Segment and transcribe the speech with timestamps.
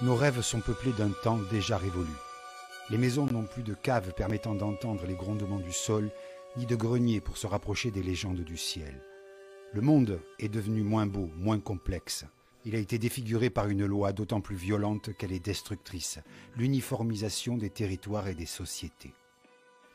[0.00, 2.10] nos rêves sont peuplés d'un temps déjà révolu.
[2.90, 6.10] Les maisons n'ont plus de caves permettant d'entendre les grondements du sol,
[6.56, 9.00] ni de greniers pour se rapprocher des légendes du ciel.
[9.72, 12.24] Le monde est devenu moins beau, moins complexe.
[12.64, 16.18] Il a été défiguré par une loi d'autant plus violente qu'elle est destructrice,
[16.56, 19.14] l'uniformisation des territoires et des sociétés.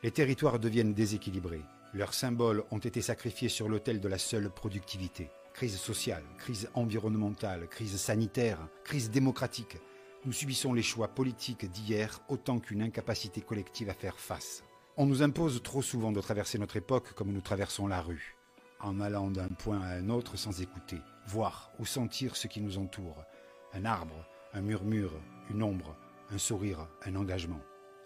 [0.02, 1.64] Les territoires deviennent déséquilibrés.
[1.92, 5.28] Leurs symboles ont été sacrifiés sur l'autel de la seule productivité.
[5.52, 9.76] Crise sociale, crise environnementale, crise sanitaire, crise démocratique.
[10.26, 14.62] Nous subissons les choix politiques d'hier autant qu'une incapacité collective à faire face.
[14.98, 18.36] On nous impose trop souvent de traverser notre époque comme nous traversons la rue,
[18.80, 22.76] en allant d'un point à un autre sans écouter, voir ou sentir ce qui nous
[22.76, 23.24] entoure.
[23.72, 25.14] Un arbre, un murmure,
[25.48, 25.96] une ombre,
[26.30, 27.60] un sourire, un engagement.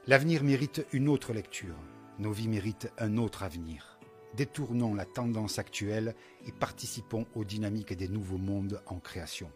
[0.07, 1.77] L'avenir mérite une autre lecture.
[2.21, 3.99] Nos vies méritent un autre avenir.
[4.37, 6.15] Détournons la tendance actuelle
[6.47, 9.51] et participons aux dynamiques des nouveaux mondes en création.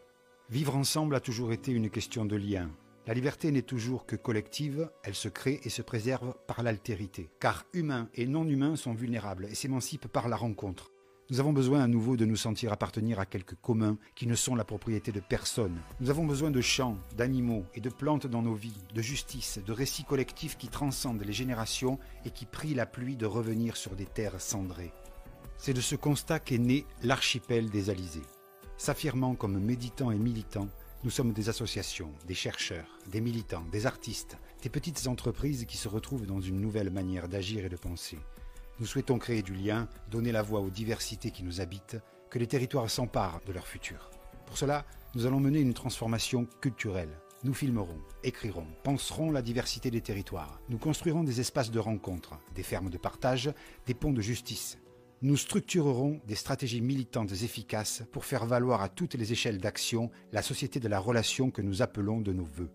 [0.50, 2.70] Vivre ensemble a toujours été une question de lien.
[3.06, 7.28] La liberté n'est toujours que collective, elle se crée et se préserve par l'altérité.
[7.38, 10.90] Car humains et non humains sont vulnérables et s'émancipent par la rencontre.
[11.28, 14.54] Nous avons besoin à nouveau de nous sentir appartenir à quelques communs qui ne sont
[14.54, 15.76] la propriété de personne.
[16.00, 19.72] Nous avons besoin de champs, d'animaux et de plantes dans nos vies, de justice, de
[19.72, 24.06] récits collectifs qui transcendent les générations et qui prient la pluie de revenir sur des
[24.06, 24.94] terres cendrées.
[25.58, 28.22] C'est de ce constat qu'est né l'archipel des Alizés.
[28.78, 30.68] S'affirmant comme méditants et militants,
[31.02, 35.88] nous sommes des associations, des chercheurs, des militants, des artistes, des petites entreprises qui se
[35.88, 38.18] retrouvent dans une nouvelle manière d'agir et de penser.
[38.78, 41.96] Nous souhaitons créer du lien, donner la voix aux diversités qui nous habitent,
[42.30, 44.10] que les territoires s'emparent de leur futur.
[44.46, 44.86] Pour cela,
[45.16, 47.18] nous allons mener une transformation culturelle.
[47.42, 50.60] Nous filmerons, écrirons, penserons la diversité des territoires.
[50.68, 53.52] Nous construirons des espaces de rencontre, des fermes de partage,
[53.86, 54.78] des ponts de justice.
[55.20, 60.42] Nous structurerons des stratégies militantes efficaces pour faire valoir à toutes les échelles d'action la
[60.42, 62.70] société de la relation que nous appelons de nos voeux.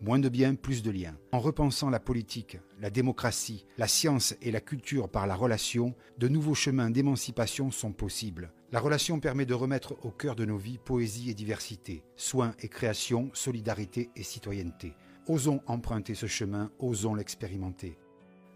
[0.00, 1.18] Moins de biens, plus de liens.
[1.32, 6.28] En repensant la politique, la démocratie, la science et la culture par la relation, de
[6.28, 8.54] nouveaux chemins d'émancipation sont possibles.
[8.72, 12.68] La relation permet de remettre au cœur de nos vies poésie et diversité, soins et
[12.68, 14.94] création, solidarité et citoyenneté.
[15.28, 17.98] Osons emprunter ce chemin, osons l'expérimenter.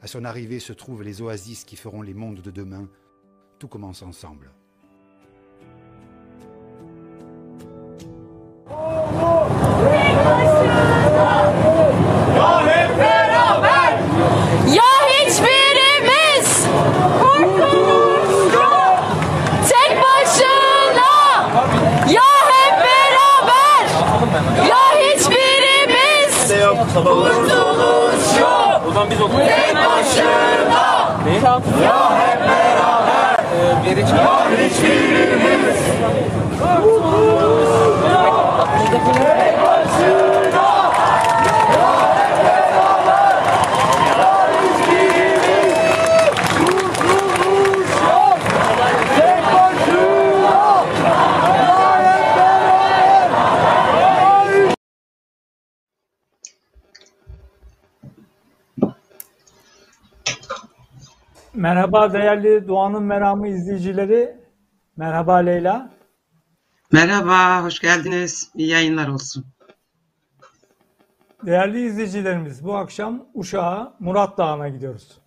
[0.01, 2.89] À son arrivée se trouvent les oasis qui feront les mondes de demain.
[3.59, 4.51] Tout commence ensemble.
[14.67, 16.67] Ya hiçbirimiz
[19.69, 21.13] tek başına
[22.13, 23.87] ya hep beraber
[24.69, 26.51] ya hiçbirimiz
[27.03, 28.83] kurtuluş yok
[29.49, 31.17] tek başına
[31.83, 32.76] ya hep beraber
[33.87, 35.79] ya hiçbirimiz
[36.83, 37.71] kurtuluş
[38.13, 38.65] yok
[39.39, 40.36] tek başına
[61.67, 64.37] Merhaba değerli Doğan'ın Meramı izleyicileri.
[64.97, 65.91] Merhaba Leyla.
[66.93, 68.51] Merhaba, hoş geldiniz.
[68.55, 69.45] İyi yayınlar olsun.
[71.47, 75.19] Değerli izleyicilerimiz bu akşam Uşak'a Murat Dağı'na gidiyoruz.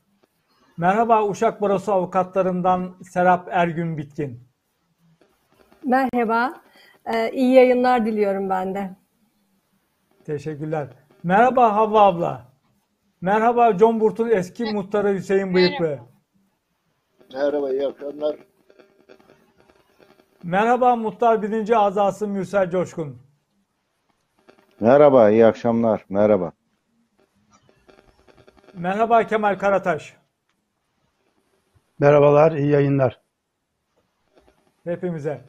[0.78, 4.44] Merhaba Uşak Barosu avukatlarından Serap Ergün Bitkin.
[5.86, 6.54] Merhaba,
[7.06, 8.96] ee, iyi yayınlar diliyorum ben de.
[10.26, 10.88] Teşekkürler.
[11.24, 12.46] Merhaba Havva abla.
[13.22, 15.86] Merhaba John Burt'un eski muhtarı Hüseyin Bıyıklı.
[15.86, 16.19] Merhaba,
[17.34, 18.36] iyi akşamlar.
[20.44, 23.18] Merhaba Muhtar birinci azası Mürsel Coşkun.
[24.80, 26.06] Merhaba, iyi akşamlar.
[26.10, 26.52] Merhaba.
[28.74, 30.18] Merhaba Kemal Karataş.
[32.00, 33.22] Merhabalar, iyi yayınlar.
[34.84, 35.42] Hepimize.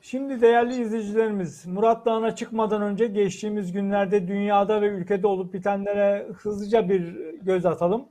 [0.00, 6.88] Şimdi değerli izleyicilerimiz, Murat Dağı'na çıkmadan önce geçtiğimiz günlerde dünyada ve ülkede olup bitenlere hızlıca
[6.88, 8.08] bir göz atalım.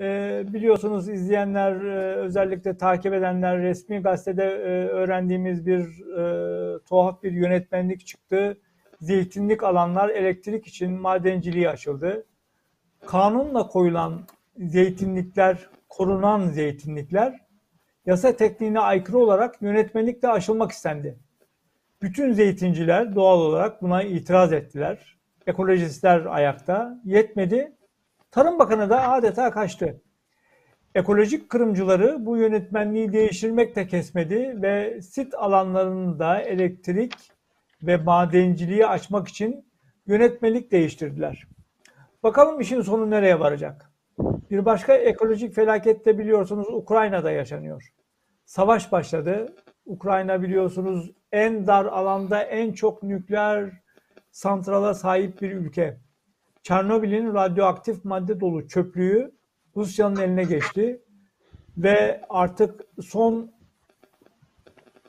[0.00, 5.80] Ee, biliyorsunuz izleyenler, e, özellikle takip edenler resmi gazetede e, öğrendiğimiz bir
[6.18, 8.58] e, tuhaf bir yönetmenlik çıktı.
[9.00, 12.26] Zeytinlik alanlar elektrik için madenciliği açıldı.
[13.06, 14.20] Kanunla koyulan
[14.58, 17.40] zeytinlikler, korunan zeytinlikler
[18.06, 21.18] yasa tekniğine aykırı olarak yönetmelikle aşılmak istendi.
[22.02, 25.18] Bütün zeytinciler doğal olarak buna itiraz ettiler.
[25.46, 27.00] Ekolojistler ayakta.
[27.04, 27.77] Yetmedi.
[28.30, 30.00] Tarım Bakanı da adeta kaçtı.
[30.94, 37.14] Ekolojik kırımcıları bu yönetmenliği değiştirmek de kesmedi ve sit alanlarında elektrik
[37.82, 39.66] ve madenciliği açmak için
[40.06, 41.48] yönetmelik değiştirdiler.
[42.22, 43.92] Bakalım işin sonu nereye varacak?
[44.50, 47.92] Bir başka ekolojik felaket de biliyorsunuz Ukrayna'da yaşanıyor.
[48.44, 49.54] Savaş başladı.
[49.86, 53.70] Ukrayna biliyorsunuz en dar alanda en çok nükleer
[54.30, 56.07] santrala sahip bir ülke.
[56.62, 59.32] Çernobil'in radyoaktif madde dolu çöplüğü
[59.76, 61.02] Rusya'nın eline geçti
[61.78, 63.50] ve artık son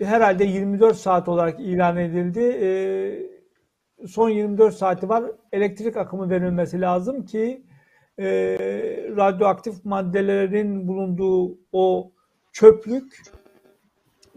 [0.02, 2.40] herhalde 24 saat olarak ilan edildi.
[2.40, 5.24] Ee, son 24 saati var.
[5.52, 7.64] Elektrik akımı verilmesi lazım ki
[8.20, 8.28] e,
[9.18, 12.12] radyoaktif maddelerin bulunduğu o
[12.52, 13.22] çöplük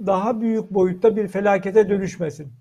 [0.07, 2.53] daha büyük boyutta bir felakete dönüşmesin.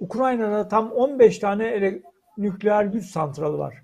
[0.00, 2.02] Ukrayna'da tam 15 tane ele-
[2.38, 3.82] nükleer güç santralı var.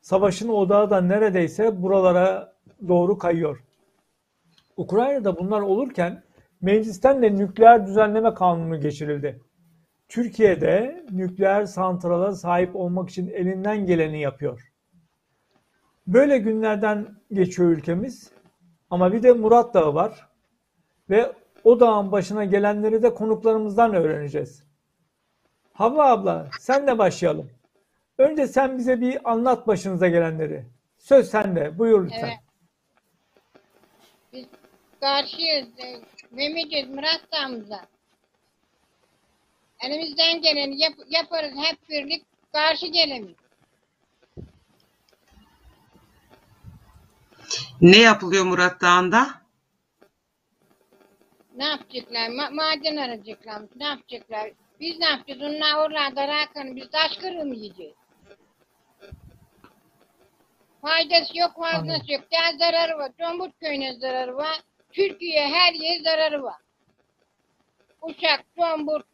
[0.00, 2.54] Savaşın odağı da neredeyse buralara
[2.88, 3.64] doğru kayıyor.
[4.76, 6.22] Ukrayna'da bunlar olurken
[6.60, 9.40] meclisten de nükleer düzenleme kanunu geçirildi.
[10.08, 14.72] Türkiye'de nükleer santrala sahip olmak için elinden geleni yapıyor.
[16.06, 18.30] Böyle günlerden geçiyor ülkemiz.
[18.90, 20.28] Ama bir de Murat Dağı var.
[21.10, 21.32] Ve
[21.64, 24.64] o dağın başına gelenleri de konuklarımızdan öğreneceğiz.
[25.72, 27.50] Havva abla senle başlayalım.
[28.18, 30.64] Önce sen bize bir anlat başınıza gelenleri.
[30.98, 31.78] Söz sende.
[31.78, 32.18] Buyur lütfen.
[32.28, 32.38] Evet.
[34.32, 34.46] Biz
[35.00, 35.68] karşıyız.
[36.30, 37.86] Memleket Murat Dağımıza.
[39.80, 43.36] Elimizden geleni yap- yaparız hep birlik karşı gelemeyiz.
[47.80, 49.26] Ne yapılıyor Murat Dağı'nda?
[51.56, 52.28] Ne yapacaklar?
[52.28, 53.62] Ma- maden arayacaklar.
[53.76, 54.50] Ne yapacaklar?
[54.80, 55.42] Biz ne yapacağız?
[55.42, 57.94] Onlar oralarda rakan biz taş kırığı mı yiyeceğiz?
[60.84, 62.30] Faydası yok, faydası yok.
[62.30, 63.12] Gel zararı var.
[63.18, 64.60] Combut köyüne zararı var.
[64.92, 66.60] Türkiye her yere zararı var.
[68.02, 69.06] Uşak, Combut,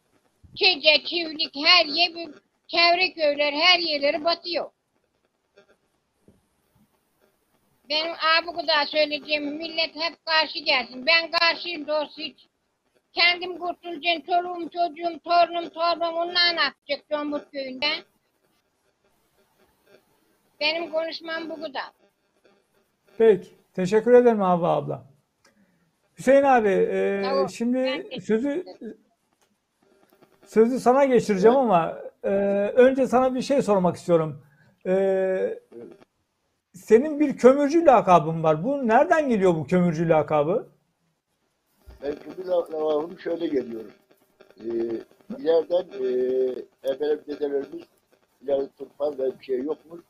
[0.56, 2.28] Çece, Çivlik her yer,
[2.68, 4.70] çevre köyler her yerleri batıyor.
[7.88, 11.06] Benim abi kadar söyleyeceğim millet hep karşı gelsin.
[11.06, 12.46] Ben karşıyım doğrusu hiç.
[13.12, 14.20] Kendim kurtulacağım.
[14.20, 18.04] Çoluğum, çocuğum, torunum, torbam onlar ne yapacak Combut köyünden?
[20.60, 21.92] Benim konuşmam bu kadar.
[23.18, 23.48] Peki.
[23.74, 25.04] Teşekkür ederim Havva abla.
[26.18, 28.64] Hüseyin abi e, Tamam, şimdi sözü
[30.46, 32.28] sözü sana geçireceğim ama e,
[32.76, 34.42] önce sana bir şey sormak istiyorum.
[34.86, 35.58] E,
[36.74, 38.64] senin bir kömürcü lakabın var.
[38.64, 40.68] Bu nereden geliyor bu kömürcü lakabı?
[42.02, 43.84] Ben kömür lavabım şöyle geliyor.
[44.60, 44.68] Ee,
[45.38, 47.86] ileriden e, efendim dedelerimiz
[48.42, 50.00] ileride turpan ve bir şey yokmuş.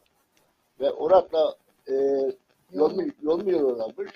[0.81, 1.57] Ve orakla
[1.89, 1.95] e,
[2.73, 4.11] yol, mu- yol mu yollarmış.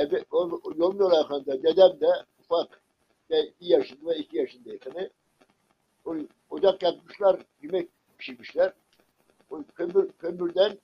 [0.00, 2.06] Ebe, o, yol mu yollarken dedem de
[2.40, 2.80] ufak
[3.30, 5.10] ve bir yaşında ve iki yaşındayken
[6.04, 6.16] o,
[6.50, 8.72] ocak yapmışlar, yemek pişirmişler.
[9.50, 10.78] O kömür, kömürden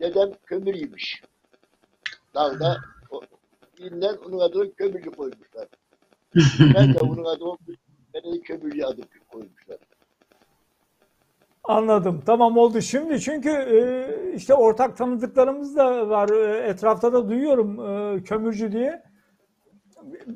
[0.00, 1.22] dedem kömür yemiş.
[2.34, 2.76] Dağda
[3.10, 3.20] o,
[3.78, 5.68] İnden onun adını kömürcü koymuşlar.
[6.74, 7.56] ben de onun adını
[8.14, 9.78] beni de kömürcü adı koymuşlar.
[11.68, 12.22] Anladım.
[12.26, 12.80] Tamam oldu.
[12.80, 13.76] Şimdi çünkü e,
[14.36, 16.28] işte ortak tanıdıklarımız da var.
[16.28, 17.80] E, etrafta da duyuyorum
[18.16, 19.02] e, kömürcü diye.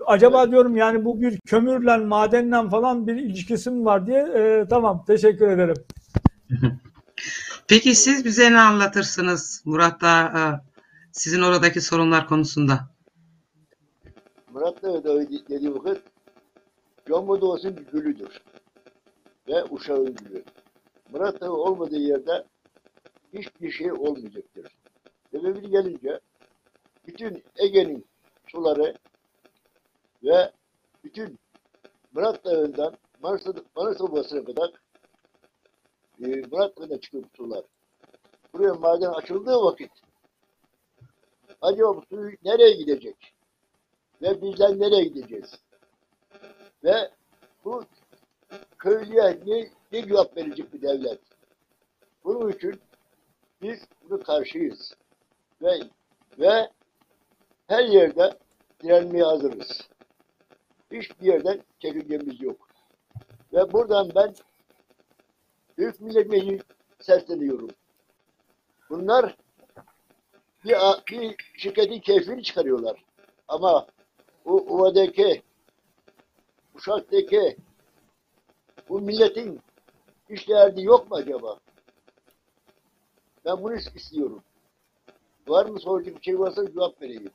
[0.06, 4.20] Acaba diyorum yani bu bir kömürle, madenle falan bir ilişkisi mi var diye.
[4.20, 5.04] E, tamam.
[5.06, 5.76] Teşekkür ederim.
[7.68, 10.40] Peki siz bize ne anlatırsınız Murat Dağı, e,
[11.12, 12.90] sizin oradaki sorunlar konusunda?
[14.52, 16.02] Murat da öyle dediği vakit
[17.08, 18.42] Doğusu'nun bir gülüdür.
[19.49, 20.44] Ve uşağın gülü.
[21.12, 22.45] Murat Dağı olmadığı yerde
[23.33, 24.76] hiçbir şey olmayacaktır.
[25.31, 26.21] Sebebi gelince
[27.07, 28.07] bütün Ege'nin
[28.47, 28.99] suları
[30.25, 30.52] ve
[31.05, 31.38] bütün
[32.12, 34.71] Murat Dağı'ndan Manisa, Manisa kadar
[36.23, 37.64] e, Murat Dağı'na bu sular.
[38.52, 39.90] Buraya maden açıldığı vakit
[41.62, 43.35] acaba bu su nereye gidecek?
[44.23, 45.55] Ve bizler nereye gideceğiz?
[46.85, 47.11] Ve
[47.64, 47.85] bu
[48.79, 51.20] köylüye ne, ne cevap verecek bir devlet?
[52.25, 52.80] Bunun için
[53.62, 54.94] biz bunu karşıyız.
[55.62, 55.80] Ve
[56.38, 56.70] ve
[57.66, 58.38] her yerde
[58.82, 59.88] direnmeye hazırız.
[60.92, 62.68] Hiçbir yerden çekileceğimiz yok.
[63.52, 64.35] Ve buradan ben
[65.78, 66.64] Büyük Millet Meclisi
[67.00, 67.68] sesleniyorum.
[68.90, 69.37] Bunlar
[70.64, 70.76] bir,
[71.11, 73.04] bir şirketin keyfini çıkarıyorlar.
[73.49, 73.87] Ama
[74.44, 75.42] o ovadaki,
[76.75, 77.56] Uşak'taki
[78.88, 79.61] bu milletin
[80.30, 81.56] hiç derdi yok mu acaba?
[83.44, 84.42] Ben bunu istiyorum.
[85.49, 87.30] Var mı soracak bir şey varsa cevap vereyim.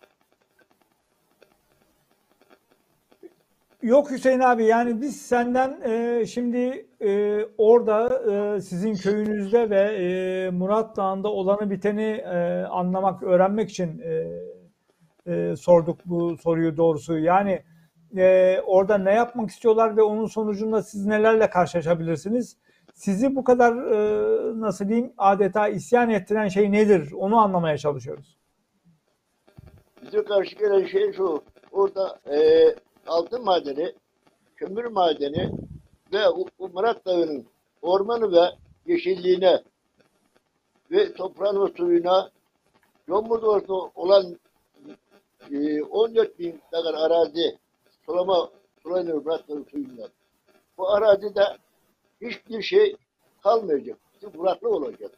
[3.81, 10.49] Yok Hüseyin abi yani biz senden e, şimdi e, orada e, sizin köyünüzde ve e,
[10.49, 14.29] Murat Dağı'nda olanı biteni e, anlamak, öğrenmek için e,
[15.33, 17.17] e, sorduk bu soruyu doğrusu.
[17.17, 17.63] Yani
[18.17, 22.57] e, orada ne yapmak istiyorlar ve onun sonucunda siz nelerle karşılaşabilirsiniz?
[22.95, 27.11] Sizi bu kadar e, nasıl diyeyim adeta isyan ettiren şey nedir?
[27.11, 28.37] Onu anlamaya çalışıyoruz.
[30.01, 31.43] Bize karşı gelen şey şu.
[31.71, 32.65] Orada e,
[33.07, 33.93] altın madeni,
[34.55, 35.51] kömür madeni
[36.13, 37.45] ve o, Murat Dağı'nın
[37.81, 38.45] ormanı ve
[38.85, 39.63] yeşilliğine
[40.91, 42.29] ve toprağın suyuna
[43.07, 44.39] Yomurdor'da olan
[45.51, 47.57] e, 14 bin kadar arazi
[48.05, 48.49] sulama
[48.83, 50.09] sulanıyor Murat Dağı suyundan.
[50.77, 51.43] Bu arazide
[52.21, 52.95] hiçbir şey
[53.43, 53.97] kalmayacak.
[54.37, 55.11] Kuraklı olacak.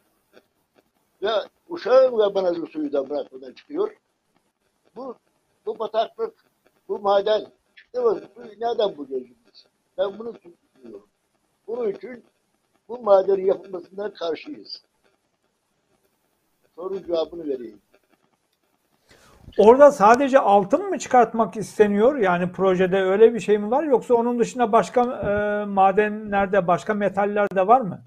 [1.22, 1.30] Ve
[1.68, 3.96] uşağın ve banazı suyu da Murat Dağı'dan çıkıyor.
[4.96, 5.16] Bu,
[5.66, 6.34] bu bataklık,
[6.88, 8.22] bu maden çıktı mı?
[8.36, 9.64] Bu nereden buluyoruz biz?
[9.98, 11.06] Ben bunu düşünüyorum.
[11.66, 12.24] Bunun için
[12.88, 14.82] bu madenin yapılmasından karşıyız.
[16.74, 17.80] Sorun cevabını vereyim.
[19.58, 22.16] Orada sadece altın mı çıkartmak isteniyor?
[22.16, 23.82] Yani projede öyle bir şey mi var?
[23.82, 28.00] Yoksa onun dışında başka e, madenlerde, başka metaller de var mı?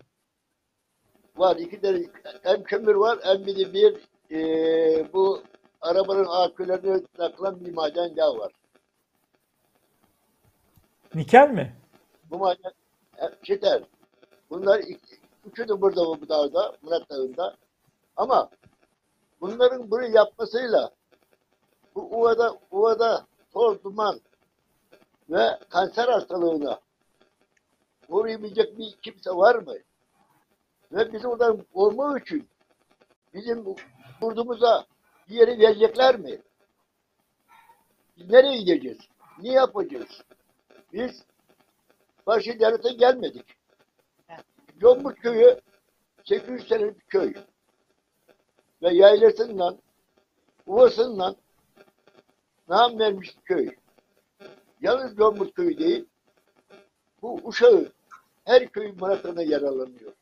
[1.36, 2.00] Var iki tane
[2.44, 3.96] hem kömür var hem bir de bir
[4.30, 5.42] eee, bu
[5.82, 8.52] arabanın akülerine takılan bir maden daha var.
[11.16, 11.76] Nikel mi?
[12.32, 12.72] Bu maden
[13.18, 13.82] e, çeter.
[14.50, 17.56] Bunlar iki- üçü de burada bu dağda, Murat Dağı'nda.
[18.16, 18.50] Ama
[19.42, 20.90] bunların bunu yapmasıyla
[21.96, 24.20] bu uvada, uvada toz, duman
[25.30, 26.80] ve kanser hastalığına
[28.10, 29.76] koruyabilecek bir kimse var mı?
[30.92, 32.50] Ve bizi oradan korumak için
[33.34, 33.66] bizim
[34.22, 34.86] burnumuza
[35.30, 36.42] bir yeri verecekler mi?
[38.18, 39.00] Biz nereye gideceğiz?
[39.42, 40.22] Ne yapacağız?
[40.94, 41.24] Biz
[42.28, 43.46] başı devlete gelmedik.
[44.82, 45.62] Yomburt köyü
[46.24, 47.34] 800 senelik bir köy.
[48.82, 49.78] Ve yaylasından,
[50.68, 51.36] uvasından
[52.72, 53.70] nam vermiş köy.
[54.82, 56.06] Yalnız Yomburt köyü değil,
[57.22, 57.92] bu uşağı
[58.46, 60.14] her köyün Murat'ına yararlanıyor.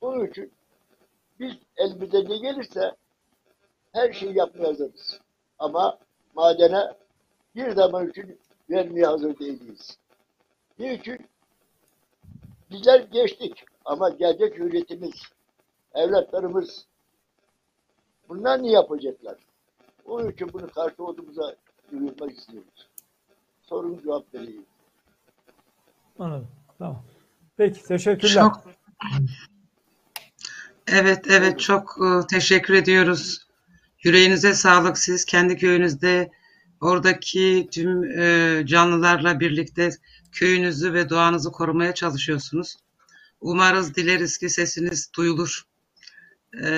[0.00, 0.52] Bunun için
[1.40, 2.96] biz elimize ne gelirse
[3.92, 5.20] her şeyi yapmaya hazırız.
[5.58, 5.98] Ama
[6.34, 6.94] madene
[7.54, 9.98] bir zaman için vermeye hazır değiliz.
[10.78, 11.26] Niçin?
[12.70, 15.22] Bizler geçtik ama gelecek hürriyetimiz,
[15.94, 16.86] evlatlarımız
[18.28, 19.45] bunlar ne yapacaklar?
[20.06, 21.56] Onun için bunu karşı olduğumuza
[21.90, 22.88] duyurmak istiyoruz.
[23.62, 24.66] Sorun cevap vereyim.
[26.18, 26.48] Anladım.
[26.78, 27.02] Tamam.
[27.56, 28.34] Peki teşekkürler.
[28.34, 28.64] Çok
[30.86, 33.46] Evet, evet çok e, teşekkür ediyoruz.
[34.02, 34.98] Yüreğinize sağlık.
[34.98, 36.30] Siz kendi köyünüzde
[36.80, 39.90] oradaki tüm e, canlılarla birlikte
[40.32, 42.76] köyünüzü ve doğanızı korumaya çalışıyorsunuz.
[43.40, 45.66] Umarız, dileriz ki sesiniz duyulur.
[46.62, 46.68] E,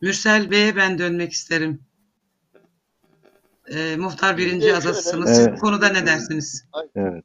[0.00, 1.80] Mürsel Bey'e ben dönmek isterim.
[3.68, 4.86] E, muhtar birinci Evet.
[4.86, 5.36] adasısınız.
[5.36, 6.64] Siz bu konuda ne dersiniz?
[6.96, 7.24] Evet.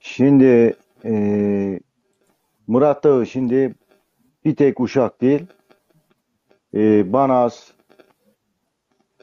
[0.00, 1.80] Şimdi eee
[2.66, 3.74] Murat Dağı şimdi
[4.44, 5.46] bir tek Uşak değil.
[6.72, 7.72] Eee Banaz,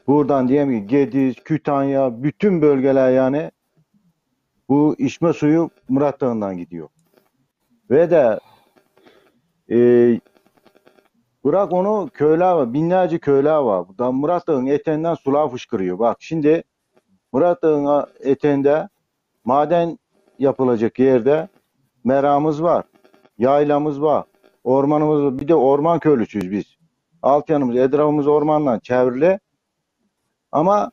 [0.06, 3.50] buradan diyeyim ki Gediz, Kütahya, bütün bölgeler yani
[4.68, 6.88] bu içme suyu Murat Dağı'ndan gidiyor.
[7.90, 8.38] Ve de
[9.68, 10.20] eee
[11.44, 13.98] bırak onu köyler var, binlerce köyler var.
[13.98, 15.98] Da Murat Dağı'nın eteğinden sular fışkırıyor.
[15.98, 16.64] Bak şimdi
[17.32, 18.88] Murat Dağı'nın eteğinde
[19.44, 19.98] maden
[20.38, 21.48] yapılacak yerde
[22.04, 22.84] meramız var.
[23.38, 24.24] Yaylamız var.
[24.64, 25.38] Ormanımız var.
[25.38, 26.76] Bir de orman köylüsüyüz biz.
[27.22, 29.40] Alt yanımız, etrafımız ormanla çevrili.
[30.52, 30.90] Ama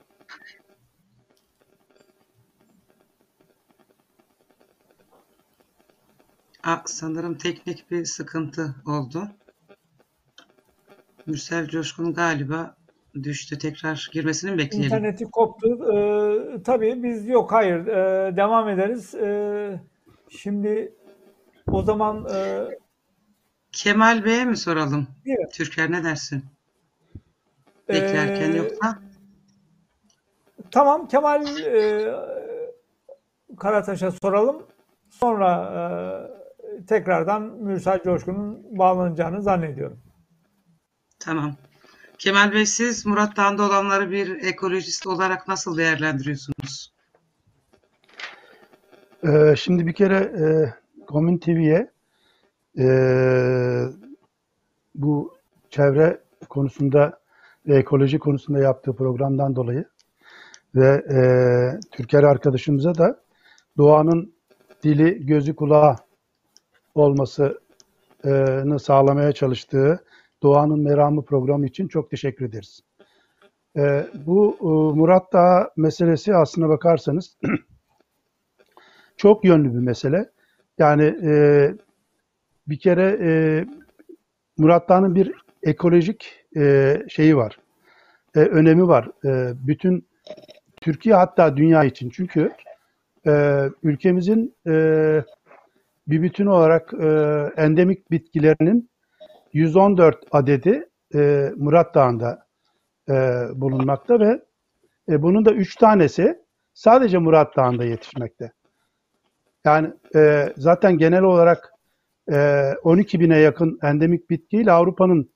[6.64, 9.28] Aa, sanırım teknik bir sıkıntı oldu.
[11.30, 12.76] Mürsel Coşkun galiba
[13.24, 13.58] düştü.
[13.58, 14.86] Tekrar girmesini mi bekleyelim?
[14.98, 15.94] İnterneti koptu.
[15.94, 19.16] Ee, tabii biz yok hayır Ee, devam ederiz.
[19.16, 19.80] Ee,
[20.30, 20.94] şimdi
[21.72, 22.66] o zaman e,
[23.72, 25.08] Kemal Bey'e mi soralım?
[25.26, 25.54] Evet.
[25.54, 26.46] Türker ne dersin?
[27.90, 29.00] Beklerken Ee, yoksa?
[30.72, 32.14] tamam Kemal e,
[33.60, 34.64] Karataş'a soralım.
[35.10, 35.52] Sonra
[36.80, 40.00] e, tekrardan Mürsel Coşkun'un bağlanacağını zannediyorum.
[41.20, 41.56] Tamam.
[42.18, 46.94] Kemal Bey siz Murat Dağı'nda olanları bir ekolojist olarak nasıl değerlendiriyorsunuz?
[49.24, 50.46] Ee, şimdi bir kere e,
[51.06, 51.92] Komün TV'ye
[52.78, 52.88] e,
[54.96, 55.38] bu
[55.70, 57.20] çevre konusunda
[57.68, 59.86] ve ekoloji konusunda yaptığı programdan dolayı
[60.76, 61.20] ve e,
[61.92, 63.20] Türker arkadaşımıza da
[63.78, 64.34] doğanın
[64.84, 65.96] dili, gözü, kulağı
[66.96, 70.04] olmasını sağlamaya çalıştığı
[70.44, 72.82] Doğanın Meramı programı için çok teşekkür ederiz.
[73.78, 77.38] E, bu e, Murat Dağı meselesi aslına bakarsanız
[79.18, 80.30] çok yönlü bir mesele.
[80.78, 81.32] Yani e,
[82.68, 83.32] bir kere e,
[84.58, 87.60] Murat Dağı'nın bir ekolojik e, şeyi var,
[88.36, 89.10] e, önemi var.
[89.26, 90.08] E, bütün
[90.82, 92.10] Türkiye hatta dünya için.
[92.10, 92.52] Çünkü
[93.28, 94.74] e, ülkemizin e,
[96.08, 97.08] bir bütün olarak e,
[97.58, 98.90] endemik bitkilerinin
[99.54, 102.46] 114 adedi e, Murat Dağı'nda
[103.10, 103.14] e,
[103.56, 104.42] bulunmakta ve
[105.10, 106.40] e, bunun da 3 tanesi
[106.74, 108.52] sadece Murat Dağı'nda yetişmekte.
[109.66, 111.74] Yani e, zaten genel olarak
[112.32, 115.30] e, 12 bine yakın endemik bitkiyle Avrupa'nın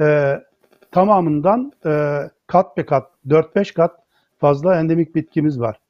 [0.00, 0.38] e,
[0.90, 4.00] tamamından e, kat be kat, 4-5 kat
[4.38, 5.80] fazla endemik bitkimiz var.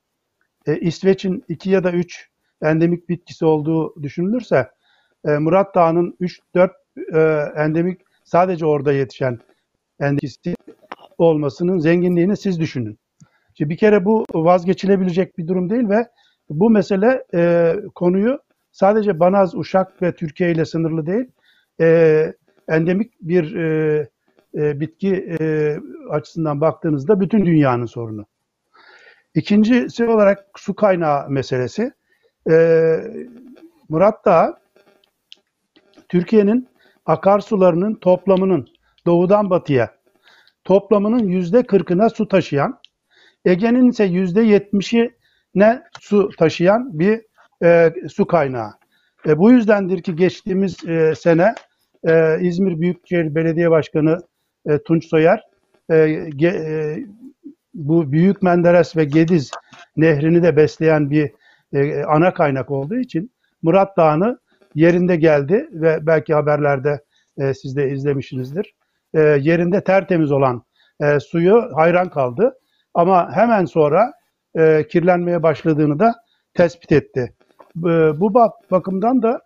[0.66, 2.28] E, İsveç'in 2 ya da 3
[2.62, 4.70] endemik bitkisi olduğu düşünülürse
[5.24, 6.70] e, Murat Dağı'nın 3-4
[7.14, 7.20] e,
[7.56, 9.38] endemik sadece orada yetişen
[10.00, 10.58] endemik
[11.18, 12.98] olmasının zenginliğini siz düşünün.
[13.54, 16.06] Şimdi bir kere bu vazgeçilebilecek bir durum değil ve
[16.50, 18.38] bu mesele e, konuyu
[18.72, 21.26] sadece Banaz, Uşak ve Türkiye ile sınırlı değil,
[21.80, 22.32] e,
[22.68, 24.08] endemik bir e,
[24.54, 25.76] e, bitki e,
[26.10, 28.26] açısından baktığınızda bütün dünyanın sorunu.
[29.34, 31.92] İkincisi olarak su kaynağı meselesi.
[32.50, 32.96] E,
[33.88, 34.58] Murat Dağı,
[36.08, 36.68] Türkiye'nin
[37.08, 38.68] akarsularının toplamının
[39.06, 39.98] doğudan batıya
[40.64, 42.78] toplamının yüzde kırkına su taşıyan,
[43.44, 45.10] Ege'nin ise yüzde yetmişi
[45.54, 47.20] ne su taşıyan bir
[47.64, 48.70] e, su kaynağı.
[49.26, 51.54] E, bu yüzdendir ki geçtiğimiz e, sene
[52.08, 54.18] e, İzmir Büyükşehir Belediye Başkanı
[54.66, 55.42] e, Tunç Soyer
[55.90, 56.98] e, ge, e,
[57.74, 59.50] bu Büyük Menderes ve Gediz
[59.96, 61.30] nehrini de besleyen bir
[61.72, 63.30] e, ana kaynak olduğu için
[63.62, 64.38] Murat Dağı'nı
[64.74, 67.00] yerinde geldi ve belki haberlerde
[67.38, 68.74] e, siz de izlemişsinizdir.
[69.14, 70.62] E, yerinde tertemiz olan
[71.00, 72.58] e, suyu hayran kaldı.
[72.94, 74.12] Ama hemen sonra
[74.58, 76.14] e, kirlenmeye başladığını da
[76.54, 77.32] tespit etti.
[77.76, 79.40] E, bu bak, bakımdan da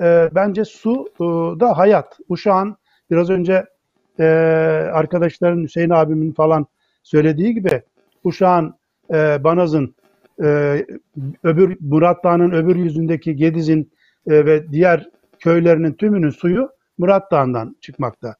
[0.00, 1.24] e, bence su e,
[1.60, 2.18] da hayat.
[2.28, 2.76] Uşağın
[3.10, 3.64] biraz önce
[4.20, 4.24] e,
[4.92, 6.66] arkadaşların Hüseyin abimin falan
[7.02, 7.82] söylediği gibi
[8.24, 8.74] Uşağın,
[9.12, 9.94] e, Banaz'ın,
[10.42, 10.86] e,
[11.42, 13.92] öbür Murat Dağı'nın öbür yüzündeki Gediz'in
[14.26, 15.08] e, ve diğer
[15.38, 18.36] köylerinin tümünün suyu Murat Dağı'ndan çıkmakta.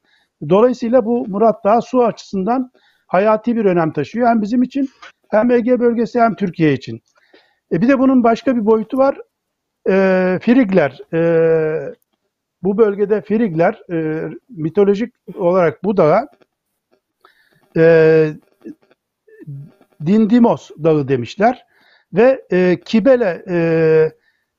[0.49, 2.71] Dolayısıyla bu Murat Dağı su açısından
[3.07, 4.27] hayati bir önem taşıyor.
[4.27, 4.89] Hem bizim için
[5.29, 7.01] hem Ege bölgesi hem Türkiye için.
[7.71, 9.17] E bir de bunun başka bir boyutu var.
[9.89, 11.01] E, Frigler.
[11.13, 11.93] E,
[12.63, 16.27] bu bölgede Frigler e, mitolojik olarak bu dağa
[17.77, 18.33] e,
[20.05, 21.65] Dindimos dağı demişler.
[22.13, 23.57] Ve e, Kibele e,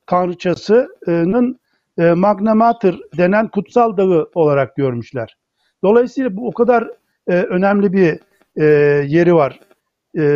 [0.07, 1.59] tanrıçasının
[1.97, 5.37] e, Magna Mater denen kutsal dağı olarak görmüşler.
[5.83, 6.89] Dolayısıyla bu o kadar
[7.27, 8.19] e, önemli bir
[8.55, 8.65] e,
[9.07, 9.59] yeri var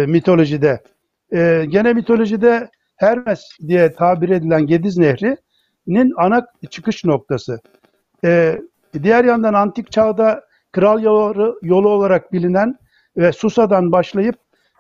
[0.08, 0.84] mitolojide.
[1.68, 7.60] Gene mitolojide Hermes diye tabir edilen Gediz Nehri'nin ana çıkış noktası.
[9.04, 12.76] Diğer yandan antik çağda kral yolu, yolu olarak bilinen
[13.18, 14.36] ve Susa'dan başlayıp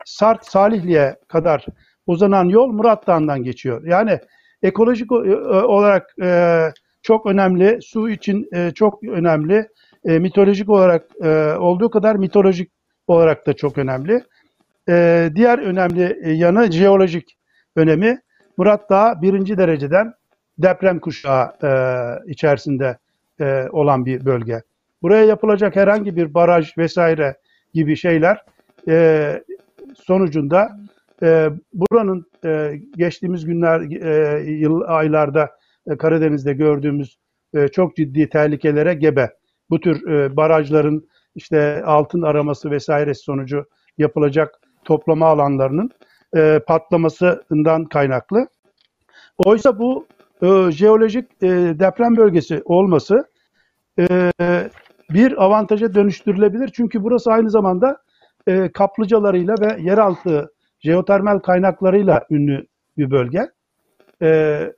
[0.05, 1.65] Sart Salihli'ye kadar
[2.07, 3.83] uzanan yol Murat Dağı'ndan geçiyor.
[3.85, 4.19] Yani
[4.63, 6.59] ekolojik olarak e,
[7.01, 9.67] çok önemli, su için e, çok önemli,
[10.05, 12.71] e, mitolojik olarak e, olduğu kadar mitolojik
[13.07, 14.23] olarak da çok önemli.
[14.89, 17.37] E, diğer önemli e, yanı jeolojik
[17.75, 18.19] önemi.
[18.57, 20.13] Murat Dağı birinci dereceden
[20.57, 21.71] deprem kuşağı e,
[22.31, 22.97] içerisinde
[23.39, 24.61] e, olan bir bölge.
[25.01, 27.37] Buraya yapılacak herhangi bir baraj vesaire
[27.73, 28.45] gibi şeyler
[28.87, 29.43] e,
[29.95, 30.69] sonucunda
[31.23, 35.49] e, buranın e, geçtiğimiz günler, e, yıl aylarda
[35.87, 37.17] e, Karadeniz'de gördüğümüz
[37.53, 39.29] e, çok ciddi tehlikelere gebe.
[39.69, 43.65] Bu tür e, barajların işte altın araması vesairesi sonucu
[43.97, 45.91] yapılacak toplama alanlarının
[46.35, 48.47] e, patlamasından kaynaklı.
[49.37, 50.07] Oysa bu
[50.41, 51.47] e, jeolojik e,
[51.79, 53.25] deprem bölgesi olması
[53.99, 54.31] e,
[55.09, 56.69] bir avantaja dönüştürülebilir.
[56.73, 57.97] Çünkü burası aynı zamanda
[58.47, 62.67] e, kaplıcalarıyla ve yeraltı jeotermal kaynaklarıyla ünlü
[62.97, 63.51] bir bölge.
[64.21, 64.73] E,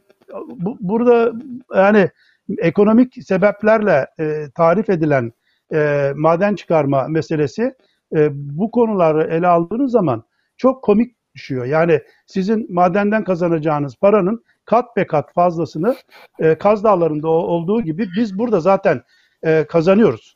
[0.48, 1.34] bu, burada
[1.76, 2.10] yani
[2.58, 5.32] ekonomik sebeplerle e, tarif edilen
[5.74, 7.74] e, maden çıkarma meselesi
[8.16, 10.24] e, bu konuları ele aldığınız zaman
[10.58, 11.66] çok komik düşüyor.
[11.66, 15.96] Yani sizin madenden kazanacağınız paranın kat be kat fazlasını
[16.40, 19.02] e, Kaz Dağları'nda olduğu gibi biz burada zaten
[19.44, 20.36] e, kazanıyoruz.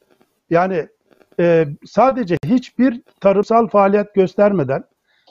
[0.50, 0.88] Yani
[1.40, 4.84] e, sadece hiçbir tarımsal faaliyet göstermeden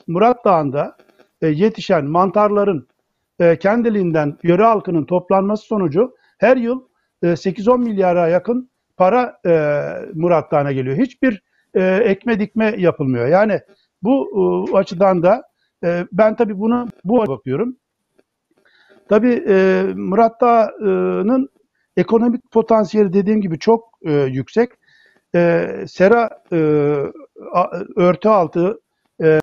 [0.07, 0.97] Murat Dağı'nda
[1.43, 2.89] e, yetişen mantarların
[3.41, 6.83] e, kendiliğinden yöre halkının toplanması sonucu her yıl
[7.23, 9.53] e, 8-10 milyara yakın para e,
[10.15, 10.97] Murat Dağı'na geliyor.
[10.97, 11.43] Hiçbir
[11.75, 13.27] e, ekme dikme yapılmıyor.
[13.27, 13.61] Yani
[14.03, 14.29] bu
[14.73, 15.43] e, açıdan da
[15.85, 17.77] e, ben tabii bunu bu bakıyorum.
[19.09, 21.49] Tabii e, Murat Dağı'nın
[21.97, 24.71] ekonomik potansiyeli dediğim gibi çok e, yüksek.
[25.35, 26.57] E, sera e,
[27.97, 28.81] örtü altı
[29.23, 29.41] e,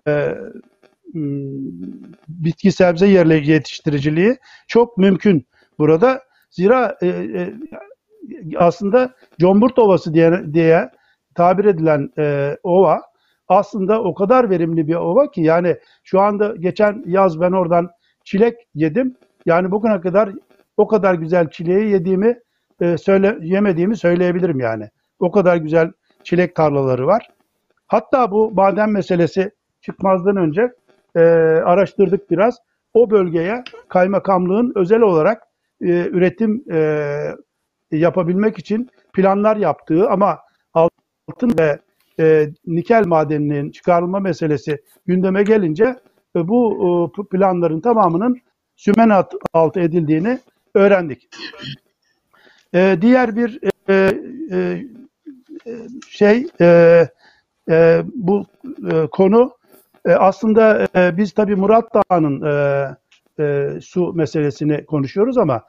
[2.28, 4.36] bitki sebze yerle yetiştiriciliği
[4.68, 5.46] çok mümkün
[5.78, 6.22] burada.
[6.50, 7.52] Zira e, e,
[8.56, 10.90] aslında Comburt Ovası diye, diye
[11.34, 13.02] tabir edilen e, ova
[13.48, 17.90] aslında o kadar verimli bir ova ki yani şu anda geçen yaz ben oradan
[18.24, 19.16] çilek yedim.
[19.46, 20.30] Yani bugüne kadar
[20.76, 22.38] o kadar güzel çileği yediğimi
[22.80, 24.90] e, söyle yemediğimi söyleyebilirim yani.
[25.18, 25.92] O kadar güzel
[26.24, 27.28] çilek tarlaları var.
[27.86, 29.50] Hatta bu maden meselesi
[29.84, 30.72] çıkmazdan önce
[31.16, 31.20] e,
[31.64, 32.58] araştırdık biraz.
[32.94, 35.42] O bölgeye kaymakamlığın özel olarak
[35.80, 36.78] e, üretim e,
[37.92, 40.38] yapabilmek için planlar yaptığı ama
[40.74, 41.78] altın ve
[42.20, 45.84] e, nikel madeninin çıkarılma meselesi gündeme gelince
[46.36, 48.40] e, bu e, planların tamamının
[48.76, 50.38] sümen altı edildiğini
[50.74, 51.28] öğrendik.
[52.74, 54.12] E, diğer bir e,
[54.52, 54.80] e,
[56.08, 57.08] şey e,
[57.70, 58.44] e, bu
[58.92, 59.52] e, konu
[60.06, 62.42] e, aslında e, biz tabii Murat Dağı'nın
[63.38, 65.62] e, su meselesini konuşuyoruz ama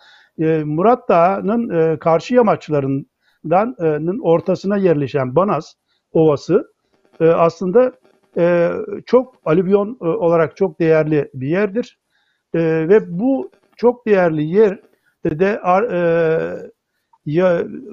[0.66, 3.76] Murat Dağı'nın karşı yamaçlarından
[4.22, 5.76] ortasına yerleşen Banaz
[6.14, 6.74] Ovası
[7.20, 7.92] aslında
[9.06, 12.00] çok alüvyon olarak çok değerli bir yerdir.
[12.56, 14.80] Ve bu çok değerli yer
[15.26, 15.60] de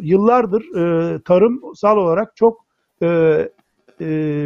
[0.02, 0.62] yıllardır
[1.24, 2.66] tarımsal olarak çok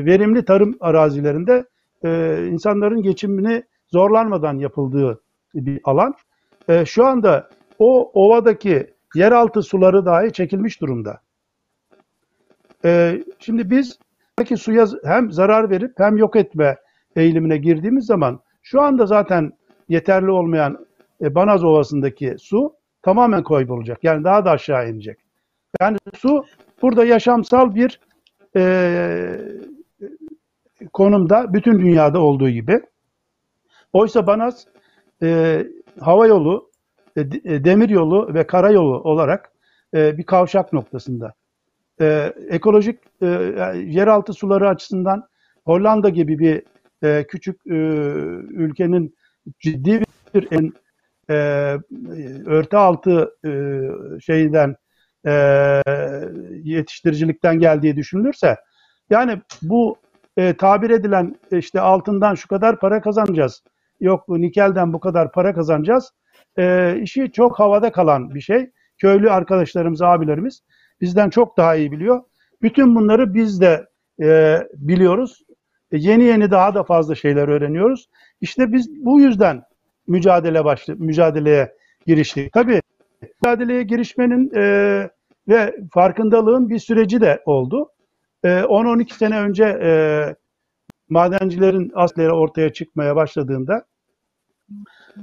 [0.04, 1.64] verimli tarım arazilerinde
[2.06, 5.20] e, insanların geçimini zorlanmadan yapıldığı
[5.54, 6.14] bir alan.
[6.68, 11.20] E, şu anda o ovadaki yeraltı suları dahi çekilmiş durumda.
[12.84, 13.98] E, şimdi biz
[14.38, 16.76] buradaki suya hem zarar verip hem yok etme
[17.16, 19.52] eğilimine girdiğimiz zaman şu anda zaten
[19.88, 20.86] yeterli olmayan
[21.22, 24.04] e, Banaz Ovası'ndaki su tamamen kaybolacak.
[24.04, 25.18] Yani daha da aşağı inecek.
[25.80, 26.44] Yani su
[26.82, 28.00] burada yaşamsal bir
[28.56, 28.62] e,
[30.92, 32.80] konumda bütün dünyada olduğu gibi.
[33.92, 34.66] Oysa Banaz
[35.22, 35.62] e,
[36.00, 36.70] hava yolu,
[37.16, 39.52] e, e, demir yolu ve karayolu olarak
[39.94, 41.34] e, bir kavşak noktasında.
[42.00, 43.26] E, ekolojik e,
[43.86, 45.28] yeraltı suları açısından
[45.64, 46.62] Hollanda gibi bir
[47.02, 47.74] e, küçük e,
[48.50, 49.16] ülkenin
[49.58, 50.02] ciddi
[50.34, 50.72] bir en
[51.30, 51.34] e,
[52.46, 53.50] örtü altı e,
[54.20, 54.76] şeyden
[55.26, 55.32] e,
[56.62, 58.56] yetiştiricilikten geldiği düşünülürse
[59.10, 59.96] yani bu
[60.36, 63.62] e, tabir edilen işte altından şu kadar para kazanacağız.
[64.00, 66.12] Yok nikelden bu kadar para kazanacağız.
[66.58, 68.70] E, işi çok havada kalan bir şey.
[68.98, 70.62] Köylü arkadaşlarımız abilerimiz
[71.00, 72.22] bizden çok daha iyi biliyor.
[72.62, 73.86] Bütün bunları biz de
[74.22, 75.42] e, biliyoruz.
[75.92, 78.08] E, yeni yeni daha da fazla şeyler öğreniyoruz.
[78.40, 79.62] İşte biz bu yüzden
[80.06, 81.72] mücadele başlı mücadeleye
[82.06, 82.52] giriştik.
[82.52, 82.80] Tabii
[83.22, 84.62] mücadeleye girişmenin e,
[85.48, 87.90] ve farkındalığın bir süreci de oldu.
[88.46, 89.90] E, 10-12 sene önce e,
[91.08, 93.84] madencilerin asleri ortaya çıkmaya başladığında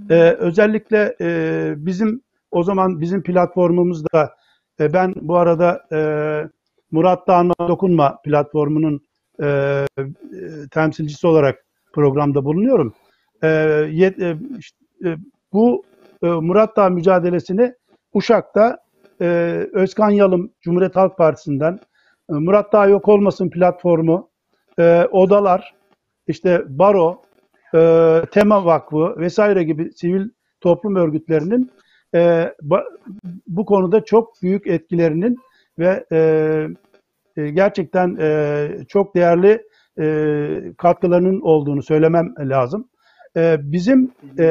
[0.09, 4.35] e, özellikle e, bizim o zaman bizim platformumuzda
[4.79, 5.99] e, ben bu arada e,
[6.91, 9.01] Murat Dağ'ına Dokunma platformunun
[9.43, 9.85] e,
[10.71, 12.93] temsilcisi olarak programda bulunuyorum.
[13.43, 13.47] E,
[13.91, 14.37] yet, e,
[15.05, 15.17] e,
[15.53, 15.83] bu
[16.23, 17.73] e, Murat Dağ mücadelesini
[18.13, 18.77] Uşak'ta
[19.21, 19.25] e,
[19.73, 21.79] Özkan Yalım Cumhuriyet Halk Partisi'nden
[22.39, 24.29] Murat Dağ Yok Olmasın platformu,
[24.79, 25.73] e, odalar,
[26.27, 27.21] işte baro,
[27.75, 30.29] e, tema vakfı vesaire gibi sivil
[30.61, 31.71] toplum örgütlerinin
[32.15, 32.53] e,
[33.47, 35.37] bu konuda çok büyük etkilerinin
[35.79, 36.19] ve e,
[37.37, 39.63] e, gerçekten e, çok değerli
[39.99, 42.89] e, katkılarının olduğunu söylemem lazım.
[43.37, 44.45] E, bizim e,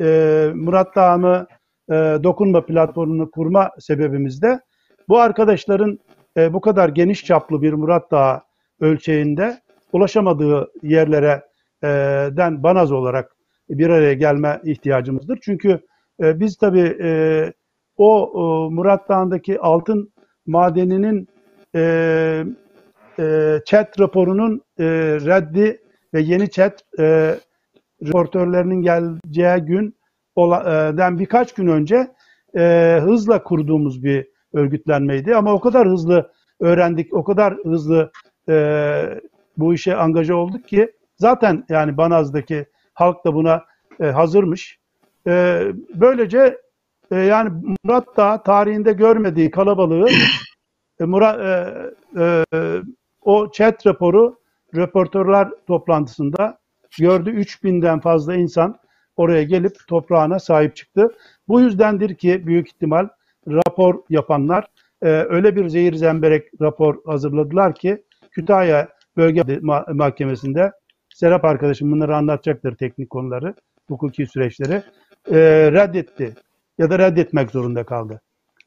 [0.00, 1.46] e, Murat Dağımı
[1.90, 4.60] e, dokunma platformunu kurma sebebimiz de
[5.08, 5.98] bu arkadaşların
[6.36, 8.40] e, bu kadar geniş çaplı bir Murat Dağı
[8.80, 9.60] ölçeğinde
[9.92, 11.42] ulaşamadığı yerlere
[11.82, 11.88] e,
[12.36, 13.36] den banaz olarak
[13.68, 15.38] bir araya gelme ihtiyacımızdır.
[15.42, 15.80] Çünkü
[16.22, 17.52] e, biz tabii e,
[17.96, 20.12] o e, Murat Dağı'ndaki altın
[20.46, 21.28] madeninin
[21.74, 22.44] e,
[23.18, 24.84] e, chat raporunun e,
[25.20, 25.80] reddi
[26.14, 27.34] ve yeni chat e,
[28.02, 29.96] reportörlerinin geleceği gün
[30.96, 32.08] den birkaç gün önce
[32.56, 35.36] e, hızla kurduğumuz bir örgütlenmeydi.
[35.36, 38.10] Ama o kadar hızlı öğrendik, o kadar hızlı
[38.48, 39.20] e,
[39.56, 43.64] bu işe angaja olduk ki Zaten yani Banaz'daki halk da buna
[44.00, 44.78] e, hazırmış.
[45.26, 45.62] E,
[45.94, 46.58] böylece
[47.10, 47.50] e, yani
[47.84, 50.08] Murat Dağ tarihinde görmediği kalabalığı
[51.00, 51.82] e, Murat, e,
[52.18, 52.44] e,
[53.22, 54.38] o chat raporu
[54.74, 56.58] röportörler toplantısında
[56.98, 58.78] gördü 3000'den fazla insan
[59.16, 61.08] oraya gelip toprağına sahip çıktı.
[61.48, 63.08] Bu yüzdendir ki büyük ihtimal
[63.48, 64.66] rapor yapanlar
[65.02, 70.72] e, öyle bir zehir zemberek rapor hazırladılar ki Kütahya Bölge Ma- Mahkemesi'nde
[71.14, 73.54] Serap arkadaşım bunları anlatacaktır teknik konuları,
[73.88, 74.82] hukuki süreçleri.
[75.30, 75.36] e,
[75.72, 76.34] reddetti
[76.78, 78.20] ya da reddetmek zorunda kaldı.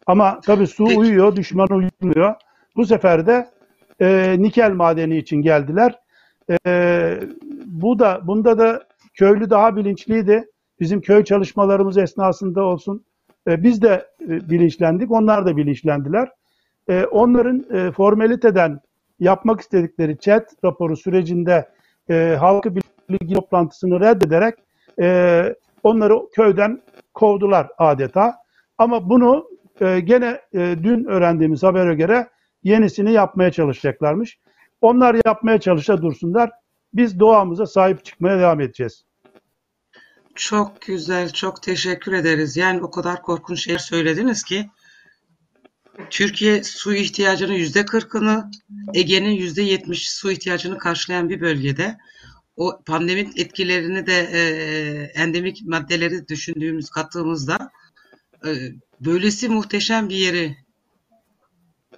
[0.07, 2.33] Ama tabii su uyuyor, düşman uyumuyor.
[2.75, 3.47] Bu sefer de
[4.01, 5.99] e, nikel madeni için geldiler.
[6.67, 7.19] E,
[7.65, 10.45] bu da bunda da köylü daha bilinçliydi.
[10.79, 13.05] Bizim köy çalışmalarımız esnasında olsun.
[13.47, 16.29] E, biz de e, bilinçlendik, onlar da bilinçlendiler.
[16.89, 18.79] E, onların e, formaliteden
[19.19, 21.69] yapmak istedikleri chat raporu sürecinde
[22.39, 22.75] halkı
[23.09, 24.55] bilgi toplantısını reddederek
[25.83, 26.81] onları köyden
[27.13, 28.35] kovdular adeta.
[28.77, 32.27] Ama bunu gene dün öğrendiğimiz habere göre
[32.63, 34.39] yenisini yapmaya çalışacaklarmış.
[34.81, 36.51] Onlar yapmaya çalışa dursunlar.
[36.93, 39.05] Biz doğamıza sahip çıkmaya devam edeceğiz.
[40.37, 42.57] Çok güzel, çok teşekkür ederiz.
[42.57, 44.69] Yani o kadar korkunç şeyler söylediniz ki
[46.09, 48.51] Türkiye su ihtiyacının yüzde kırkını,
[48.93, 51.97] Ege'nin yüzde yetmiş su ihtiyacını karşılayan bir bölgede
[52.55, 54.39] o pandemik etkilerini de e,
[55.21, 57.71] endemik maddeleri düşündüğümüz kattığımızda
[58.45, 58.49] e,
[58.99, 60.57] böylesi muhteşem bir yeri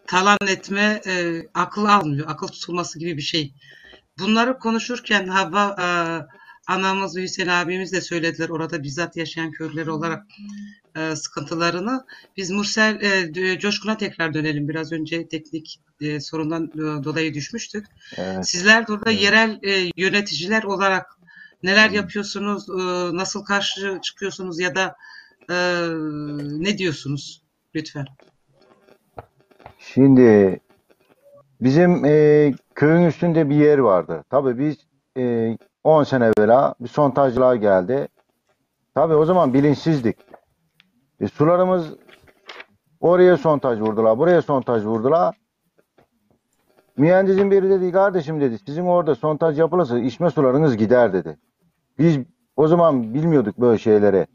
[0.08, 2.26] talan etme e, akıl almıyor.
[2.30, 3.54] Akıl tutulması gibi bir şey.
[4.20, 5.88] Bunları konuşurken Havva e,
[6.70, 10.26] anamız Hüseyin abimiz de söylediler orada bizzat yaşayan köylüler olarak
[10.96, 12.06] e, sıkıntılarını.
[12.38, 13.02] Biz Mursel
[13.36, 14.70] e, Coşkun'a tekrar dönelim.
[14.70, 17.86] Biraz önce teknik e, sorundan e, dolayı düşmüştük.
[18.18, 18.48] Evet.
[18.50, 19.22] Sizler de orada Evet.
[19.22, 21.06] yerel e, yöneticiler olarak
[21.64, 22.74] neler yapıyorsunuz, e,
[23.18, 24.96] nasıl karşı çıkıyorsunuz ya da
[25.50, 25.56] e,
[26.64, 27.44] ne diyorsunuz?
[27.76, 28.06] Lütfen.
[29.80, 30.60] Şimdi
[31.62, 34.24] bizim e, köyün üstünde bir yer vardı.
[34.30, 34.78] Tabii biz
[35.18, 35.58] e,
[35.90, 38.08] 10 sene evvela bir sondajcılığa geldi.
[38.96, 40.18] Tabii o zaman bilinçsizdik.
[41.20, 41.94] E, sularımız
[43.00, 45.36] oraya sondaj vurdular, buraya sondaj vurdular.
[46.98, 51.38] Mühendisin biri dedi kardeşim dedi sizin orada sondaj yapılırsa içme sularınız gider dedi.
[52.00, 52.20] Biz
[52.56, 54.28] o zaman bilmiyorduk böyle şeyleri.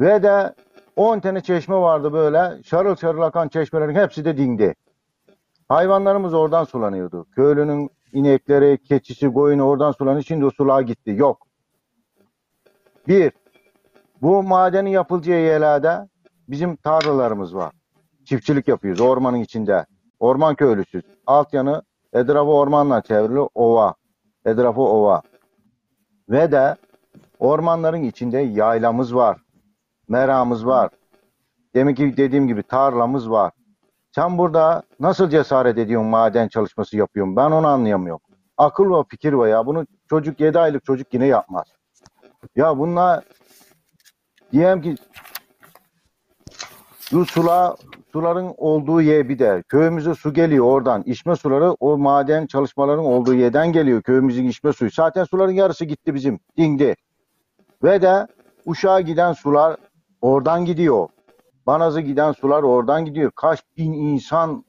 [0.00, 0.54] Ve de
[0.96, 2.62] 10 tane çeşme vardı böyle.
[2.62, 4.74] Şarıl şarıl akan çeşmelerin hepsi de dindi.
[5.68, 7.26] Hayvanlarımız oradan sulanıyordu.
[7.34, 10.22] Köylünün inekleri, keçisi, koyunu oradan sulanıyor.
[10.22, 11.10] Şimdi o sulağa gitti.
[11.10, 11.46] Yok.
[13.08, 13.32] Bir,
[14.22, 16.08] bu madenin yapılacağı yerlerde
[16.48, 17.72] bizim tarlalarımız var.
[18.24, 19.86] Çiftçilik yapıyoruz ormanın içinde.
[20.20, 21.02] Orman köylüsüz.
[21.26, 23.94] Alt yanı etrafı ormanla çevrili ova.
[24.44, 25.22] Etrafı ova.
[26.28, 26.76] Ve de
[27.38, 29.38] ormanların içinde yaylamız var.
[30.08, 30.90] Meramız var.
[31.74, 33.52] Demek ki dediğim gibi tarlamız var.
[34.14, 37.36] Sen burada nasıl cesaret ediyorsun maden çalışması yapıyorsun?
[37.36, 38.20] Ben onu anlayamıyorum.
[38.56, 39.66] Akıl ve fikir var ya.
[39.66, 41.66] Bunu çocuk 7 aylık çocuk yine yapmaz.
[42.56, 43.24] Ya bunlar
[44.52, 44.94] diyelim ki
[47.12, 47.76] bu sula,
[48.12, 51.02] suların olduğu yer bir de köyümüze su geliyor oradan.
[51.02, 54.02] İçme suları o maden çalışmaların olduğu yerden geliyor.
[54.02, 54.90] Köyümüzün içme suyu.
[54.90, 56.40] Zaten suların yarısı gitti bizim.
[56.56, 56.94] Dindi.
[57.82, 58.26] Ve de
[58.66, 59.76] Uşak'a giden sular
[60.22, 61.08] oradan gidiyor.
[61.66, 63.30] Banaz'a giden sular oradan gidiyor.
[63.36, 64.64] Kaç bin insan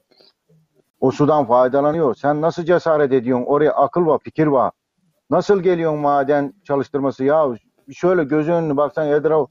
[1.00, 2.14] o sudan faydalanıyor.
[2.14, 3.46] Sen nasıl cesaret ediyorsun?
[3.46, 4.72] Oraya akıl var, fikir var.
[5.30, 7.24] Nasıl geliyorsun maden çalıştırması?
[7.24, 7.46] Ya
[7.92, 9.50] şöyle göz önüne baksan etraf,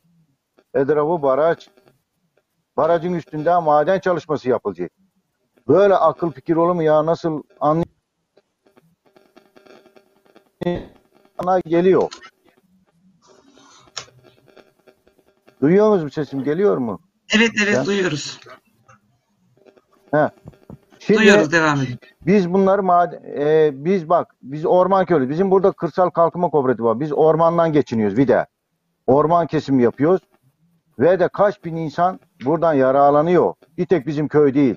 [0.74, 1.68] etrafı baraj.
[2.78, 4.92] Barajın üstünde maden çalışması yapılacak.
[5.68, 7.06] Böyle akıl fikir olur mu ya?
[7.06, 7.86] Nasıl anlayana
[11.66, 12.10] geliyor.
[15.62, 16.44] Duyuyor musunuz sesim?
[16.44, 17.00] Geliyor mu?
[17.36, 17.86] Evet evet Ya.
[17.86, 18.40] duyuyoruz.
[21.00, 22.00] Şimdi Duyuyoruz devam edin.
[22.26, 25.30] biz bunları mad- e, biz bak biz orman köylü.
[25.30, 27.00] Bizim burada kırsal kalkınma kooperatifi var.
[27.00, 28.46] Biz ormandan geçiniyoruz bir de.
[29.08, 30.22] Orman kesimi yapıyoruz.
[31.00, 33.54] Ve de kaç bin insan buradan yararlanıyor.
[33.78, 34.76] Bir tek bizim köy değil.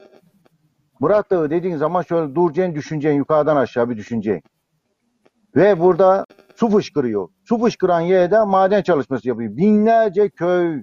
[1.00, 4.42] Murat Dağı dediğin zaman şöyle duracaksın, düşüneceksin, yukarıdan aşağı bir düşüneceksin.
[5.56, 7.28] Ve burada su fışkırıyor.
[7.44, 9.56] Su fışkıran yerde maden çalışması yapıyor.
[9.56, 10.82] Binlerce köy,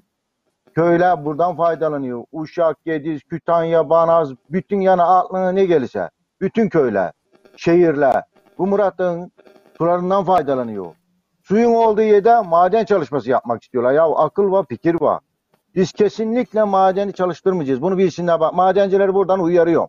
[0.75, 2.23] köyler buradan faydalanıyor.
[2.31, 6.09] Uşak, Gediz, Kütahya, Banaz, bütün yana aklına ne gelirse.
[6.41, 7.11] Bütün köyler,
[7.57, 8.23] şehirler.
[8.57, 9.31] Bu Murat Dağı'nın
[9.77, 10.95] sularından faydalanıyor.
[11.43, 13.93] Suyun olduğu yerde maden çalışması yapmak istiyorlar.
[13.93, 15.19] Ya akıl var, fikir var.
[15.75, 17.81] Biz kesinlikle madeni çalıştırmayacağız.
[17.81, 18.53] Bunu bilsinler bak.
[18.53, 19.87] Madencileri buradan uyarıyor.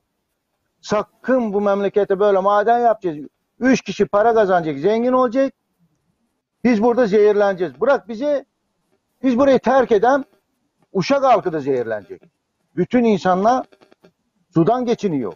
[0.81, 3.19] Sakın bu memlekete böyle maden yapacağız.
[3.61, 5.53] Üç kişi para kazanacak, zengin olacak.
[6.65, 7.81] Biz burada zehirleneceğiz.
[7.81, 8.45] Bırak bizi,
[9.23, 10.25] biz burayı terk eden
[10.93, 12.23] Uşak halkı da zehirlenecek.
[12.77, 13.67] Bütün insanlar
[14.55, 15.33] sudan geçiniyor.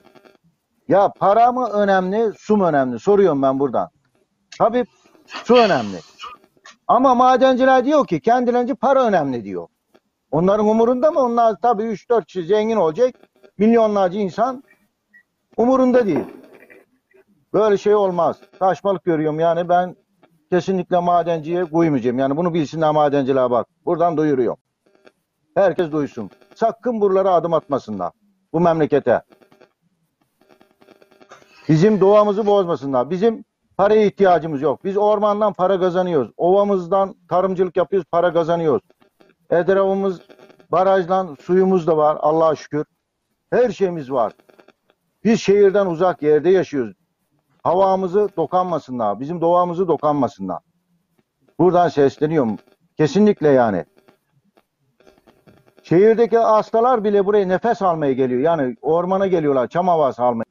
[0.88, 2.98] Ya para mı önemli, su mu önemli?
[2.98, 3.88] Soruyorum ben buradan.
[4.58, 4.84] Tabii
[5.26, 5.96] su önemli.
[6.88, 9.68] Ama madenciler diyor ki kendilerince para önemli diyor.
[10.30, 11.20] Onların umurunda mı?
[11.20, 13.14] Onlar tabii 3-4 kişi zengin olacak.
[13.58, 14.62] Milyonlarca insan
[15.56, 16.24] umurunda değil.
[17.52, 18.36] Böyle şey olmaz.
[18.58, 19.96] Saçmalık görüyorum yani ben
[20.50, 22.18] kesinlikle madenciye uymayacağım.
[22.18, 23.66] Yani bunu bilsinler madenciler bak.
[23.84, 24.58] Buradan duyuruyorum.
[25.56, 26.30] Herkes duysun.
[26.54, 28.12] Sakın buralara adım atmasınlar.
[28.52, 29.22] Bu memlekete.
[31.68, 33.10] Bizim doğamızı bozmasınlar.
[33.10, 33.44] Bizim
[33.76, 34.84] paraya ihtiyacımız yok.
[34.84, 36.32] Biz ormandan para kazanıyoruz.
[36.36, 38.82] Ovamızdan tarımcılık yapıyoruz, para kazanıyoruz.
[39.50, 40.20] Etrafımız
[40.72, 42.84] barajdan suyumuz da var Allah'a şükür.
[43.50, 44.32] Her şeyimiz var.
[45.24, 46.96] Biz şehirden uzak yerde yaşıyoruz.
[47.62, 49.20] Havamızı dokanmasınlar.
[49.20, 50.58] Bizim doğamızı dokanmasınlar.
[51.58, 52.56] Buradan sesleniyorum.
[52.96, 53.84] Kesinlikle yani.
[55.88, 58.40] Şehirdeki hastalar bile buraya nefes almaya geliyor.
[58.40, 59.68] Yani ormana geliyorlar.
[59.68, 60.44] Çam havası almaya.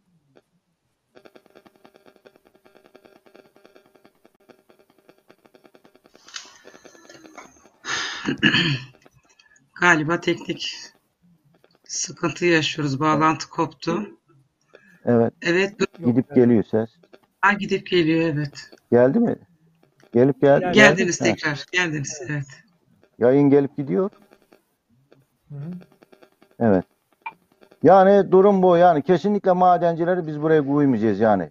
[9.82, 10.76] Galiba teknik
[11.84, 13.00] sıkıntı yaşıyoruz.
[13.00, 14.08] Bağlantı koptu.
[15.06, 15.34] Evet.
[15.42, 15.74] Evet.
[16.06, 16.90] Gidip geliyor ses.
[17.42, 18.72] Ha, gidip geliyor evet.
[18.92, 19.36] Geldi mi?
[20.14, 20.74] Gelip gel Geldi.
[20.76, 20.96] geldi.
[20.98, 21.66] Geldiniz Ha, tekrar.
[21.72, 22.48] Geldiniz evet.
[23.20, 24.10] Yayın gelip gidiyor.
[25.50, 25.72] Hı hı.
[26.60, 26.86] Evet.
[27.84, 28.78] Yani durum bu.
[28.78, 31.50] Yani kesinlikle madencileri biz buraya koymayacağız yani.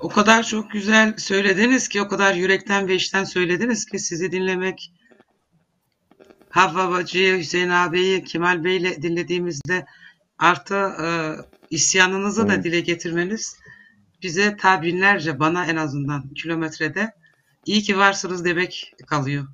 [0.00, 4.92] O kadar çok güzel söylediniz ki, o kadar yürekten ve içten söylediniz ki sizi dinlemek
[6.50, 9.86] Havva Bacı'yı, Hüseyin ağabeyi, Kemal Bey'le dinlediğimizde
[10.38, 11.06] artı e,
[11.70, 12.64] isyanınızı da Evet.
[12.64, 13.56] dile getirmeniz
[14.22, 17.12] bize ta binlerce, bana en azından kilometrede
[17.66, 19.44] iyi ki varsınız demek kalıyor.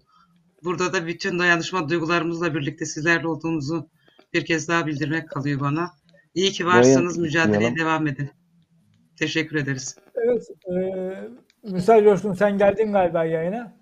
[0.64, 3.88] Burada da bütün dayanışma duygularımızla birlikte sizlerle olduğumuzu
[4.32, 5.90] bir kez daha bildirmek kalıyor bana.
[6.34, 7.78] İyi ki varsınız, Yayın mücadeleye diyelim.
[7.78, 8.30] devam edin.
[9.18, 9.96] Teşekkür ederiz.
[10.14, 10.72] Evet, e,
[11.72, 13.76] Müsait Coşkun sen geldin galiba yayına.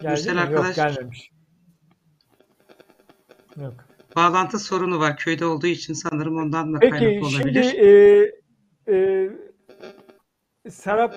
[0.00, 0.38] Geldi Mürsel mi?
[0.40, 1.30] Yok arkadaş- gelmemiş.
[3.56, 3.74] Yok.
[4.16, 7.74] Bağlantı sorunu var köyde olduğu için sanırım ondan da Peki kaynaklı şimdi olabilir.
[7.74, 8.32] e,
[8.92, 9.30] e,
[10.70, 11.14] Serap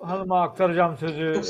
[0.00, 1.42] Hanım'a aktaracağım sözü e.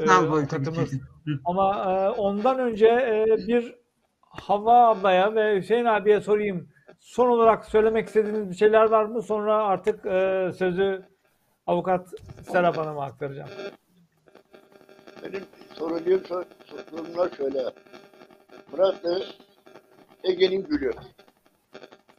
[1.26, 1.38] Hı.
[1.44, 3.74] Ama e, ondan önce e, bir
[4.20, 6.68] Havva ablaya ve Hüseyin abiye sorayım.
[7.00, 9.22] Son olarak söylemek istediğiniz bir şeyler var mı?
[9.22, 11.02] Sonra artık e, sözü
[11.66, 12.08] avukat
[12.52, 13.48] Serap Hanım'a aktaracağım.
[15.22, 15.44] Benim
[15.74, 16.44] sorduğum sor-
[16.90, 17.64] sorunlar şöyle.
[18.72, 19.22] Murat Dağı
[20.24, 20.90] Ege'nin gülü.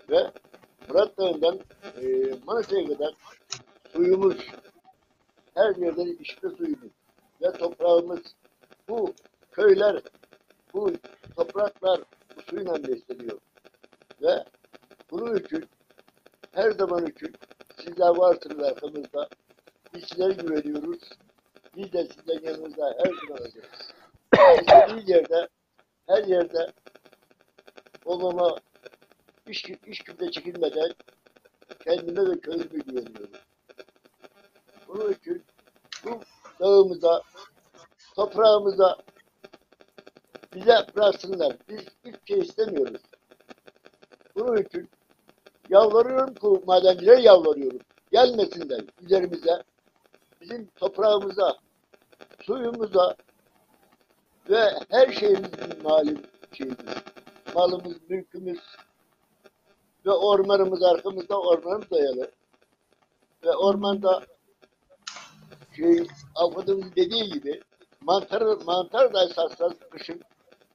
[0.09, 0.31] Ve
[0.89, 1.59] Murat Dağı'ndan
[2.01, 2.05] e,
[2.47, 3.13] Manisa'ya kadar
[3.93, 4.37] suyumuz,
[5.55, 6.91] her yerden içme suyumuz
[7.41, 8.19] ve toprağımız,
[8.89, 9.13] bu
[9.51, 10.01] köyler,
[10.73, 10.93] bu
[11.35, 12.01] topraklar
[12.35, 13.39] bu suyla besleniyor.
[14.21, 14.45] Ve
[15.11, 15.65] bunun için
[16.51, 17.33] her zaman için
[17.79, 19.29] sizler varsınız arkamızda.
[19.93, 20.99] Biz sizlere güveniyoruz.
[21.75, 23.93] Biz de sizden yanınızda her zaman olacağız.
[24.61, 25.47] İstediğiniz yerde,
[26.07, 26.71] her yerde
[28.05, 28.57] olmama
[29.47, 30.91] iş, iş gücüne çekilmeden
[31.79, 33.29] kendime ve köyüme güveniyorum.
[34.87, 35.43] Bunun için
[36.05, 36.19] bu
[36.59, 37.21] dağımıza,
[38.15, 38.97] toprağımıza
[40.55, 41.57] bize bıraksınlar.
[41.69, 43.01] Biz hiçbir şey istemiyoruz.
[44.35, 44.89] Bunun için
[45.69, 47.79] yalvarıyorum ki madencilere yalvarıyorum.
[48.11, 49.63] Gelmesinler üzerimize,
[50.41, 51.57] bizim toprağımıza,
[52.41, 53.15] suyumuza
[54.49, 56.21] ve her şeyimiz bizim malum
[56.53, 56.77] şeyimiz.
[57.55, 58.59] Malımız, mülkümüz
[60.05, 62.31] ve ormanımız arkamızda ormanımız dayalı.
[63.43, 64.21] Ve ormanda
[65.75, 67.61] şey, avukatımız dediği gibi
[68.01, 70.21] mantar, mantar da esaslar kışın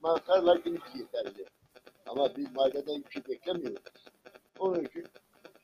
[0.02, 1.46] mantarla gelip yeterli.
[2.06, 3.82] Ama biz madenden bir şey beklemiyoruz.
[4.58, 5.06] Onun için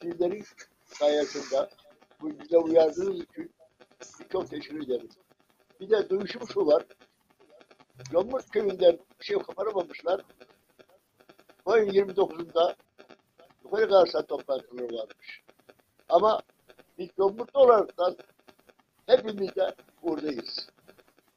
[0.03, 0.45] sizlerin
[0.85, 1.69] sayesinde
[2.21, 3.53] bu bize uyardığınız için
[4.33, 5.09] çok teşekkür ederim.
[5.81, 6.85] Bir de duyuşum şu var.
[8.13, 10.21] Yomurt köyünden bir şey koparamamışlar.
[11.67, 12.75] Bu ayın 29'unda
[13.65, 15.43] yukarı karşı toplantıları varmış.
[16.09, 16.41] Ama
[16.99, 18.17] biz Yomurtlu olaraktan
[19.07, 20.69] hepimiz de buradayız.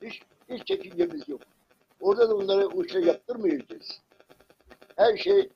[0.02, 1.42] Hiç, hiç çekincemiz yok.
[2.00, 4.02] Orada da bunları uçla yaptırmayacağız.
[4.96, 5.50] Her şey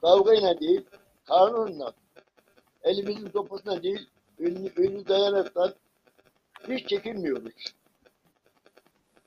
[0.00, 0.84] kavgayla değil,
[1.24, 1.92] kanunla,
[2.82, 4.08] elimizin topasına değil,
[4.38, 5.74] önünü, önünü dayanaktan
[6.68, 7.74] hiç çekinmiyoruz.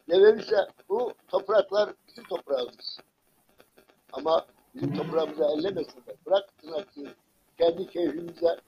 [0.10, 3.00] Sebebiyse bu topraklar bizim toprağımız.
[4.14, 6.16] Ama bizim toprağımızı ellemesinler.
[6.26, 7.08] Bıraksınlar ki
[7.58, 8.60] kendi keyfimize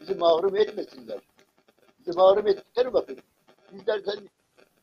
[0.00, 1.18] bizi mahrum etmesinler.
[2.16, 3.18] Mahrum ettikleri bakın.
[3.72, 4.28] Bizler zaten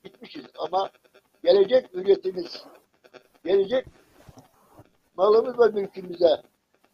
[0.03, 0.89] gitmişiz ama
[1.43, 2.65] gelecek üretimiz,
[3.45, 3.86] gelecek
[5.17, 6.41] malımız ve mülkümüze,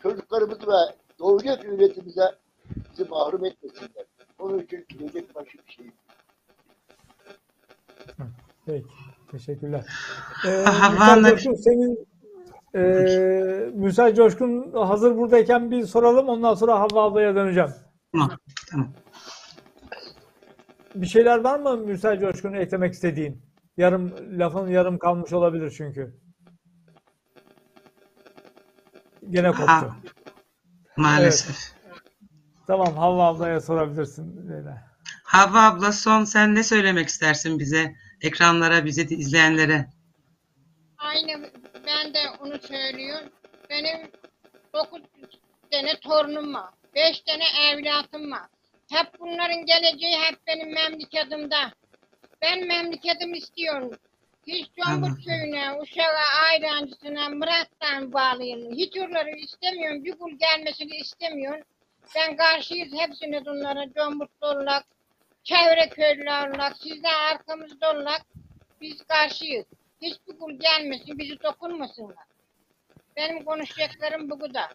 [0.02, 2.36] çocuklarımız ve doğacak üretimize
[2.92, 4.06] bizi mahrum etmesinler.
[4.40, 5.92] Onun için gelecek başka bir şey.
[8.66, 8.88] Peki.
[9.32, 9.86] Teşekkürler.
[10.48, 11.30] Ee.
[11.30, 12.08] Coşkun senin
[12.76, 12.82] e,
[13.74, 16.30] Mürsel Coşkun hazır buradayken bir soralım.
[16.30, 17.70] Ondan sonra Havva ablaya döneceğim.
[18.12, 18.30] Tamam.
[18.72, 18.88] Tamam.
[20.96, 23.41] Bir şeyler var mı Mürsel Coşkun'u eklemek istediğin?
[23.78, 26.16] Yarım lafın yarım kalmış olabilir çünkü.
[29.30, 29.66] Gene koptu.
[29.66, 29.98] Ha,
[30.98, 31.74] maalesef.
[32.68, 34.94] Tamam Havva ablaya sorabilirsin Leyla.
[35.24, 39.89] Havva abla son sen ne söylemek istersin bize, ekranlara, bizi izleyenlere?
[40.98, 41.50] Aynı
[41.88, 43.30] ben de onu söylüyorum.
[43.70, 44.12] Benim
[44.74, 45.02] 9
[45.72, 46.70] tane torunum var.
[46.96, 48.48] 5 tane evlatım var.
[48.92, 51.56] Hep bunların geleceği hep benim memleketimde.
[52.42, 53.92] Ben memleketim istiyorum.
[54.48, 58.72] Hiç Combut köyüne, Uşak'a, Ayrancısına, Murat'tan bağlıyım.
[58.72, 60.06] Hiç oraları istemiyorum.
[60.06, 61.64] Bir kul gelmesini istemiyorum.
[62.16, 63.94] Ben karşıyız hepsine bunlara.
[63.94, 64.86] Combutlu olarak,
[65.44, 68.22] çevre köylüler olarak, siz de arkamızda olarak
[68.82, 69.66] biz karşıyız.
[70.02, 72.26] Hiçbir kul gelmesin, bizi dokunmasınlar.
[73.16, 74.72] Benim konuşacaklarım bu kadar.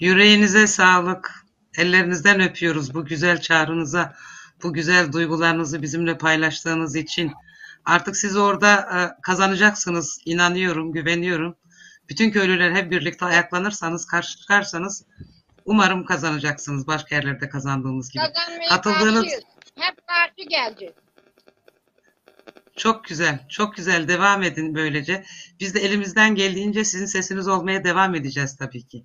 [0.00, 1.43] Yüreğinize sağlık.
[1.76, 4.14] Ellerinizden öpüyoruz bu güzel çağrınıza,
[4.62, 7.32] bu güzel duygularınızı bizimle paylaştığınız için.
[7.84, 10.18] Artık siz orada e, kazanacaksınız.
[10.24, 11.56] İnanıyorum, güveniyorum.
[12.08, 15.04] Bütün köylüler hep birlikte ayaklanırsanız, karşı çıkarsanız
[15.64, 18.22] umarım kazanacaksınız başka yerlerde kazandığımız gibi.
[18.22, 19.44] Kazanmaya Katıldığınız karşıyız.
[19.78, 20.94] Hep karşı geleceğiz.
[22.76, 24.08] çok güzel, çok güzel.
[24.08, 25.24] Devam edin böylece.
[25.60, 29.04] Biz de elimizden geldiğince sizin sesiniz olmaya devam edeceğiz tabii ki.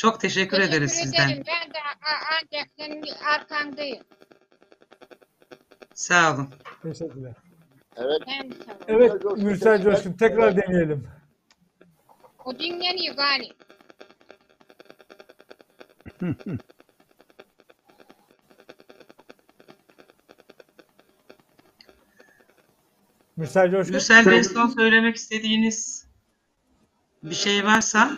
[0.00, 1.28] Çok teşekkür, Teşekkür ederiz sizden.
[1.28, 1.44] ederim.
[1.46, 1.78] Ben de
[2.42, 4.02] ancak senin arkandayım.
[5.94, 6.54] Sağ olun.
[6.82, 7.32] Teşekkürler.
[7.96, 8.18] Evet.
[8.26, 8.76] Sen de sağ ol.
[8.88, 11.08] Evet Mürsel Coşkun, tekrar deneyelim.
[12.44, 13.48] O dinleniyor gani.
[23.36, 23.94] Mürsel Coşkun.
[23.94, 26.06] Mürsel Bey son söylemek istediğiniz
[27.22, 28.16] bir şey varsa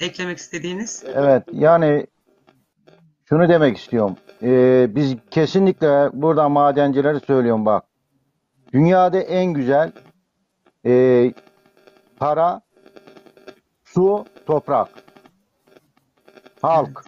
[0.00, 1.04] eklemek istediğiniz.
[1.14, 2.06] Evet yani
[3.28, 4.16] şunu demek istiyorum.
[4.42, 7.84] Ee, biz kesinlikle burada madencileri söylüyorum bak.
[8.72, 9.92] Dünyada en güzel
[10.86, 11.32] e,
[12.18, 12.60] para,
[13.84, 14.88] su, toprak.
[16.62, 17.04] Halk.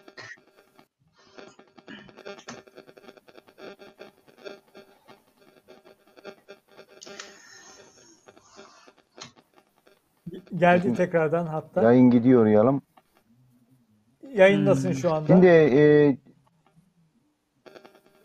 [10.62, 11.82] Geldi tekrardan hatta.
[11.82, 12.82] Yayın gidiyor yalım.
[14.34, 15.26] Yayındasın şu anda.
[15.26, 16.16] Şimdi e,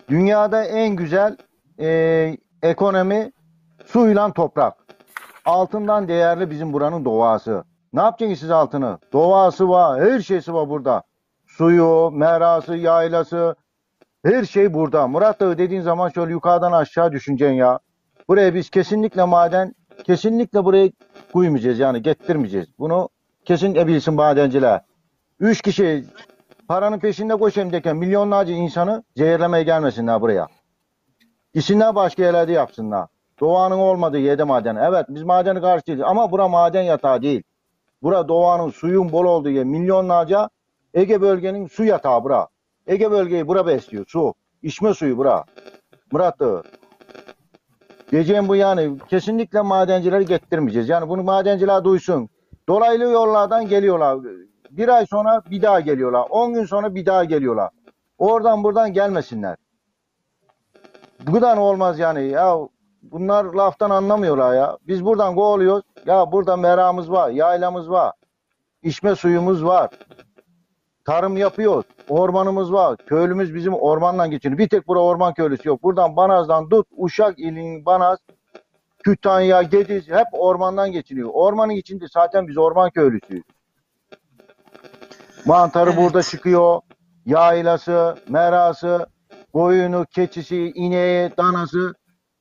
[0.09, 1.37] dünyada en güzel
[1.79, 3.31] e, ekonomi
[3.85, 4.73] suyla toprak.
[5.45, 7.63] Altından değerli bizim buranın doğası.
[7.93, 8.99] Ne yapacaksınız siz altını?
[9.13, 11.03] Doğası var, her şeysi var burada.
[11.47, 13.55] Suyu, merası, yaylası,
[14.25, 15.07] her şey burada.
[15.07, 17.79] Murat Dağı dediğin zaman şöyle yukarıdan aşağı düşüneceksin ya.
[18.27, 19.73] Buraya biz kesinlikle maden,
[20.03, 20.89] kesinlikle buraya
[21.33, 22.67] koymayacağız yani getirmeyeceğiz.
[22.79, 23.09] Bunu
[23.45, 24.81] kesinlikle bilsin madenciler.
[25.39, 26.05] Üç kişi
[26.67, 30.47] paranın peşinde koşayım derken milyonlarca insanı zehirlemeye gelmesinler buraya.
[31.53, 33.07] Gitsinler başka yerlerde yapsınlar.
[33.39, 34.75] Doğanın olmadığı yerde maden.
[34.75, 37.43] Evet biz madeni karşı ama bura maden yatağı değil.
[38.03, 39.63] Bura doğanın suyun bol olduğu yer.
[39.63, 40.49] Milyonlarca
[40.93, 42.47] Ege bölgenin su yatağı bura.
[42.87, 44.33] Ege bölgeyi bura besliyor su.
[44.63, 45.45] İçme suyu bura.
[46.11, 46.63] Murat Dağı.
[48.11, 50.89] Diyeceğim bu yani kesinlikle madencileri getirmeyeceğiz.
[50.89, 52.29] Yani bunu madenciler duysun.
[52.69, 54.19] Dolaylı yollardan geliyorlar.
[54.71, 56.27] Bir ay sonra bir daha geliyorlar.
[56.29, 57.69] 10 gün sonra bir daha geliyorlar.
[58.17, 59.55] Oradan buradan gelmesinler.
[61.27, 62.27] Bu kadar olmaz yani.
[62.27, 62.57] Ya
[63.01, 64.77] bunlar laftan anlamıyorlar ya.
[64.87, 65.83] Biz buradan kovalıyoruz.
[66.05, 68.13] Ya burada meramız var, yaylamız var.
[68.83, 69.89] içme suyumuz var.
[71.05, 71.85] Tarım yapıyoruz.
[72.09, 72.97] Ormanımız var.
[72.97, 74.59] Köylümüz bizim ormandan geçiniyor.
[74.59, 75.83] Bir tek bura orman köylüsü yok.
[75.83, 78.19] Buradan Banaz'dan tut, Uşak ilinin Banaz,
[79.03, 81.29] Kütahya, Gediz hep ormandan geçiniyor.
[81.33, 83.43] Ormanın içinde zaten biz orman köylüsüyüz.
[85.45, 85.99] Mantarı Evet.
[85.99, 86.81] burada çıkıyor.
[87.25, 89.07] Yaylası, merası,
[89.53, 91.93] koyunu, keçisi, ineği, danası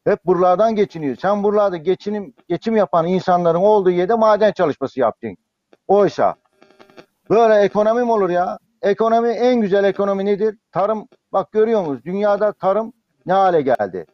[0.04, 1.16] hep buralardan geçiniyor.
[1.16, 5.44] Sen buralarda geçinim geçim yapan insanların olduğu yerde maden çalışması yapacaksın.
[5.88, 6.34] Oysa
[7.30, 8.58] böyle ekonomi mi olur ya?
[8.86, 10.58] Ekonomi en güzel ekonomi nedir?
[10.72, 12.00] Tarım bak görüyor musunuz?
[12.04, 12.92] Dünyada tarım
[13.26, 14.06] ne hale geldi?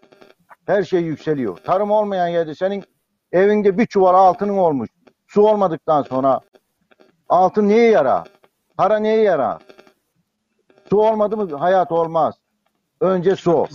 [0.66, 1.56] Her şey yükseliyor.
[1.56, 2.84] Tarım olmayan yerde senin
[3.32, 4.88] evinde bir çuval altının olmuş.
[5.28, 6.40] su olmadıktan sonra
[7.28, 8.28] altın neye yarar?
[8.76, 9.62] Para neye yarar?
[10.90, 12.34] Su olmadı mı hayat olmaz.
[13.00, 13.66] Önce su.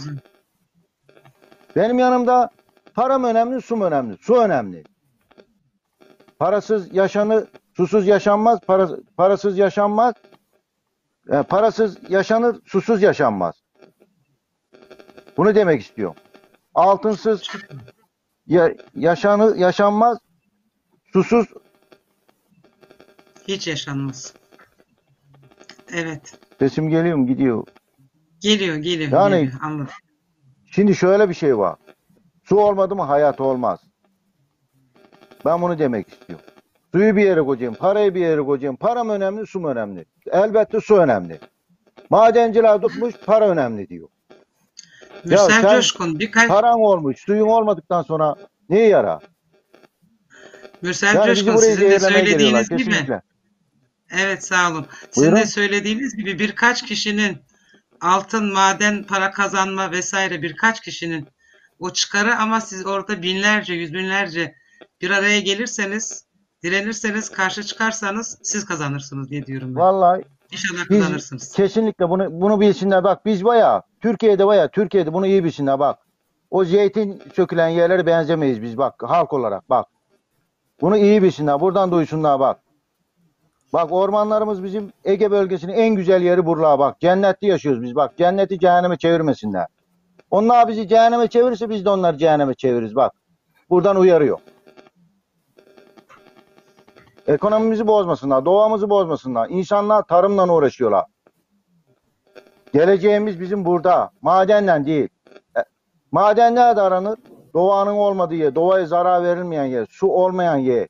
[1.75, 2.49] Benim yanımda
[2.93, 4.17] para mı önemli, su önemli?
[4.21, 4.83] Su önemli.
[6.39, 10.13] Parasız yaşanır, susuz yaşanmaz, para, parasız yaşanmaz.
[11.31, 13.55] E, parasız yaşanır, susuz yaşanmaz.
[15.37, 16.15] Bunu demek istiyorum.
[16.73, 17.43] Altınsız
[18.47, 20.17] ya, yaşanır, yaşanmaz,
[21.13, 21.47] susuz
[23.47, 24.33] Hiç yaşanmaz.
[25.93, 26.39] Evet.
[26.59, 27.27] sesim geliyor mu?
[27.27, 27.67] Gidiyor.
[28.39, 29.59] Geliyor, geliyor, Yani- geliyor.
[29.61, 29.93] Anladım.
[30.71, 31.75] Şimdi şöyle bir şey var.
[32.43, 33.79] Su olmadı mı hayat olmaz.
[35.45, 36.45] Ben bunu demek istiyorum.
[36.91, 38.75] Suyu bir yere koyacağım, parayı bir yere koyacağım.
[38.75, 40.05] Para mı önemli, su mu önemli?
[40.31, 41.39] Elbette su önemli.
[42.09, 44.09] Madenciler tutmuş, para önemli diyor.
[45.23, 48.35] Mürsel sen- Coşkun birkaç Paran olmuş, suyun olmadıktan sonra
[48.69, 49.23] neye yarar?
[50.81, 53.21] Mürsel Yani Coşkun sizin de söylediğiniz gibi kesinlikle.
[54.11, 54.85] Evet sağ olun.
[55.11, 55.35] Sizin Buyurun.
[55.35, 57.37] de söylediğiniz gibi birkaç kişinin
[58.01, 61.27] altın, maden, para kazanma vesaire birkaç kişinin
[61.79, 64.55] o çıkarı ama siz orada binlerce, yüz binlerce
[65.01, 66.25] bir araya gelirseniz,
[66.71, 69.81] direnirseniz, karşı çıkarsanız siz kazanırsınız diye diyorum ben.
[69.81, 71.51] Vallahi İnşallah biz kazanırsınız.
[71.53, 73.03] kesinlikle bunu bunu bilsinler.
[73.03, 75.99] Bak biz baya Türkiye'de baya Türkiye'de bunu iyi bilsinler bak.
[76.51, 79.85] O zeytin sökülen yerlere benzemeyiz biz bak halk olarak bak.
[80.81, 81.59] Bunu iyi bilsinler.
[81.59, 82.59] Buradan duysunlar bak.
[83.73, 86.99] Bak ormanlarımız bizim Ege bölgesinin en güzel yeri buralar bak.
[86.99, 88.17] Cennette yaşıyoruz biz bak.
[88.17, 89.67] Cenneti cehenneme çevirmesinler.
[90.31, 93.13] Onlar bizi cehenneme çevirirse biz de onları cehenneme çeviririz bak.
[93.69, 94.39] Buradan uyarıyor.
[97.27, 99.49] Ekonomimizi bozmasınlar, doğamızı bozmasınlar.
[99.49, 101.05] İnsanlar tarımla uğraşıyorlar.
[102.73, 104.09] Geleceğimiz bizim burada.
[104.21, 105.09] Madenle değil.
[105.57, 105.63] E,
[106.11, 107.19] Maden nerede aranır?
[107.53, 110.87] Doğanın olmadığı yer, doğaya zarar verilmeyen yer, su olmayan yer.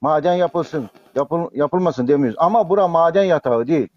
[0.00, 2.38] Maden yapılsın, yapıl, yapılmasın demiyoruz.
[2.40, 3.88] Ama bura maden yatağı değil.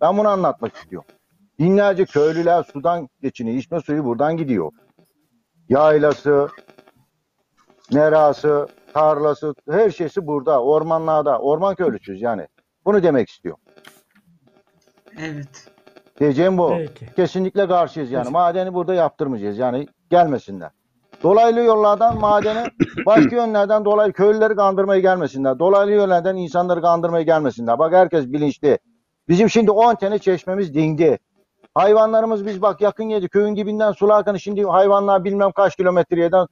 [0.00, 1.08] Ben bunu anlatmak istiyorum.
[1.58, 3.56] Binlerce köylüler sudan geçiniyor.
[3.56, 4.72] İçme suyu buradan gidiyor.
[5.68, 6.48] Yaylası,
[7.92, 10.62] merası, tarlası, her şeysi burada.
[10.62, 11.38] Ormanlarda.
[11.38, 12.48] Orman köylüsüyüz yani.
[12.84, 13.60] Bunu demek istiyorum.
[15.18, 15.68] Evet.
[16.20, 16.68] Diyeceğim bu.
[16.68, 17.14] Peki.
[17.16, 18.30] Kesinlikle karşıyız yani.
[18.30, 19.86] Madeni burada yaptırmayacağız yani.
[20.10, 20.70] Gelmesinler.
[21.22, 22.64] Dolaylı yollardan madene
[23.06, 25.58] başka yönlerden dolayı köylüleri kandırmaya gelmesinler.
[25.58, 27.78] Dolaylı yönlerden insanları kandırmaya gelmesinler.
[27.78, 28.78] Bak herkes bilinçli.
[29.28, 31.18] Bizim şimdi 10 tane çeşmemiz dindi.
[31.74, 33.28] Hayvanlarımız biz bak yakın yedi.
[33.28, 36.46] Köyün dibinden sularken şimdi hayvanlar bilmem kaç kilometreden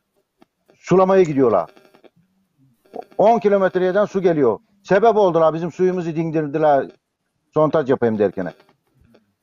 [0.74, 1.70] sulamaya gidiyorlar.
[3.20, 4.58] 10 kilometreden su geliyor.
[4.82, 6.86] Sebep oldular bizim suyumuzu dindirdiler.
[7.54, 8.52] Sontaj yapayım derken.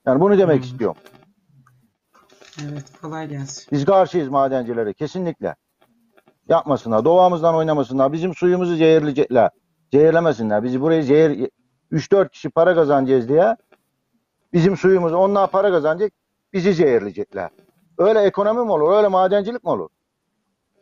[0.06, 0.98] Yani bunu demek istiyorum.
[2.64, 2.84] Evet.
[3.02, 3.68] Kolay gelsin.
[3.72, 5.56] Biz karşıyız madencilere kesinlikle.
[6.50, 7.06] Yapmasınlar.
[7.06, 8.14] Doğamızdan oynamasınlar.
[8.14, 9.50] Bizim suyumuzu zehirleyecekler.
[9.94, 10.64] Zehirlemesinler.
[10.64, 11.50] Bizi buraya zehir
[11.92, 13.56] 3-4 kişi para kazanacağız diye
[14.54, 16.12] bizim suyumuzu onlar para kazanacak
[16.54, 17.50] bizi zehirleyecekler.
[17.98, 18.98] Öyle ekonomi mi olur?
[18.98, 19.90] Öyle madencilik mi olur?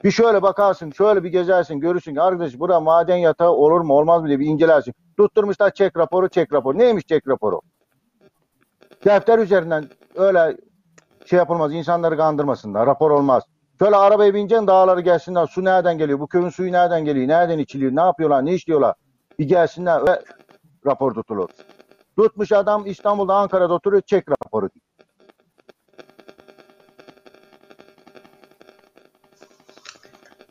[0.04, 4.22] Bir şöyle bakarsın, şöyle bir gezersin, görürsün ki arkadaş burada maden yatağı olur mu olmaz
[4.22, 4.94] mı diye bir incelersin.
[5.18, 6.78] Tutturmuşlar çek raporu, çek raporu.
[6.78, 7.62] Neymiş çek raporu?
[9.06, 9.86] Defter üzerinden
[10.16, 10.58] öyle
[11.26, 11.74] şey yapılmaz.
[11.74, 12.88] insanları kandırmasınlar.
[12.88, 13.44] Rapor olmaz.
[13.80, 15.48] Şöyle arabaya bineceksin dağları gelsinler.
[15.48, 16.20] Su nereden geliyor?
[16.20, 17.28] Bu köyün suyu nereden geliyor?
[17.28, 17.96] Nereden içiliyor?
[17.96, 18.46] Ne yapıyorlar?
[18.46, 18.96] Ne işliyorlar?
[19.40, 20.22] Bir gelsinler ve
[20.86, 21.50] rapor tutulur.
[22.18, 24.02] Tutmuş adam İstanbul'da Ankara'da oturuyor.
[24.02, 24.70] Çek raporu.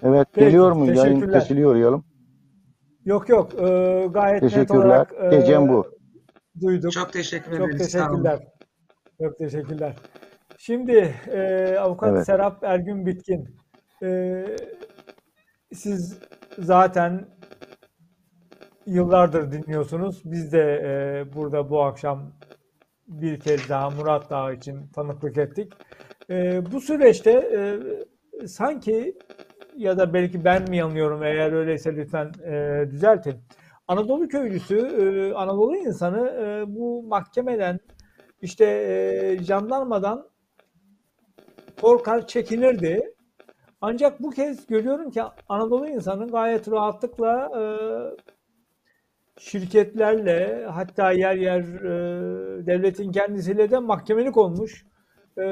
[0.04, 0.94] Evet Peki, geliyor mu?
[0.94, 2.04] Yayın kesiliyor yalım.
[3.04, 5.86] Yok yok e, gayet net olarak e, Diyeceğim bu.
[6.60, 6.92] duyduk.
[6.92, 7.94] Çok teşekkür Çok ederiz.
[7.94, 8.02] Olun.
[8.02, 8.38] teşekkürler.
[9.22, 9.96] Çok teşekkürler.
[10.58, 12.26] Şimdi e, avukat Evet.
[12.26, 13.56] Serap Ergün Bitkin,
[14.02, 14.44] e,
[15.72, 16.18] siz
[16.58, 17.26] zaten
[18.86, 20.22] yıllardır dinliyorsunuz.
[20.24, 22.32] Biz de e, burada bu akşam
[23.08, 25.72] bir kez daha Murat Dağı için tanıklık ettik.
[26.30, 27.78] E, bu süreçte e,
[28.46, 29.18] sanki
[29.76, 33.36] ya da belki ben mi yanılıyorum eğer öyleyse lütfen e, düzeltin.
[33.88, 37.80] Anadolu köylüsü, e, Anadolu insanı e, bu mahkemeden
[38.42, 40.28] işte e, jandarmadan
[41.80, 43.14] korkar, çekinirdi.
[43.80, 47.62] Ancak bu kez görüyorum ki Anadolu insanı gayet rahatlıkla e,
[49.40, 54.86] şirketlerle hatta yer yer e, devletin kendisiyle de mahkemelik olmuş.
[55.38, 55.42] E,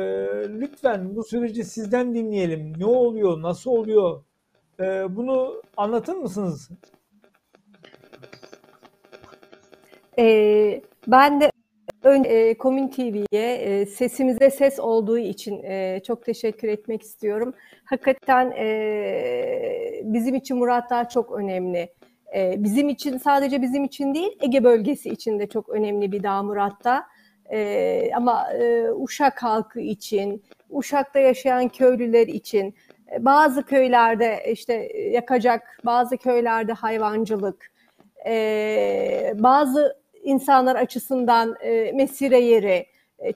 [0.61, 2.72] lütfen bu süreci sizden dinleyelim.
[2.78, 4.22] Ne oluyor, nasıl oluyor?
[4.80, 6.70] E, bunu anlatır mısınız?
[10.18, 11.51] Ee, ben de
[12.03, 17.55] önce e, Komün TV'ye e, sesimize ses olduğu için e, çok teşekkür etmek istiyorum.
[17.85, 21.89] Hakikaten e, bizim için Murat Dağ çok önemli.
[22.37, 26.43] E, bizim için sadece bizim için değil Ege bölgesi için de çok önemli bir dağ
[26.43, 27.05] Murat'ta.
[27.51, 32.74] E, ama e, Uşak halkı için, Uşak'ta yaşayan köylüler için,
[33.12, 34.74] e, bazı köylerde işte
[35.11, 37.72] yakacak, bazı köylerde hayvancılık,
[38.26, 42.86] e, bazı insanlar açısından e, mesire yeri,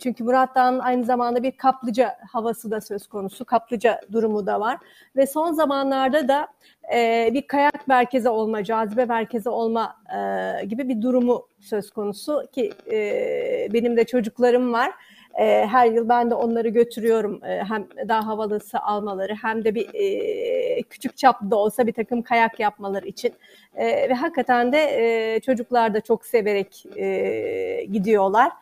[0.00, 4.78] çünkü Murat Dağı'nın aynı zamanda bir kaplıca havası da söz konusu, kaplıca durumu da var.
[5.16, 6.48] Ve son zamanlarda da
[6.94, 12.72] e, bir kayak merkezi olma, cazibe merkezi olma e, gibi bir durumu söz konusu ki
[12.90, 14.92] e, benim de çocuklarım var.
[15.38, 19.88] E, her yıl ben de onları götürüyorum e, hem daha havalısı almaları hem de bir
[19.94, 23.32] e, küçük çapta olsa bir takım kayak yapmaları için
[23.74, 28.52] e, ve hakikaten de e, çocuklar da çok severek e, gidiyorlar.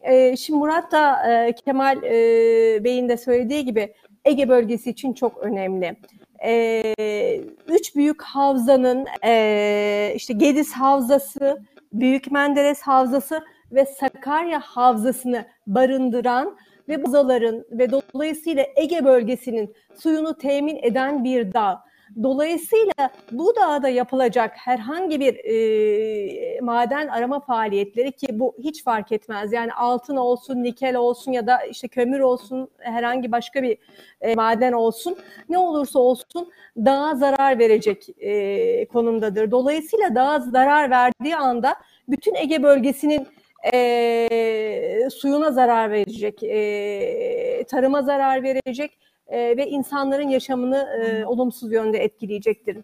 [0.00, 5.38] E, şimdi Murat da e, Kemal e, Bey'in de söylediği gibi Ege bölgesi için çok
[5.38, 5.96] önemli.
[6.44, 6.94] E,
[7.68, 11.62] üç büyük havzanın e, işte Gediz Havzası,
[11.92, 16.56] Büyük Menderes Havzası ve Sakarya Havzası'nı barındıran
[16.88, 21.87] ve buzaların ve dolayısıyla Ege bölgesinin suyunu temin eden bir dağ.
[22.22, 29.52] Dolayısıyla bu dağda yapılacak herhangi bir e, maden arama faaliyetleri ki bu hiç fark etmez.
[29.52, 33.78] Yani altın olsun, nikel olsun ya da işte kömür olsun, herhangi başka bir
[34.20, 35.16] e, maden olsun,
[35.48, 39.50] ne olursa olsun dağa zarar verecek e, konumdadır.
[39.50, 41.76] Dolayısıyla dağa zarar verdiği anda
[42.08, 43.26] bütün Ege bölgesinin
[43.72, 48.98] e, suyuna zarar verecek, e, tarıma zarar verecek
[49.28, 52.78] e, ve insanların yaşamını e, olumsuz yönde etkileyecektir.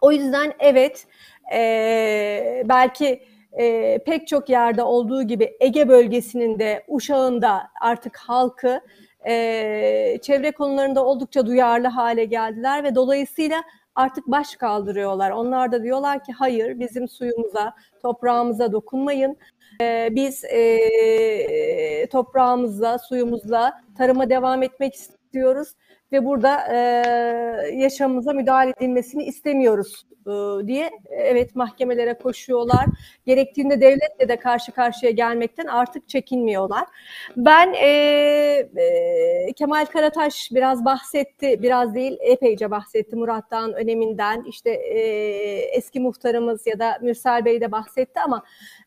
[0.00, 1.06] O yüzden evet
[1.52, 8.80] e, belki e, pek çok yerde olduğu gibi Ege bölgesinin de Uşağ'ın da artık halkı
[9.26, 13.62] e, çevre konularında oldukça duyarlı hale geldiler ve dolayısıyla
[13.94, 15.30] artık baş kaldırıyorlar.
[15.30, 19.36] Onlar da diyorlar ki hayır bizim suyumuza, toprağımıza dokunmayın.
[19.80, 25.15] Ee, biz e, toprağımızla, suyumuzla tarıma devam etmek istiyoruz
[26.12, 26.78] ve burada e,
[27.74, 32.86] yaşamımıza müdahale edilmesini istemiyoruz e, diye evet mahkemelere koşuyorlar.
[33.26, 36.84] Gerektiğinde devletle de karşı karşıya gelmekten artık çekinmiyorlar.
[37.36, 37.88] Ben e,
[38.76, 44.44] e, Kemal Karataş biraz bahsetti, biraz değil epeyce bahsetti Murat Dağ'ın öneminden.
[44.48, 45.00] İşte e,
[45.76, 48.44] eski muhtarımız ya da Mürsel Bey de bahsetti ama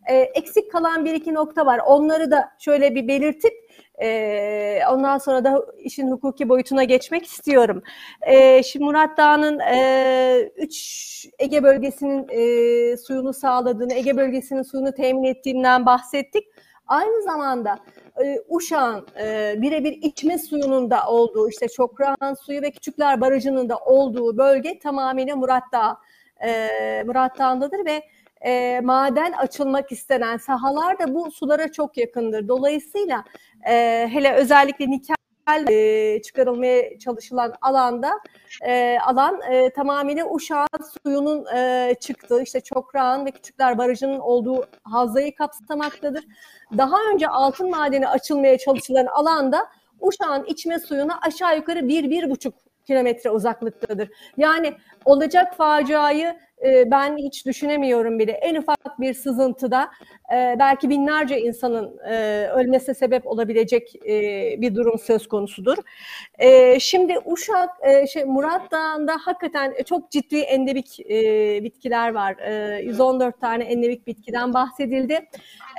[0.10, 1.82] e, eksik kalan bir iki nokta var.
[1.86, 3.54] Onları da şöyle bir belirtip
[4.02, 7.84] e, ondan sonra da işin hukuki boyutuna geçmek istiyorum.
[8.22, 15.24] E, şimdi Murat Dağ'ın e, üç Ege bölgesinin e, suyunu sağladığını, Ege bölgesinin suyunu temin
[15.24, 16.44] ettiğinden bahsettik.
[16.88, 17.80] Aynı zamanda
[18.24, 23.78] e, Uşak'ın e, birebir içme suyunun da olduğu, işte Çokrağan suyu ve Küçükler Barajı'nın da
[23.78, 25.98] olduğu bölge tamamıyla Murat Dağı,
[26.44, 28.04] e, Murat Dağı'ndadır ve
[28.42, 32.48] e, maden açılmak istenen sahalar da bu sulara çok yakındır.
[32.48, 33.24] Dolayısıyla
[33.70, 35.16] e, hele özellikle nikel
[35.70, 38.12] e, çıkarılmaya çalışılan alanda
[38.66, 45.36] e, alan e, tamamıyla Uşak'ın suyunun e, çıktığı işte Çokrağan ve Küçükler Barajı'nın olduğu havzayı
[45.36, 46.26] kapsamaktadır.
[46.78, 49.68] Daha önce altın madeni açılmaya çalışılan alanda
[50.02, 54.10] Uşak'ın içme suyuna aşağı yukarı bir, bir buçuk kilometre uzaklıktadır.
[54.38, 54.74] Yani
[55.06, 56.36] olacak faciayı
[56.66, 58.32] e, ben hiç düşünemiyorum bile.
[58.32, 59.90] En ufak bir sızıntıda
[60.34, 64.12] e, belki binlerce insanın e, ölmesine sebep olabilecek e,
[64.62, 65.78] bir durum söz konusudur.
[66.40, 72.38] E, şimdi Uşak, e, şey, Murat Dağı'nda hakikaten çok ciddi endemik e, bitkiler var.
[72.38, 75.30] E, 114 tane endemik bitkiden bahsedildi.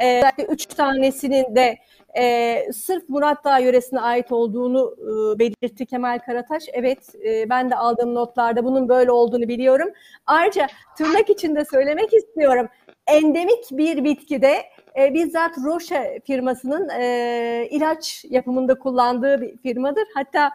[0.02, 1.78] E, 3 tanesinin de
[2.18, 6.64] e, sırf Murat Dağ yöresine ait olduğunu e, belirtti Kemal Karataş.
[6.72, 9.88] Evet e, ben de aldığım notlarda bunun böyle olduğunu biliyorum.
[10.26, 10.66] Ayrıca
[10.98, 12.68] tırnak içinde söylemek istiyorum.
[13.06, 14.54] Endemik bir bitkide
[14.98, 20.04] e, bizzat Roche firmasının e, ilaç yapımında kullandığı bir firmadır.
[20.14, 20.50] Hatta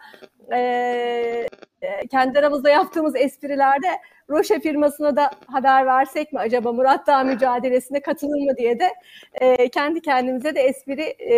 [0.52, 1.46] e,
[2.10, 3.88] kendi aramızda yaptığımız esprilerde
[4.30, 8.92] Roche firmasına da haber versek mi acaba Murat Dağ mücadelesine katılır mı diye de
[9.34, 11.34] e, kendi kendimize de espri e,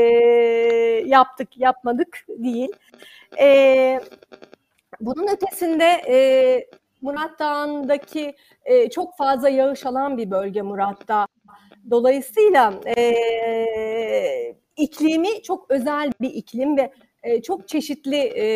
[1.06, 2.72] yaptık, yapmadık değil.
[3.40, 4.00] E,
[5.00, 6.16] bunun ötesinde e,
[7.02, 11.26] Murat Dağı'ndaki e, çok fazla yağış alan bir bölge Murat Dağı.
[11.90, 13.14] Dolayısıyla e,
[14.76, 16.92] iklimi çok özel bir iklim ve
[17.22, 18.46] e, çok çeşitli e,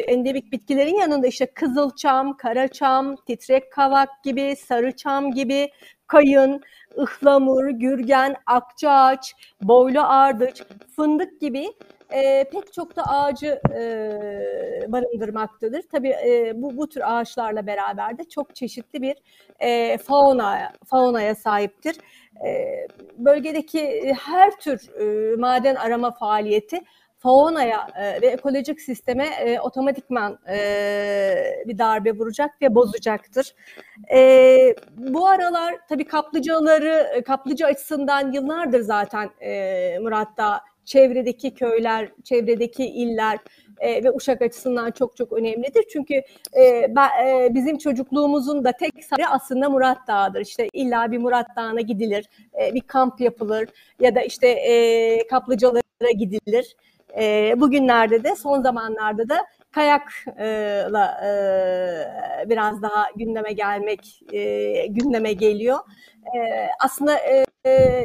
[0.00, 5.70] endemik bitkilerin yanında işte kızılçam, karaçam, titrek kavak gibi, sarıçam gibi,
[6.06, 6.60] kayın,
[6.98, 10.62] ıhlamur, gürgen, akçaağaç, boylu ardıç,
[10.96, 11.66] fındık gibi
[12.10, 13.82] e, pek çok da ağacı e,
[14.88, 15.82] barındırmaktadır.
[15.92, 19.16] Tabii e, bu, bu tür ağaçlarla beraber de çok çeşitli bir
[19.60, 21.96] e, fauna faunaya sahiptir.
[22.46, 22.86] E,
[23.18, 26.80] bölgedeki her tür e, maden arama faaliyeti
[27.20, 33.54] faunaya e, ve ekolojik sisteme e, otomatikman e, bir darbe vuracak ve bozacaktır.
[34.12, 43.38] E, bu aralar tabii kaplıcaları, kaplıca açısından yıllardır zaten e, Murat'ta çevredeki köyler, çevredeki iller
[43.80, 45.84] e, ve Uşak açısından çok çok önemlidir.
[45.92, 46.14] Çünkü
[46.56, 50.40] e, ben, e, bizim çocukluğumuzun da tek sarı aslında Murat Dağı'dır.
[50.40, 52.28] İşte illa bir Murat Dağı'na gidilir,
[52.62, 53.68] e, bir kamp yapılır
[54.00, 56.76] ya da işte e, kaplıcalara gidilir.
[57.18, 65.78] E, bugünlerde de son zamanlarda da kayakla e, biraz daha gündeme gelmek e, gündeme geliyor.
[66.36, 67.44] E, aslında e,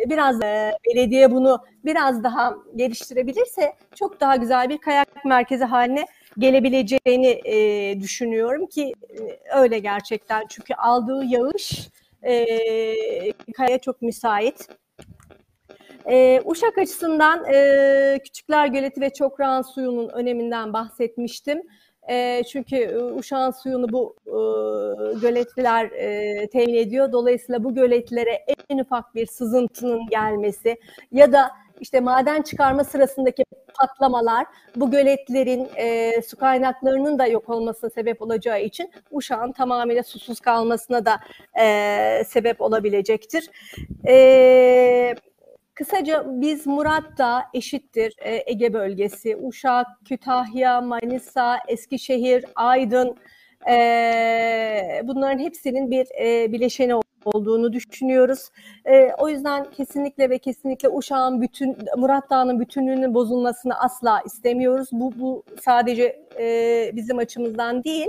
[0.09, 6.05] biraz e, belediye bunu biraz daha geliştirebilirse çok daha güzel bir kayak merkezi haline
[6.37, 11.89] gelebileceğini e, düşünüyorum ki e, öyle gerçekten çünkü aldığı yağış
[12.23, 12.45] e,
[13.57, 14.69] kaya çok müsait.
[16.09, 21.61] E, Uşak açısından e, Küçükler Göleti ve Çokrağan suyunun öneminden bahsetmiştim.
[22.09, 24.37] E, çünkü Uşak'ın suyunu bu e,
[25.19, 27.11] göletliler e, temin ediyor.
[27.11, 30.77] Dolayısıyla bu göletlere en ufak bir sızıntının gelmesi
[31.11, 33.45] ya da işte maden çıkarma sırasındaki
[33.79, 34.45] patlamalar
[34.75, 41.05] bu göletlerin e, su kaynaklarının da yok olmasına sebep olacağı için Uşak'ın tamamıyla susuz kalmasına
[41.05, 41.19] da
[41.61, 43.49] e, sebep olabilecektir.
[44.03, 45.19] Evet
[45.75, 53.17] Kısaca biz Murat'ta eşittir e, Ege bölgesi, Uşak, Kütahya, Manisa, Eskişehir, Aydın
[53.69, 56.95] e, bunların hepsinin bir e, bileşeni
[57.25, 58.49] olduğunu düşünüyoruz.
[58.85, 64.89] E, o yüzden kesinlikle ve kesinlikle Uşak'ın bütün Murat Dağı'nın bütünlüğünün bozulmasını asla istemiyoruz.
[64.91, 68.07] Bu, bu sadece e, bizim açımızdan değil,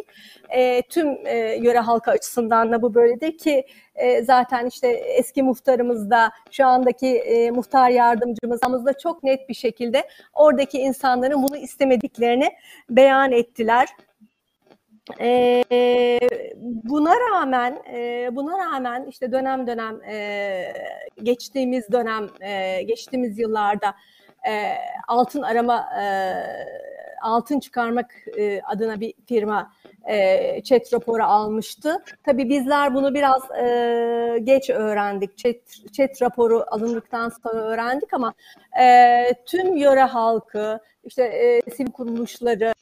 [0.49, 6.31] e, tüm e, yöre halkı açısından da bu böyledir ki e, zaten işte eski muhtarımızda
[6.51, 12.49] şu andaki e, muhtar yardımcımız da çok net bir şekilde oradaki insanların bunu istemediklerini
[12.91, 13.89] beyan ettiler.
[15.21, 15.65] E,
[16.63, 20.73] buna rağmen e, buna rağmen işte dönem dönem e,
[21.23, 23.95] geçtiğimiz dönem e, geçtiğimiz yıllarda
[24.49, 24.75] e,
[25.09, 26.05] altın arama e,
[27.23, 29.73] altın çıkarmak e, adına bir firma
[30.05, 32.05] e, chat raporu almıştı.
[32.25, 35.39] Tabii bizler bunu biraz e, geç öğrendik.
[35.39, 35.57] Chat,
[35.93, 38.35] chat raporu alındıktan sonra öğrendik ama
[38.81, 42.75] e, tüm yöre halkı, işte e, sivil kuruluşları,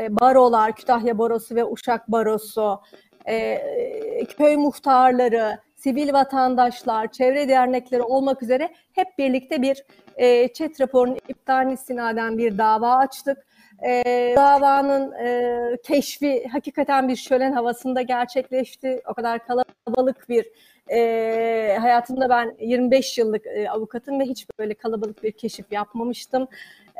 [0.00, 2.80] e, barolar, Kütahya Barosu ve Uşak Barosu,
[3.28, 9.84] e, köy muhtarları, sivil vatandaşlar, çevre dernekleri olmak üzere hep birlikte bir
[10.16, 13.46] e, chat raporunun iptalini istinaden bir dava açtık.
[13.86, 14.04] E,
[14.36, 19.02] davanın e, keşfi hakikaten bir şölen havasında gerçekleşti.
[19.08, 20.46] O kadar kalabalık bir
[20.90, 26.48] e, hayatımda ben 25 yıllık e, avukatım ve hiç böyle kalabalık bir keşif yapmamıştım.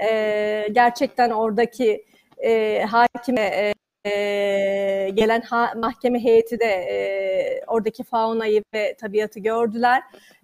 [0.09, 2.05] E, gerçekten oradaki
[2.39, 3.73] e, hakime
[4.07, 10.03] e, gelen ha, mahkeme heyeti de e, oradaki faunayı ve tabiatı gördüler.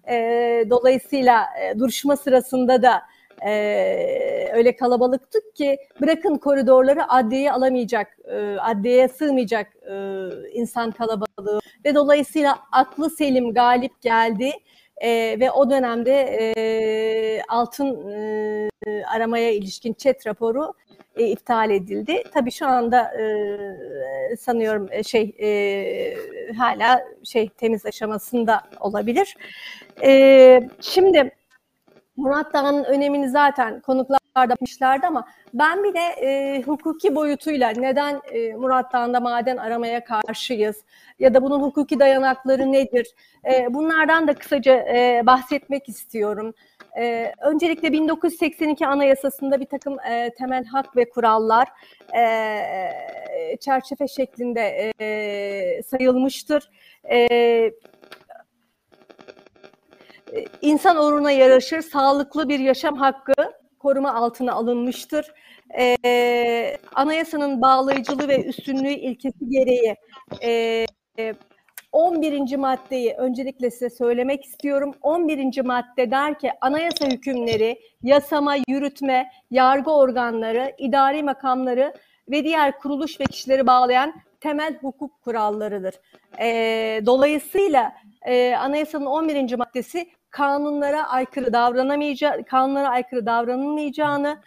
[0.09, 0.15] E,
[0.69, 3.01] dolayısıyla e, duruşma sırasında da
[3.45, 9.93] e, öyle kalabalıktık ki bırakın koridorları adliyeye alamayacak, e, adliyeye sığmayacak e,
[10.53, 14.51] insan kalabalığı ve dolayısıyla aklı selim galip geldi.
[14.97, 18.69] E, ve o dönemde e, altın e,
[19.05, 20.73] aramaya ilişkin chat raporu
[21.15, 22.23] e, iptal edildi.
[22.33, 26.15] Tabii şu anda e, sanıyorum e, şey e,
[26.57, 29.37] hala şey temiz aşamasında olabilir.
[30.03, 31.31] E, şimdi
[32.17, 38.53] Murat Dağ'ın önemini zaten konuklarda yapmışlardı ama ben bir de e, hukuki boyutuyla neden e,
[38.53, 40.83] Murat Dağı'nda maden aramaya karşıyız
[41.19, 43.15] ya da bunun hukuki dayanakları nedir?
[43.51, 46.53] E, bunlardan da kısaca e, bahsetmek istiyorum.
[46.97, 51.67] E, öncelikle 1982 Anayasası'nda bir takım e, temel hak ve kurallar
[52.17, 56.69] e, çerçeve şeklinde e, sayılmıştır.
[57.11, 57.27] E,
[60.61, 63.33] insan uğruna yaraşır sağlıklı bir yaşam hakkı
[63.79, 65.33] koruma altına alınmıştır.
[65.77, 69.95] Ee, anayasanın bağlayıcılığı ve üstünlüğü ilkesi gereği
[70.43, 70.85] e,
[71.91, 72.55] 11.
[72.55, 74.95] maddeyi öncelikle size söylemek istiyorum.
[75.01, 75.61] 11.
[75.61, 81.93] madde der ki anayasa hükümleri, yasama, yürütme, yargı organları, idari makamları
[82.31, 85.93] ve diğer kuruluş ve kişileri bağlayan temel hukuk kurallarıdır.
[86.39, 86.47] E,
[87.05, 87.93] dolayısıyla
[88.25, 89.55] e, anayasanın 11.
[89.55, 94.41] maddesi kanunlara aykırı davranamayacağı, kanunlara aykırı davranılmayacağını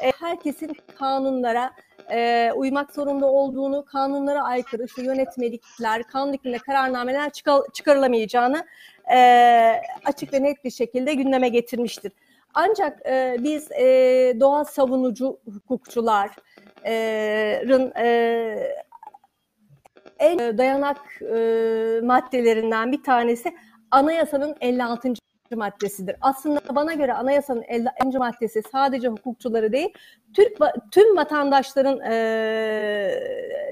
[0.00, 1.70] e, herkesin kanunlara
[2.10, 8.66] e, uymak zorunda olduğunu, kanunlara aykırı işte yönetmelikler, kanun hükmünde kararnameler çıkar, çıkarılamayacağını
[9.12, 9.18] e,
[10.04, 12.12] açık ve net bir şekilde gündeme getirmiştir.
[12.54, 13.86] Ancak e, biz e,
[14.40, 16.32] doğa savunucu hukukçuların
[17.96, 18.04] e,
[20.18, 21.36] en dayanak e,
[22.02, 23.54] maddelerinden bir tanesi
[23.90, 25.12] anayasanın 56.
[25.56, 26.16] maddesidir.
[26.20, 28.18] Aslında bana göre anayasanın 50.
[28.18, 29.88] maddesi sadece hukukçuları değil,
[30.34, 30.58] Türk
[30.92, 33.20] tüm vatandaşların e,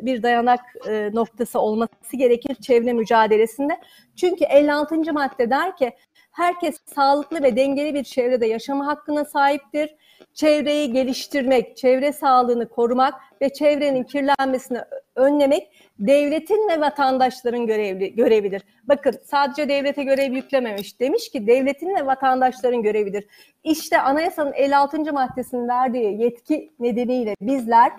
[0.03, 3.81] bir dayanak e, noktası olması gerekir çevre mücadelesinde.
[4.17, 5.13] Çünkü 56.
[5.13, 5.93] madde der ki
[6.31, 9.95] herkes sağlıklı ve dengeli bir çevrede yaşama hakkına sahiptir.
[10.35, 14.79] Çevreyi geliştirmek, çevre sağlığını korumak ve çevrenin kirlenmesini
[15.17, 18.63] önlemek devletin ve vatandaşların görevli, görevidir.
[18.85, 21.01] Bakın sadece devlete görev yüklememiş.
[21.01, 23.27] Demiş ki devletin ve vatandaşların görevidir.
[23.65, 25.13] İşte anayasanın 56.
[25.13, 27.93] maddesinin verdiği yetki nedeniyle bizler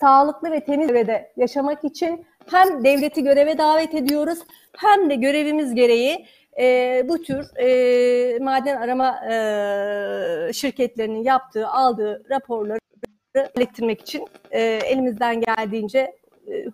[0.00, 4.38] sağlıklı ve temiz çevrede yaşamak için hem devleti göreve davet ediyoruz
[4.76, 6.26] hem de görevimiz gereği
[6.58, 12.78] e, bu tür e, maden arama e, şirketlerinin yaptığı, aldığı raporları
[13.56, 16.17] ilettirmek için e, elimizden geldiğince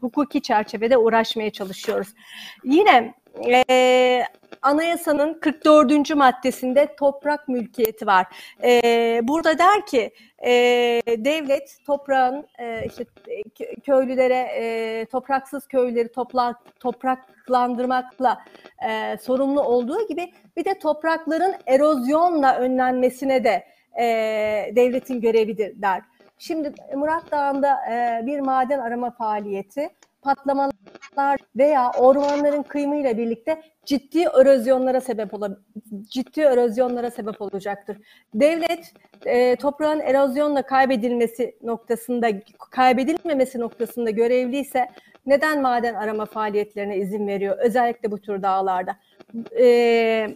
[0.00, 2.08] hukuki çerçevede uğraşmaya çalışıyoruz.
[2.64, 3.14] Yine
[3.70, 4.24] e,
[4.62, 6.16] anayasanın 44.
[6.16, 8.26] maddesinde toprak mülkiyeti var.
[8.62, 10.10] E, burada der ki
[10.46, 10.52] e,
[11.06, 13.04] devlet toprağın e, işte
[13.86, 18.44] köylülere e, topraksız köyleri topla, topraklandırmakla
[18.88, 23.64] e, sorumlu olduğu gibi bir de toprakların erozyonla önlenmesine de
[24.00, 24.04] e,
[24.76, 26.02] devletin görevidir der.
[26.38, 29.90] Şimdi Murat Dağı'nda e, bir maden arama faaliyeti
[30.22, 35.60] patlamalar veya ormanların kıyımıyla birlikte ciddi erozyonlara sebep olabilir.
[36.10, 37.98] Ciddi erozyonlara sebep olacaktır.
[38.34, 38.92] Devlet
[39.24, 42.28] e, toprağın erozyonla kaybedilmesi noktasında
[42.70, 44.88] kaybedilmemesi noktasında görevliyse
[45.26, 47.58] neden maden arama faaliyetlerine izin veriyor?
[47.58, 48.96] Özellikle bu tür dağlarda.
[49.58, 50.28] E,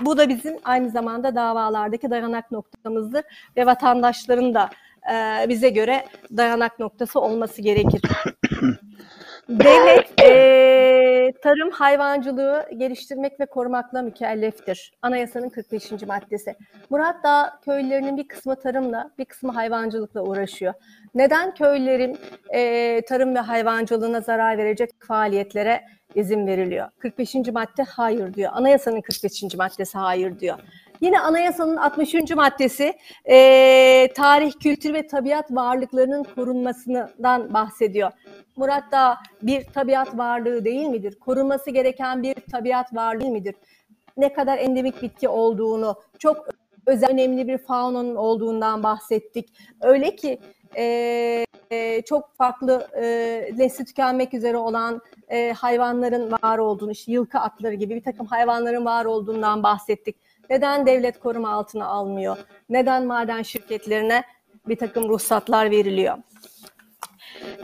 [0.00, 3.24] bu da bizim aynı zamanda davalardaki dayanak noktamızdır
[3.56, 4.70] ve vatandaşların da
[5.12, 6.04] e, bize göre
[6.36, 8.00] dayanak noktası olması gerekir.
[9.48, 14.92] Devlet e, tarım hayvancılığı geliştirmek ve korumakla mükelleftir.
[15.02, 15.92] Anayasanın 45.
[15.92, 16.54] maddesi.
[16.90, 20.74] Murat Dağ köylerinin bir kısmı tarımla, bir kısmı hayvancılıkla uğraşıyor.
[21.14, 22.18] Neden köylerin
[22.54, 25.84] e, tarım ve hayvancılığına zarar verecek faaliyetlere
[26.14, 26.88] izin veriliyor?
[26.98, 27.34] 45.
[27.34, 28.50] madde hayır diyor.
[28.54, 29.54] Anayasanın 45.
[29.54, 30.58] maddesi hayır diyor.
[31.02, 32.14] Yine anayasanın 60.
[32.36, 32.94] maddesi
[33.24, 38.10] e, tarih, kültür ve tabiat varlıklarının korunmasından bahsediyor.
[38.56, 41.18] Murat da bir tabiat varlığı değil midir?
[41.20, 43.54] Korunması gereken bir tabiat varlığı değil midir?
[44.16, 46.48] Ne kadar endemik bitki olduğunu, çok
[46.86, 49.48] özel önemli bir faunanın olduğundan bahsettik.
[49.80, 50.38] Öyle ki
[50.76, 53.04] e, çok farklı e,
[53.56, 58.84] nesli tükenmek üzere olan e, hayvanların var olduğunu, işte yılkı atları gibi bir takım hayvanların
[58.84, 60.21] var olduğundan bahsettik.
[60.50, 62.36] Neden devlet koruma altına almıyor?
[62.68, 64.22] Neden maden şirketlerine
[64.68, 66.18] bir takım ruhsatlar veriliyor?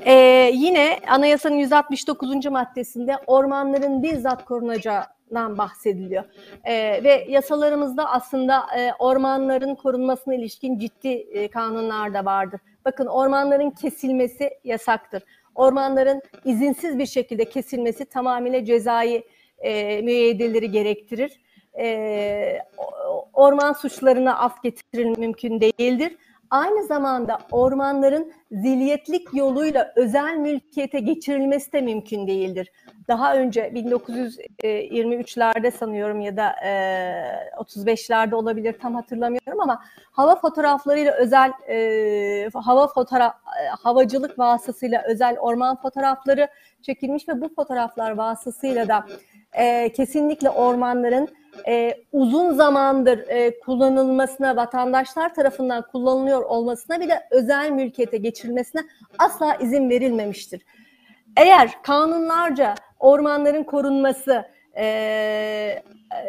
[0.05, 2.47] Ee, yine anayasanın 169.
[2.47, 6.24] maddesinde ormanların bizzat korunacağından bahsediliyor.
[6.64, 12.61] Ee, ve yasalarımızda aslında e, ormanların korunmasına ilişkin ciddi e, kanunlar da vardır.
[12.85, 15.22] Bakın ormanların kesilmesi yasaktır.
[15.55, 19.24] Ormanların izinsiz bir şekilde kesilmesi tamamıyla cezai
[19.59, 21.41] e, müeyyideleri gerektirir
[21.79, 22.59] e,
[23.33, 26.16] orman suçlarına af getirilmesi mümkün değildir.
[26.51, 32.72] Aynı zamanda ormanların zilyetlik yoluyla özel mülkiyete geçirilmesi de mümkün değildir.
[33.09, 36.70] Daha önce 1923'lerde sanıyorum ya da e,
[37.57, 41.53] 35'lerde olabilir tam hatırlamıyorum ama hava fotoğraflarıyla özel
[42.55, 43.35] hava fotoğraf
[43.83, 46.49] havacılık vasıtasıyla özel orman fotoğrafları
[46.83, 49.07] çekilmiş ve bu fotoğraflar vasıtasıyla da
[49.97, 51.29] kesinlikle ormanların
[51.67, 58.83] e, uzun zamandır e, kullanılmasına, vatandaşlar tarafından kullanılıyor olmasına bir de özel mülkiyete geçirilmesine
[59.19, 60.63] asla izin verilmemiştir.
[61.37, 64.45] Eğer kanunlarca ormanların korunması
[64.77, 65.83] e,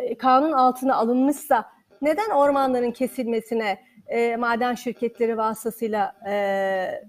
[0.04, 1.66] e kanun altına alınmışsa
[2.02, 3.78] neden ormanların kesilmesine
[4.08, 7.04] e, maden şirketleri vasıtasıyla e,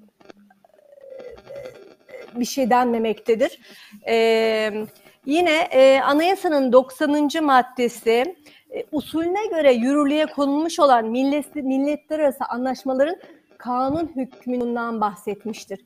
[2.35, 3.61] bir şey denmemektedir?
[4.05, 4.89] Evet
[5.27, 7.29] Yine e, anayasanın 90.
[7.43, 8.37] maddesi
[8.71, 13.17] e, usulüne göre yürürlüğe konulmuş olan millet, milletler arası anlaşmaların
[13.59, 15.81] kanun hükmünden bahsetmiştir.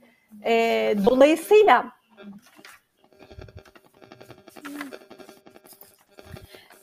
[0.45, 1.93] E, dolayısıyla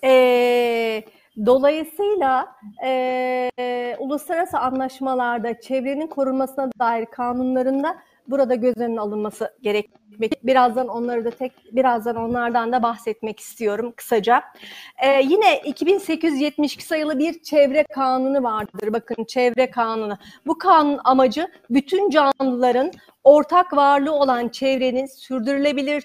[0.04, 1.04] e,
[1.46, 7.98] Dolayısıyla e, uluslararası anlaşmalarda çevrenin korunmasına dair kanunlarında
[8.32, 10.46] burada göz önüne alınması gerekmek.
[10.46, 14.44] Birazdan onları da tek birazdan onlardan da bahsetmek istiyorum kısaca.
[15.04, 18.94] Ee, yine 2872 sayılı bir çevre kanunu vardır.
[18.94, 20.18] Bakın çevre kanunu.
[20.48, 22.92] Bu kanun amacı bütün canlıların
[23.24, 26.04] ortak varlığı olan çevrenin sürdürülebilir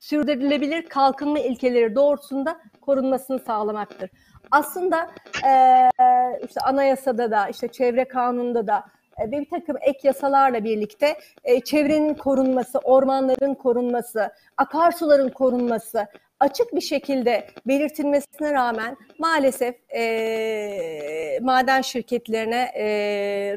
[0.00, 4.10] sürdürülebilir kalkınma ilkeleri doğrultusunda korunmasını sağlamaktır.
[4.50, 5.10] Aslında
[5.46, 5.52] e,
[6.48, 8.84] işte anayasada da işte çevre kanununda da
[9.20, 16.06] ve bir takım ek yasalarla birlikte e, çevrenin korunması, ormanların korunması, akarsuların korunması
[16.40, 22.86] açık bir şekilde belirtilmesine rağmen maalesef e, maden şirketlerine e,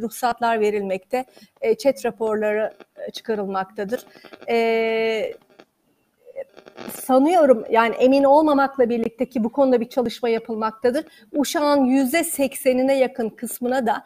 [0.01, 1.25] ruhsatlar verilmekte,
[1.61, 2.73] e, çet raporları
[3.13, 4.05] çıkarılmaktadır.
[4.49, 5.33] E,
[6.93, 11.05] sanıyorum yani emin olmamakla birlikte ki bu konuda bir çalışma yapılmaktadır.
[11.31, 14.03] Uşağın yüzde seksenine yakın kısmına da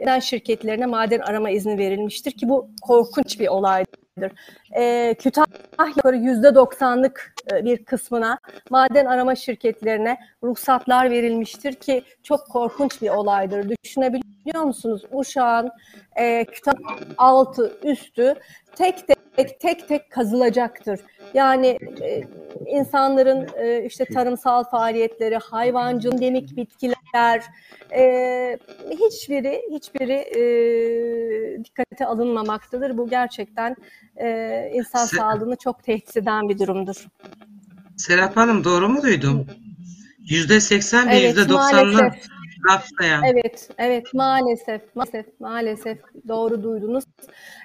[0.00, 4.32] maden şirketlerine maden arama izni verilmiştir ki bu korkunç bir olaydır.
[4.76, 8.38] E, Kütahya yüzde doksanlık e, bir kısmına
[8.70, 13.72] maden arama şirketlerine ruhsatlar verilmiştir ki çok korkunç bir olaydır.
[13.84, 15.02] Düşünebiliyor musunuz?
[15.12, 15.70] Uşağın
[16.16, 18.34] e, Kütahya altı üstü
[18.76, 21.00] tek tek tek tek kazılacaktır.
[21.34, 22.22] Yani e,
[22.66, 27.42] insanların e, işte tarımsal faaliyetleri, hayvancılık, demik bitkiler,
[27.92, 28.58] e,
[28.90, 32.98] hiçbiri hiçbiri e, dikkate alınmamaktadır.
[32.98, 33.76] Bu gerçekten
[34.16, 37.06] e, insan Se sağlığını çok tehdit eden bir durumdur.
[37.96, 39.46] Serap Hanım doğru mu duydum?
[40.18, 41.48] Yüzde seksen ve yüzde
[42.68, 43.20] haftaya.
[43.32, 45.98] Evet, evet maalesef, maalesef, maalesef
[46.28, 47.04] doğru duydunuz.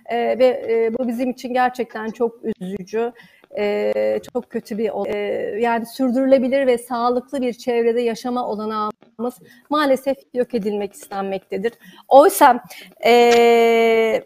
[0.06, 3.12] Ee, ve e, bu bizim için gerçekten çok üzücü.
[3.58, 5.18] Ee, çok kötü bir e,
[5.60, 9.40] yani sürdürülebilir ve sağlıklı bir çevrede yaşama olanağımız
[9.70, 11.74] maalesef yok edilmek istenmektedir.
[12.08, 12.64] Oysa
[13.06, 14.24] e,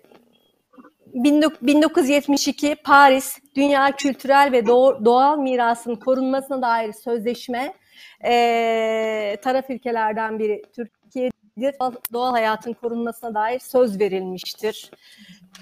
[1.14, 7.74] 1972 Paris Dünya Kültürel ve Doğal Mirasının Korunmasına dair sözleşme
[8.26, 11.76] e, taraf ülkelerden biri Türkiye'dir.
[12.14, 14.92] Doğal hayatın korunmasına dair söz verilmiştir.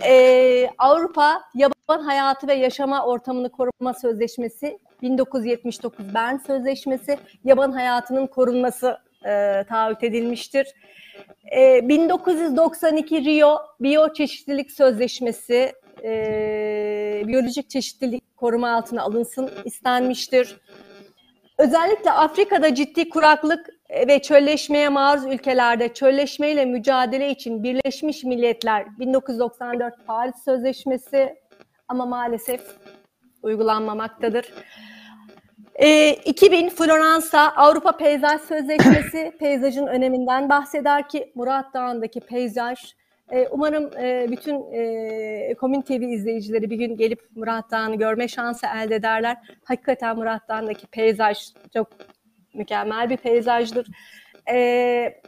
[0.05, 8.97] E, Avrupa Yaban Hayatı ve Yaşama Ortamını Koruma Sözleşmesi 1979 Bern Sözleşmesi yaban hayatının korunması
[9.25, 10.67] e, taahhüt edilmiştir.
[11.55, 15.73] E, 1992 Rio Biyoçeşitlilik Sözleşmesi
[16.03, 20.57] e, biyolojik çeşitlilik koruma altına alınsın istenmiştir.
[21.61, 23.69] Özellikle Afrika'da ciddi kuraklık
[24.07, 31.35] ve çölleşmeye maruz ülkelerde çölleşmeyle mücadele için Birleşmiş Milletler 1994 Paris Sözleşmesi
[31.87, 32.61] ama maalesef
[33.43, 34.53] uygulanmamaktadır.
[35.75, 43.00] E, 2000 Floransa Avrupa Peyzaj Sözleşmesi peyzajın öneminden bahseder ki Murat Dağı'ndaki peyzaj e,
[43.51, 48.95] umarım e, bütün e, Komün TV izleyicileri bir gün gelip Murat Dağı'nı görme şansı elde
[48.95, 49.37] ederler.
[49.63, 51.37] Hakikaten Murat Dağı'ndaki peyzaj
[51.73, 51.87] çok
[52.53, 53.87] mükemmel bir peyzajdır.
[54.49, 55.21] E,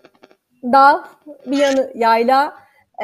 [0.63, 1.03] dağ,
[1.45, 2.53] bir yanı yayla,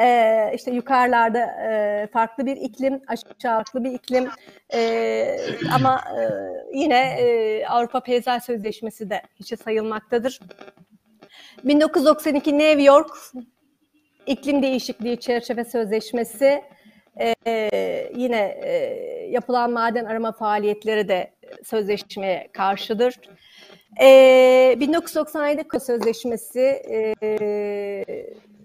[0.00, 4.28] e, işte yukarılarda e, farklı bir iklim, aşağılıklı bir iklim
[4.74, 5.36] e,
[5.74, 6.22] ama e,
[6.74, 10.40] yine e, Avrupa Peyzaj Sözleşmesi de hiçe sayılmaktadır.
[11.64, 13.10] 1992 New York
[14.26, 16.62] İklim Değişikliği Çerçeve Sözleşmesi
[17.46, 18.72] e, yine e,
[19.30, 21.30] yapılan maden arama faaliyetleri de
[21.64, 23.14] sözleşmeye karşıdır.
[24.00, 26.60] E, 1997 Sözleşmesi
[27.22, 28.04] e,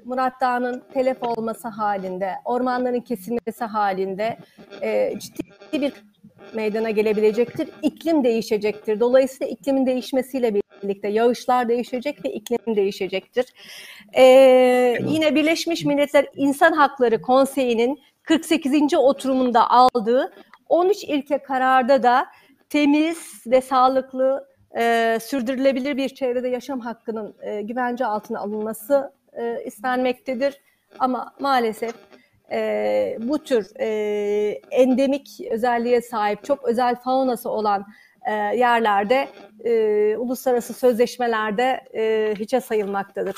[0.06, 4.38] Murat Dağ'ın telef olması halinde, ormanların kesilmesi halinde
[4.82, 5.94] e, ciddi bir
[6.54, 7.70] meydana gelebilecektir.
[7.82, 9.00] İklim değişecektir.
[9.00, 10.54] Dolayısıyla iklimin değişmesiyle
[10.90, 13.46] birlikte yağışlar değişecek ve iklim değişecektir.
[14.14, 18.94] Ee, yine Birleşmiş Milletler İnsan Hakları Konseyi'nin 48.
[18.94, 20.34] oturumunda aldığı
[20.70, 22.26] 13 ilke kararda da
[22.70, 30.62] temiz ve sağlıklı, e, sürdürülebilir bir çevrede yaşam hakkının e, güvence altına alınması e, istenmektedir.
[31.00, 31.96] Ama maalesef
[32.52, 33.88] e, bu tür e,
[34.72, 37.86] endemik özelliğe sahip, çok özel faunası olan
[38.26, 39.28] e, yerlerde
[39.66, 43.36] e, uluslararası sözleşmelerde e, hiçe sayılmaktadır.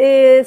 [0.00, 0.44] E,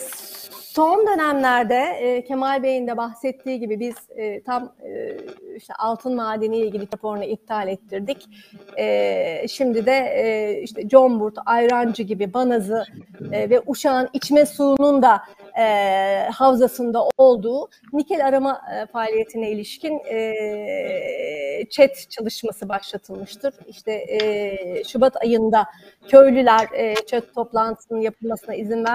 [0.73, 5.17] son dönemlerde e, Kemal Bey'in de bahsettiği gibi biz e, tam e,
[5.55, 8.29] işte altın madeni ilgili raporunu iptal ettirdik.
[8.77, 12.83] E, şimdi de e, işte Comburt, Ayrancı gibi Banazı
[13.31, 15.21] e, ve Uşak'ın içme suyunun da
[15.59, 23.53] e, havzasında olduğu nikel arama e, faaliyetine ilişkin e, chat çalışması başlatılmıştır.
[23.67, 25.65] İşte e, Şubat ayında
[26.07, 28.85] köylüler e, chat toplantısının yapılmasına izin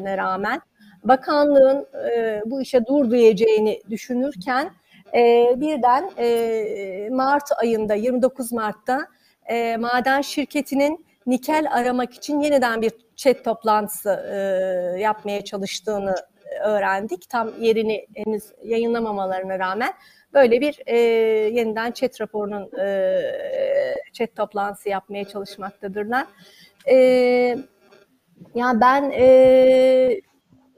[0.00, 0.60] vermemelerine rağmen
[1.04, 4.70] bakanlığın e, bu işe dur diyeceğini düşünürken
[5.14, 9.06] e, birden e, Mart ayında 29 Mart'ta
[9.48, 14.36] e, maden şirketinin nikel aramak için yeniden bir chat toplantısı e,
[15.00, 16.14] yapmaya çalıştığını
[16.64, 17.28] öğrendik.
[17.28, 19.92] Tam yerini henüz yayınlamamalarına rağmen
[20.34, 20.96] böyle bir e,
[21.52, 23.22] yeniden chat raporunun e,
[24.12, 26.26] chat toplantısı yapmaya çalışmaktadırlar.
[26.90, 27.58] E,
[28.54, 30.20] yani ben e,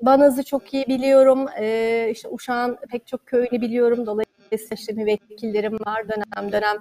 [0.02, 1.46] Banaz'ı çok iyi biliyorum.
[1.60, 4.06] E, işte Uşak'ın pek çok köyünü biliyorum.
[4.06, 4.31] Dolayısıyla
[4.74, 6.76] işte müvekkillerim var dönem dönem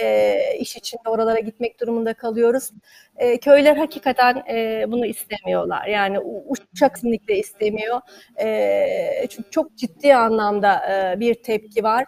[0.00, 2.70] e, iş içinde oralara gitmek durumunda kalıyoruz.
[3.16, 5.86] E, köyler hakikaten e, bunu istemiyorlar.
[5.86, 8.00] Yani Uşak kesinlikle istemiyor.
[8.40, 12.04] E, çünkü çok ciddi anlamda e, bir tepki var.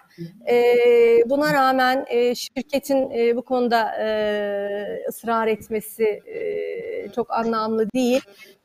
[0.49, 0.75] E,
[1.27, 4.09] buna rağmen e, şirketin e, bu konuda e,
[5.09, 8.21] ısrar etmesi e, çok anlamlı değil.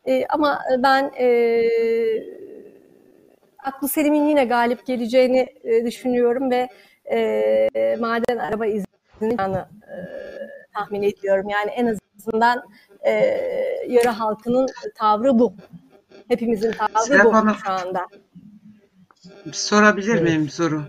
[0.05, 1.27] E, ama ben e,
[3.63, 6.69] aklı selimin yine galip geleceğini e, düşünüyorum ve
[7.11, 8.85] e, maden araba izni
[9.21, 9.67] e,
[10.73, 11.49] tahmin ediyorum.
[11.49, 12.63] Yani en azından
[13.05, 13.11] e,
[13.89, 15.55] yöre halkının tavrı bu.
[16.27, 18.07] Hepimizin tavrı Serap bu Hanım, şu anda.
[19.51, 20.83] sorabilir miyim soru?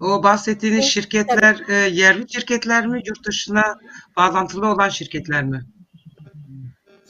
[0.00, 3.78] O bahsettiğiniz Evet, şirketler e, yerli şirketler mi, yurt dışına
[4.16, 5.64] bağlantılı olan şirketler mi?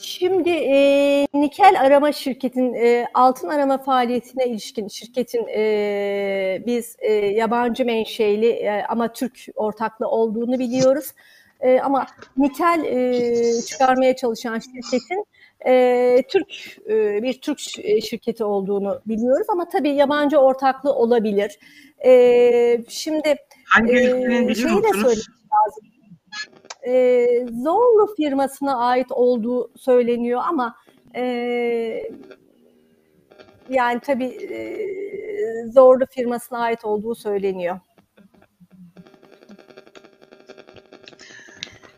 [0.02, 7.84] Şimdi e, nikel arama şirketin e, altın arama faaliyetine ilişkin şirketin e, biz e, yabancı
[7.84, 11.06] menşeli e, ama Türk ortaklı olduğunu biliyoruz.
[11.60, 12.06] E, ama
[12.36, 15.24] nikel e, çıkarmaya çalışan şirketin
[15.66, 17.58] e, Türk e, bir Türk
[18.04, 21.58] şirketi olduğunu biliyoruz ama tabii yabancı ortaklı olabilir.
[22.04, 25.89] E, şimdi Hangi e, şeyi de söylemek lazım.
[26.86, 27.26] E,
[27.62, 30.76] Zorlu firmasına ait olduğu söyleniyor ama
[31.16, 31.22] e,
[33.68, 34.86] yani tabii e,
[35.72, 37.80] Zorlu firmasına ait olduğu söyleniyor.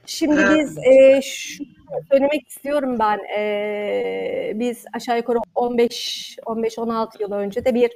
[0.07, 1.67] Şimdi biz e, şunu
[2.11, 3.19] söylemek istiyorum ben.
[3.39, 7.91] E, biz aşağı yukarı 15 15-16 yıl önce de bir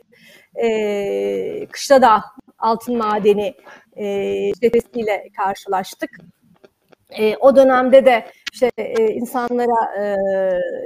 [0.64, 2.24] e, Kışladağ
[2.58, 3.54] altın madeni
[3.96, 6.10] e, işletmesiyle karşılaştık.
[7.18, 10.16] E, o dönemde de işte e, insanlara e,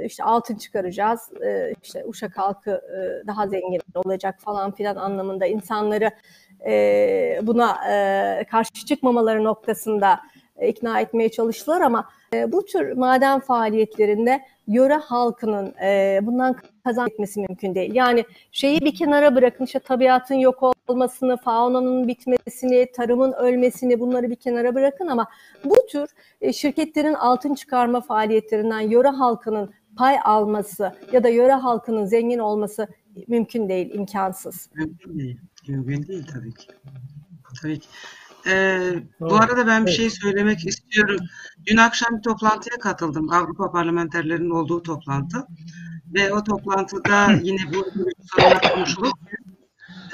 [0.05, 6.11] işte altın çıkaracağız, e, işte Uşak halkı e, daha zengin olacak falan filan anlamında insanları
[6.65, 10.19] e, buna e, karşı çıkmamaları noktasında
[10.57, 17.07] e, ikna etmeye çalıştılar ama e, bu tür maden faaliyetlerinde yöre halkının e, bundan kazan
[17.07, 17.95] etmesi mümkün değil.
[17.95, 24.35] Yani şeyi bir kenara bırakın işte tabiatın yok olmasını, faunanın bitmesini, tarımın ölmesini bunları bir
[24.35, 25.27] kenara bırakın ama
[25.65, 26.09] bu tür
[26.41, 32.87] e, şirketlerin altın çıkarma faaliyetlerinden yöre halkının pay alması ya da yöre halkının zengin olması
[33.27, 34.69] mümkün değil, imkansız.
[34.73, 35.39] Mümkün değil.
[35.67, 36.67] Mümkün değil tabii ki.
[37.61, 37.87] Tabii ki.
[38.47, 41.17] Ee, bu arada ben bir şey söylemek istiyorum.
[41.65, 43.31] Dün akşam bir toplantıya katıldım.
[43.31, 45.47] Avrupa parlamenterlerinin olduğu toplantı.
[46.13, 47.85] Ve o toplantıda yine bu
[48.21, 49.40] sorunlar konuşulurken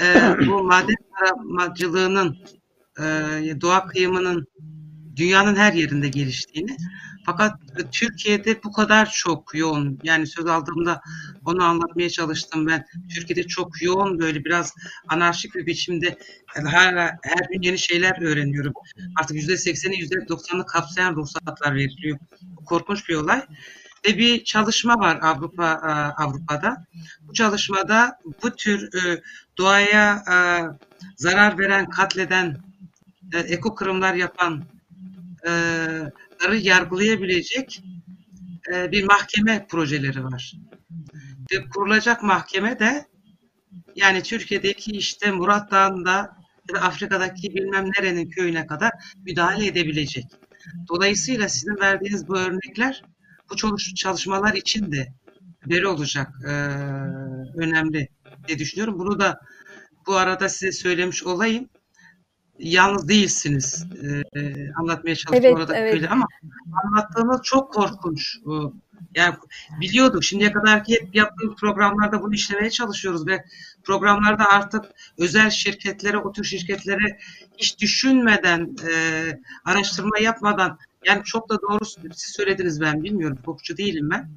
[0.02, 2.38] e, bu maden aramacılığının
[3.00, 3.04] e,
[3.62, 4.48] doğa kıyımının
[5.16, 6.78] dünyanın her yerinde geliştiğini
[7.28, 7.60] fakat
[7.92, 11.02] Türkiye'de bu kadar çok yoğun yani söz aldığımda
[11.46, 12.86] onu anlatmaya çalıştım ben.
[13.16, 14.74] Türkiye'de çok yoğun böyle biraz
[15.08, 16.18] anarşik bir biçimde
[16.56, 18.74] yani hala her gün yeni şeyler öğreniyorum.
[19.20, 22.20] Artık yüzde sekseni yüzde doksanı kapsayan ruhsatlar veriliyor.
[22.42, 23.42] Bu korkunç bir olay.
[24.06, 25.92] Ve bir çalışma var Avrupa e,
[26.24, 26.86] Avrupa'da.
[27.22, 29.22] Bu çalışmada bu tür e,
[29.58, 30.36] doğaya e,
[31.16, 32.58] zarar veren, katleden,
[33.34, 34.64] eko kırımlar yapan
[35.48, 35.52] e,
[36.44, 37.84] ları yargılayabilecek
[38.92, 40.54] bir mahkeme projeleri var.
[41.52, 43.06] Ve kurulacak mahkeme de
[43.96, 46.38] yani Türkiye'deki işte Murat Dağı'nda
[46.70, 48.92] ya da Afrika'daki bilmem nerenin köyüne kadar
[49.26, 50.26] müdahale edebilecek.
[50.90, 53.04] Dolayısıyla sizin verdiğiniz bu örnekler
[53.50, 55.08] bu çalış- çalışmalar için de
[55.70, 56.52] veri olacak e,
[57.56, 58.10] önemli
[58.48, 59.00] diye düşünüyorum.
[59.00, 59.40] Bunu da
[60.08, 61.70] bu arada size söylemiş olayım.
[62.60, 63.86] Yalnız değilsiniz.
[64.36, 64.42] E,
[64.80, 65.94] anlatmaya çalıştım Evet, orada evet.
[65.94, 66.28] öyle ama
[66.84, 68.38] anlattığınız çok korkunç.
[69.16, 69.36] Yani
[69.82, 70.24] biliyorduk.
[70.24, 73.46] Şimdiye kadarki hep yaptığımız programlarda bunu işlemeye çalışıyoruz ve
[73.84, 74.86] programlarda artık
[75.18, 77.20] özel şirketlere, o tür şirketlere
[77.58, 78.94] hiç düşünmeden, e,
[79.66, 80.78] araştırma yapmadan
[81.08, 83.38] Yani çok da doğru siz söylediniz ben bilmiyorum.
[83.38, 84.30] Hukukçu değilim ben.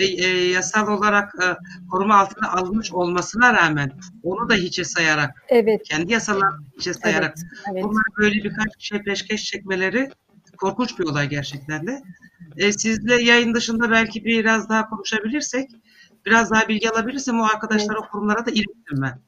[0.00, 1.46] Ve e, yasal olarak e,
[1.90, 3.92] koruma altına alınmış olmasına rağmen
[4.22, 7.84] onu da hiçe sayarak, Evet, kendi yasalarını hiçe sayarak evet, evet.
[7.84, 10.10] bunlar böyle birkaç şey peşkeş çekmeleri
[10.56, 12.02] korkunç bir olay gerçekten de.
[12.56, 15.70] E, sizle yayın dışında belki biraz daha konuşabilirsek,
[16.26, 19.18] biraz daha bilgi alabilirsem o arkadaşlar o kurumlara da iletirim ben.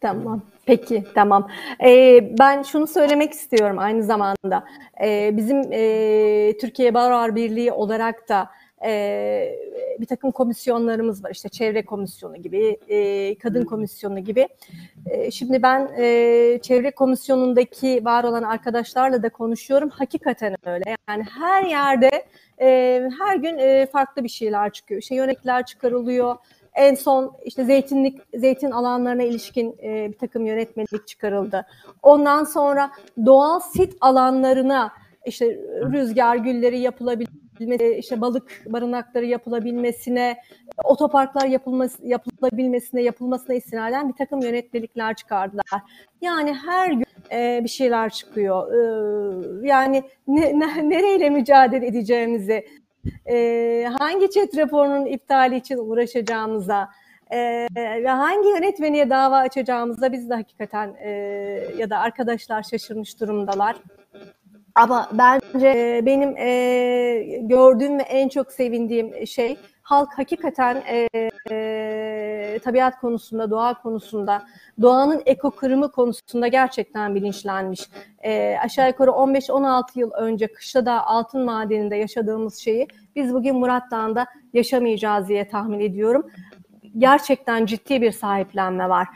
[0.00, 0.42] Tamam.
[0.70, 1.48] Peki, tamam.
[1.84, 4.64] Ee, ben şunu söylemek istiyorum aynı zamanda.
[5.02, 8.50] Ee, bizim e, Türkiye Barolar Birliği olarak da
[8.84, 9.54] e,
[10.00, 11.30] bir takım komisyonlarımız var.
[11.30, 14.48] İşte çevre komisyonu gibi, e, kadın komisyonu gibi.
[15.06, 19.88] E, şimdi ben e, çevre komisyonundaki var olan arkadaşlarla da konuşuyorum.
[19.88, 20.96] Hakikaten öyle.
[21.08, 22.10] Yani her yerde
[22.60, 25.02] e, her gün e, farklı bir şeyler çıkıyor.
[25.02, 26.36] İşte yönetler çıkarılıyor.
[26.74, 31.66] En son işte zeytinlik, zeytin alanlarına ilişkin e, bir takım yönetmelik çıkarıldı.
[32.02, 32.90] Ondan sonra
[33.26, 34.92] doğal sit alanlarına
[35.26, 35.46] işte
[35.92, 40.36] rüzgar gülleri yapılabilmesi, işte balık barınakları yapılabilmesine,
[40.84, 45.82] otoparklar yapılması, yapılabilmesine, yapılmasına istinaden bir takım yönetmelikler çıkardılar.
[46.20, 48.72] Yani her gün e, bir şeyler çıkıyor.
[48.72, 52.66] E, yani ne, ne, nereyle mücadele edeceğimizi,
[53.30, 56.88] e, hangi chat raporunun iptali için uğraşacağımıza
[57.30, 61.10] e, ve hangi yönetmeniye dava açacağımıza biz de hakikaten e,
[61.76, 63.76] ya da arkadaşlar şaşırmış durumdalar.
[64.74, 69.56] Ama bence e, benim e, gördüğüm ve en çok sevindiğim şey
[69.90, 71.08] halk hakikaten e,
[71.50, 74.42] e, tabiat konusunda, doğa konusunda,
[74.82, 77.80] doğanın eko kırımı konusunda gerçekten bilinçlenmiş.
[78.24, 84.26] E, aşağı yukarı 15-16 yıl önce Kışladağ altın madeninde yaşadığımız şeyi biz bugün Murat Dağı'nda
[84.52, 86.26] yaşamayacağız diye tahmin ediyorum.
[86.98, 89.08] Gerçekten ciddi bir sahiplenme var.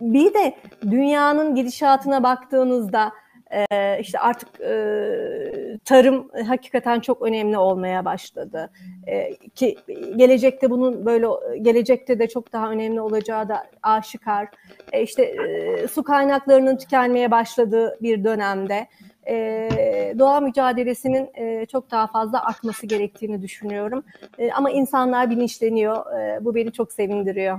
[0.00, 3.12] Bir de dünyanın gidişatına baktığınızda
[3.50, 5.45] e, işte artık e,
[5.86, 8.70] tarım hakikaten çok önemli olmaya başladı.
[9.06, 9.76] E, ki
[10.16, 11.26] gelecekte bunun böyle
[11.62, 14.48] gelecekte de çok daha önemli olacağı da aşikar.
[14.92, 18.86] E, işte e, su kaynaklarının tükenmeye başladığı bir dönemde
[19.28, 19.68] e,
[20.18, 24.04] doğa mücadelesinin e, çok daha fazla artması gerektiğini düşünüyorum.
[24.38, 26.20] E, ama insanlar bilinçleniyor.
[26.20, 27.58] E, bu beni çok sevindiriyor.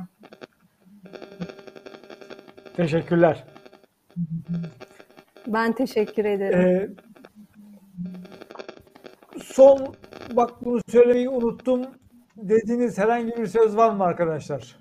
[2.76, 3.44] Teşekkürler.
[5.48, 6.60] Ben teşekkür ederim.
[6.60, 6.90] Ee,
[9.58, 9.96] son
[10.34, 11.82] bak bunu söylemeyi unuttum
[12.36, 14.76] dediğiniz herhangi bir söz var mı arkadaşlar?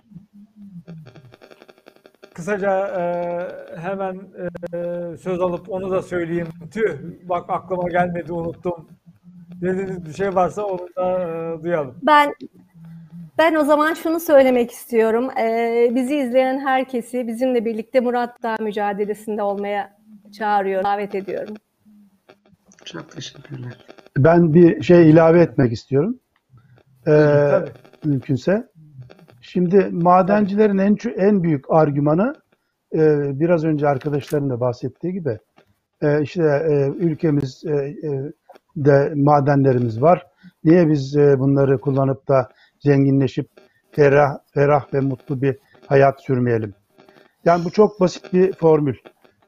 [2.34, 3.02] Kısaca e,
[3.80, 6.48] hemen e, söz alıp onu da söyleyeyim.
[6.70, 8.88] Tüh bak aklıma gelmedi unuttum.
[9.60, 11.94] Dediğiniz bir şey varsa onu da e, duyalım.
[12.02, 12.34] Ben
[13.38, 15.30] ben o zaman şunu söylemek istiyorum.
[15.38, 19.96] Ee, bizi izleyen herkesi bizimle birlikte Murat Dağ mücadelesinde olmaya
[20.38, 21.54] çağırıyor, davet ediyorum.
[22.84, 23.95] Çok teşekkürler.
[24.16, 26.18] Ben bir şey ilave etmek istiyorum.
[27.06, 27.70] Ee, Tabii.
[28.04, 28.68] mümkünse.
[29.40, 32.34] Şimdi madencilerin en en büyük argümanı
[32.94, 32.98] e,
[33.40, 35.38] biraz önce arkadaşların da bahsettiği gibi
[36.02, 38.32] e, işte e, ülkemiz e, e,
[38.76, 40.26] de madenlerimiz var.
[40.64, 42.48] Niye biz e, bunları kullanıp da
[42.80, 43.48] zenginleşip
[43.90, 46.74] ferah, ferah ve mutlu bir hayat sürmeyelim?
[47.44, 48.96] Yani bu çok basit bir formül.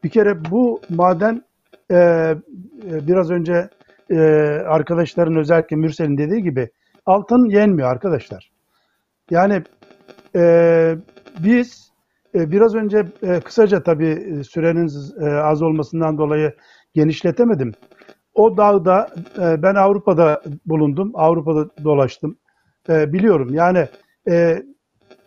[0.05, 1.43] Bir kere bu maden
[1.91, 2.37] e, e,
[2.85, 3.69] biraz önce
[4.11, 4.19] e,
[4.67, 6.69] arkadaşların özellikle Mürsel'in dediği gibi
[7.07, 8.51] altın yenmiyor arkadaşlar.
[9.31, 9.63] Yani
[10.37, 10.97] e,
[11.39, 11.93] biz
[12.35, 14.91] e, biraz önce e, kısaca tabii sürenin
[15.21, 16.53] e, az olmasından dolayı
[16.95, 17.73] genişletemedim.
[18.35, 19.09] O dağda
[19.39, 22.37] e, ben Avrupa'da bulundum, Avrupa'da dolaştım.
[22.89, 23.89] E, biliyorum yani
[24.29, 24.63] e,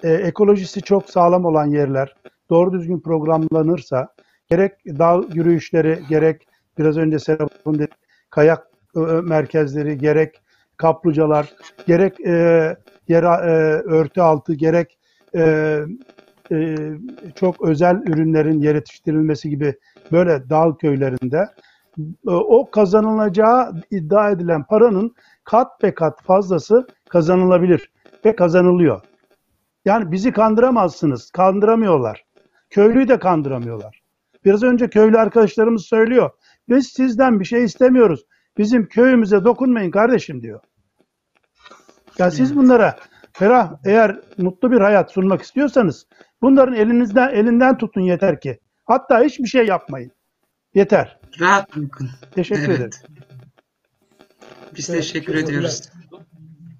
[0.03, 2.15] e, ekolojisi çok sağlam olan yerler
[2.49, 4.07] doğru düzgün programlanırsa
[4.49, 6.47] gerek dağ yürüyüşleri, gerek
[6.77, 7.87] biraz önce Serap'ın
[8.29, 8.70] kayak e,
[9.23, 10.41] merkezleri, gerek
[10.77, 11.53] kaplıcalar,
[11.87, 12.75] gerek e,
[13.07, 14.97] yer e, örtü altı, gerek
[15.35, 15.77] e,
[16.51, 16.75] e,
[17.35, 19.75] çok özel ürünlerin yetiştirilmesi gibi
[20.11, 21.47] böyle dağ köylerinde
[22.27, 27.91] e, o kazanılacağı iddia edilen paranın kat be kat fazlası kazanılabilir
[28.25, 29.01] ve kazanılıyor.
[29.85, 32.25] Yani bizi kandıramazsınız, kandıramıyorlar.
[32.69, 34.01] Köylüyü de kandıramıyorlar.
[34.45, 36.29] Biraz önce köylü arkadaşlarımız söylüyor.
[36.69, 38.25] Biz sizden bir şey istemiyoruz.
[38.57, 40.59] Bizim köyümüze dokunmayın kardeşim diyor.
[42.17, 42.95] Ya siz bunlara
[43.33, 46.07] ferah eğer mutlu bir hayat sunmak istiyorsanız
[46.41, 48.59] bunların elinizden elinden tutun yeter ki.
[48.85, 50.11] Hatta hiçbir şey yapmayın.
[50.73, 51.19] Yeter.
[51.39, 52.09] Rahat bırakın.
[52.35, 52.77] Teşekkür Evet.
[52.77, 52.91] ederim.
[54.77, 55.89] Biz Evet, teşekkür ediyoruz.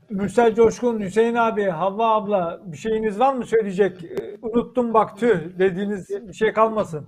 [0.10, 4.04] Mürsel Coşkun, Hüseyin abi, Havva abla bir şeyiniz var mı söyleyecek?
[4.04, 7.08] Ee, Unuttum bak tüh dediğiniz bir şey kalmasın.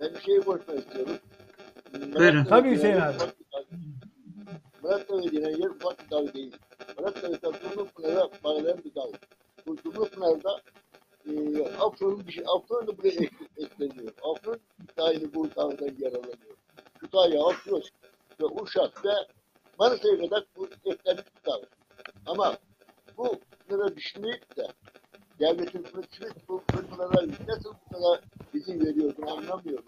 [0.00, 1.12] Ben bir şey konuşmak istiyorum.
[2.00, 2.44] Buyurun.
[2.44, 3.16] Tabii Hüseyin abi.
[4.82, 6.56] Murat Dağı denen yer ufak bir dağ değil.
[6.98, 9.04] Murat Dağı'dan Dumlupınar'a bağlayan bir dağ.
[9.66, 10.60] Bu Dumlupınar'da
[11.26, 14.12] e, Afron'un bir şey, Afron da buraya ek, ekleniyor.
[14.22, 14.58] Afron
[14.98, 16.56] dahili bu dağdan yararlanıyor.
[17.00, 17.88] Kütahya, Afros
[18.40, 19.10] ve Uşak ve
[19.78, 21.60] Manisa'ya kadar bu eklenmiş bir dağ.
[22.26, 22.56] Ama
[23.16, 23.40] bu
[23.70, 24.68] bunlara düşünmeyip de
[25.40, 28.20] devletin fırçılık bu fırçılara nasıl bu kadar
[28.54, 29.84] izin veriyordu anlamıyorum.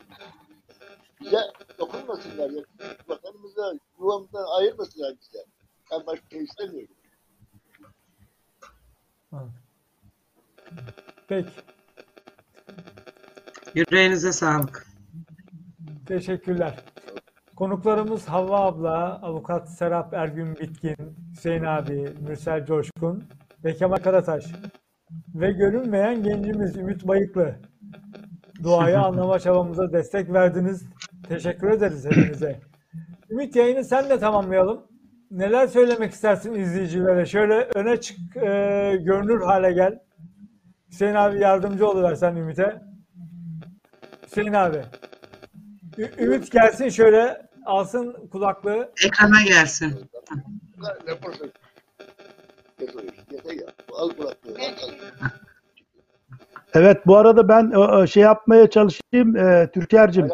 [1.21, 1.39] Bize
[1.79, 2.63] dokunmasınlar ya.
[3.09, 5.45] Vatanımıza, yuvamızdan ayırmasınlar bize.
[5.93, 6.95] Ben başka şey istemiyorum.
[11.29, 11.51] Peki.
[13.75, 14.87] Yüreğinize sağlık.
[16.07, 16.85] Teşekkürler.
[17.57, 20.97] Konuklarımız Havva abla, avukat Serap Ergün Bitkin,
[21.33, 23.25] Hüseyin abi, Mürsel Coşkun
[23.65, 24.45] ve Kemal Karataş.
[25.35, 27.59] Ve görünmeyen gencimiz Ümit Bayıklı.
[28.63, 30.83] Duayı anlama çabamıza destek verdiniz.
[31.29, 32.61] Teşekkür ederiz hepinize.
[33.31, 34.87] Ümit yayını senle tamamlayalım.
[35.31, 37.27] Neler söylemek istersin izleyicilere?
[37.27, 38.41] Şöyle öne çık, e,
[39.01, 39.99] görünür hale gel.
[40.91, 42.83] Hüseyin abi yardımcı oluver sen Ümit'e.
[44.27, 44.83] Hüseyin abi.
[45.99, 48.93] Ü- Ümit gelsin şöyle alsın kulaklığı.
[49.07, 50.11] Ekrana gelsin.
[53.93, 54.55] Al kulaklığı.
[54.59, 54.89] al,
[55.23, 55.29] al.
[56.79, 60.29] Evet bu arada ben e, e, şey yapmaya çalışayım e, Türker'cim.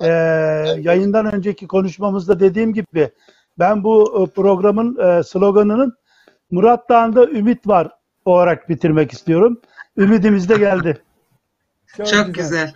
[0.00, 0.08] E,
[0.78, 3.10] yayından önceki konuşmamızda dediğim gibi
[3.58, 5.96] ben bu e, programın e, sloganının
[6.50, 7.88] Murat Dağı'nda ümit var
[8.24, 9.60] olarak bitirmek istiyorum.
[9.96, 11.02] Ümidimiz de geldi.
[12.10, 12.72] Çok güzel.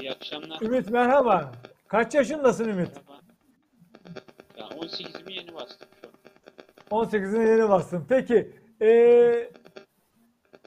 [0.00, 0.60] İyi akşamlar.
[0.62, 1.52] Ümit merhaba.
[1.88, 2.90] Kaç yaşındasın Ümit?
[4.58, 6.08] Ya 18'imi yeni bastım şu
[6.98, 7.04] an.
[7.04, 8.04] 18'ine yeni bastın.
[8.08, 9.50] Peki eee,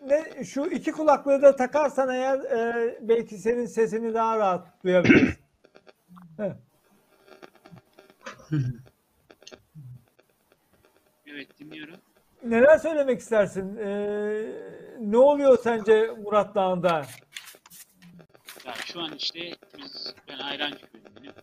[0.08, 5.34] ne şu iki kulaklığı da takarsan eğer eee, belki senin sesini daha rahat duyabiliriz.
[11.28, 11.96] Evet dinliyorum.
[12.44, 13.78] Neler söylemek istersin?
[13.78, 14.52] Eee,
[15.00, 17.06] ne oluyor sence Murat Dağı'nda?
[18.66, 19.40] Ya şu an işte
[19.78, 21.34] biz ben Ayrancı köyündenim.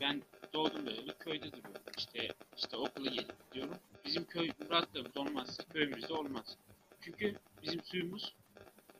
[0.00, 0.22] Ben
[0.54, 1.82] doğdum böyle köyde duruyorum.
[1.98, 3.74] İşte işte okula gelip gidiyorum.
[4.04, 6.56] Bizim köy Murat'ta olmazsa köyümüzde olmaz.
[7.04, 8.34] Çünkü bizim suyumuz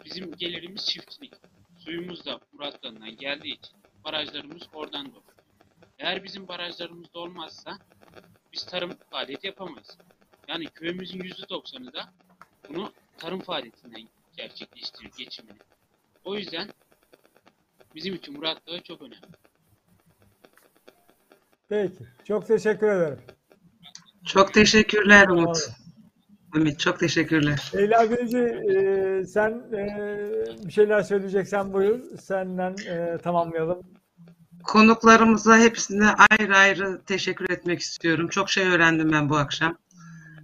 [0.05, 1.35] bizim gelirimiz çiftçilik.
[1.79, 2.83] Suyumuz da Murat
[3.19, 5.23] geldiği için barajlarımız oradan doğuyor.
[5.99, 7.79] Eğer bizim barajlarımız da olmazsa
[8.53, 9.99] biz tarım faaliyeti yapamayız.
[10.49, 12.13] Yani köyümüzün %90'ı da
[12.69, 15.59] bunu tarım faaliyetinden gerçekleştiriyor geçimini.
[16.25, 16.69] O yüzden
[17.95, 19.27] bizim için Murat Dağı çok önemli.
[21.69, 22.05] Peki.
[22.25, 23.21] Çok teşekkür ederim.
[24.25, 25.82] Çok teşekkürler Umut.
[26.55, 27.73] Ümit çok teşekkürler.
[27.77, 31.99] Leyla Birinci eee, sen eee, bir şeyler söyleyeceksen buyur.
[32.21, 33.79] Senden eee, tamamlayalım.
[34.65, 38.29] Konuklarımıza hepsine ayrı ayrı teşekkür etmek istiyorum.
[38.29, 39.77] Çok şey öğrendim ben bu akşam.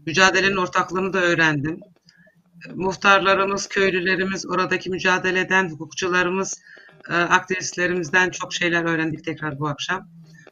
[0.07, 1.81] Mücadelenin ortaklığını da öğrendim.
[2.75, 6.61] Muhtarlarımız, köylülerimiz, oradaki mücadele eden hukukçularımız,
[7.11, 10.09] e, aktivistlerimizden çok şeyler öğrendik tekrar bu akşam.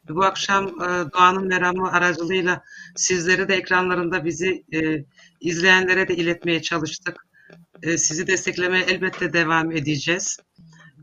[0.08, 2.62] Bu akşam e, Doğan'ın meramı aracılığıyla
[2.96, 5.04] sizleri de ekranlarında bizi e,
[5.46, 7.26] izleyenlere de iletmeye çalıştık.
[7.82, 10.38] E, sizi desteklemeye elbette devam edeceğiz.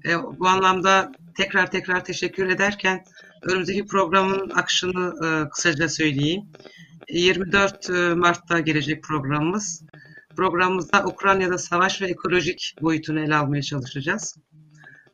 [0.05, 3.03] E, bu anlamda tekrar tekrar teşekkür ederken
[3.41, 6.43] önümüzdeki programın akışını e, kısaca söyleyeyim.
[7.09, 9.83] 24 e, Mart'ta gelecek programımız.
[10.35, 14.35] Programımızda Ukrayna'da savaş ve ekolojik boyutunu ele almaya çalışacağız.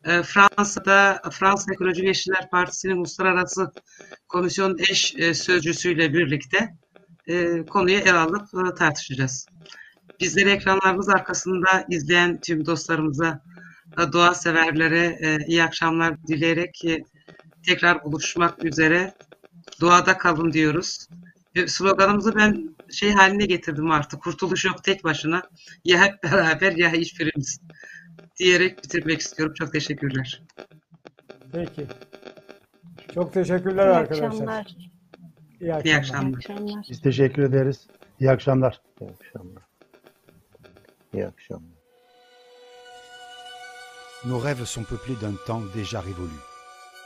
[0.04, 3.72] E, Fransa'da Fransa Ekoloji ve Yeşiller Partisi'nin uluslararası
[4.28, 6.70] komisyon eş e, sözcüsüyle birlikte
[7.30, 9.46] e, konuyu ele alıp e, tartışacağız.
[10.20, 13.42] Bizleri ekranlarımız arkasında izleyen tüm dostlarımıza,
[14.00, 17.04] e, doğa severlere e, iyi akşamlar dileyerek e,
[17.66, 19.14] tekrar buluşmak üzere
[19.82, 21.08] doğada kalın diyoruz.
[21.56, 24.22] E, Sloganımızı ben şey haline getirdim artık.
[24.22, 25.42] Kurtuluş yok tek başına.
[25.86, 27.60] Ya hep beraber ya hiçbirimiz
[28.40, 29.54] diyerek bitirmek istiyorum.
[29.54, 30.42] Çok teşekkürler.
[31.52, 31.88] Peki.
[33.14, 34.28] Çok teşekkürler İyi arkadaşlar.
[34.28, 34.76] akşamlar.
[35.62, 35.86] İyi akşamlar.
[35.86, 36.38] İyi akşamlar.
[36.38, 36.86] akşamlar.
[36.90, 37.88] Biz teşekkür ederiz.
[38.20, 38.82] İyi akşamlar.
[39.02, 39.64] İyi akşamlar.
[41.14, 41.80] İyi akşamlar.
[44.26, 46.40] Nos rêves sont peuplés d'un temps déjà révolu.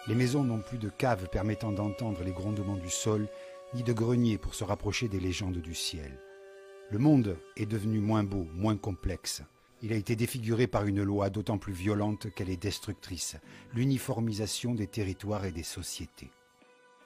[0.08, 3.28] Les maisons n'ont plus de caves permettant d'entendre les grondements du sol,
[3.76, 6.12] ni de greniers pour se rapprocher des légendes du ciel.
[6.90, 9.44] Le monde est devenu moins beau, moins complexe.
[9.82, 13.38] Il a été défiguré par une loi d'autant plus violente qu'elle est destructrice,
[13.74, 16.32] l'uniformisation des territoires et des sociétés.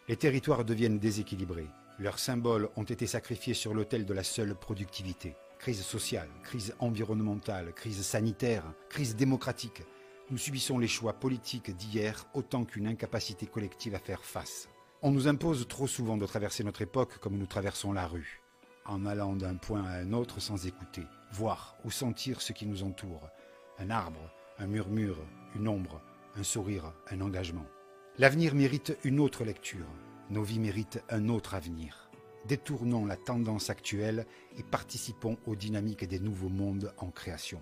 [0.09, 1.67] Les territoires deviennent déséquilibrés.
[1.99, 5.35] Leurs symboles ont été sacrifiés sur l'autel de la seule productivité.
[5.59, 9.83] Crise sociale, crise environnementale, crise sanitaire, crise démocratique.
[10.29, 14.69] Nous subissons les choix politiques d'hier autant qu'une incapacité collective à faire face.
[15.01, 18.41] On nous impose trop souvent de traverser notre époque comme nous traversons la rue,
[18.85, 21.03] en allant d'un point à un autre sans écouter,
[21.33, 23.27] voir ou sentir ce qui nous entoure.
[23.77, 25.19] Un arbre, un murmure,
[25.53, 26.01] une ombre,
[26.37, 27.65] un sourire, un engagement.
[28.19, 29.85] L'avenir mérite une autre lecture.
[30.31, 32.09] Nos vies méritent un autre avenir.
[32.47, 34.25] Détournons la tendance actuelle
[34.57, 37.61] et participons aux dynamiques des nouveaux mondes en création.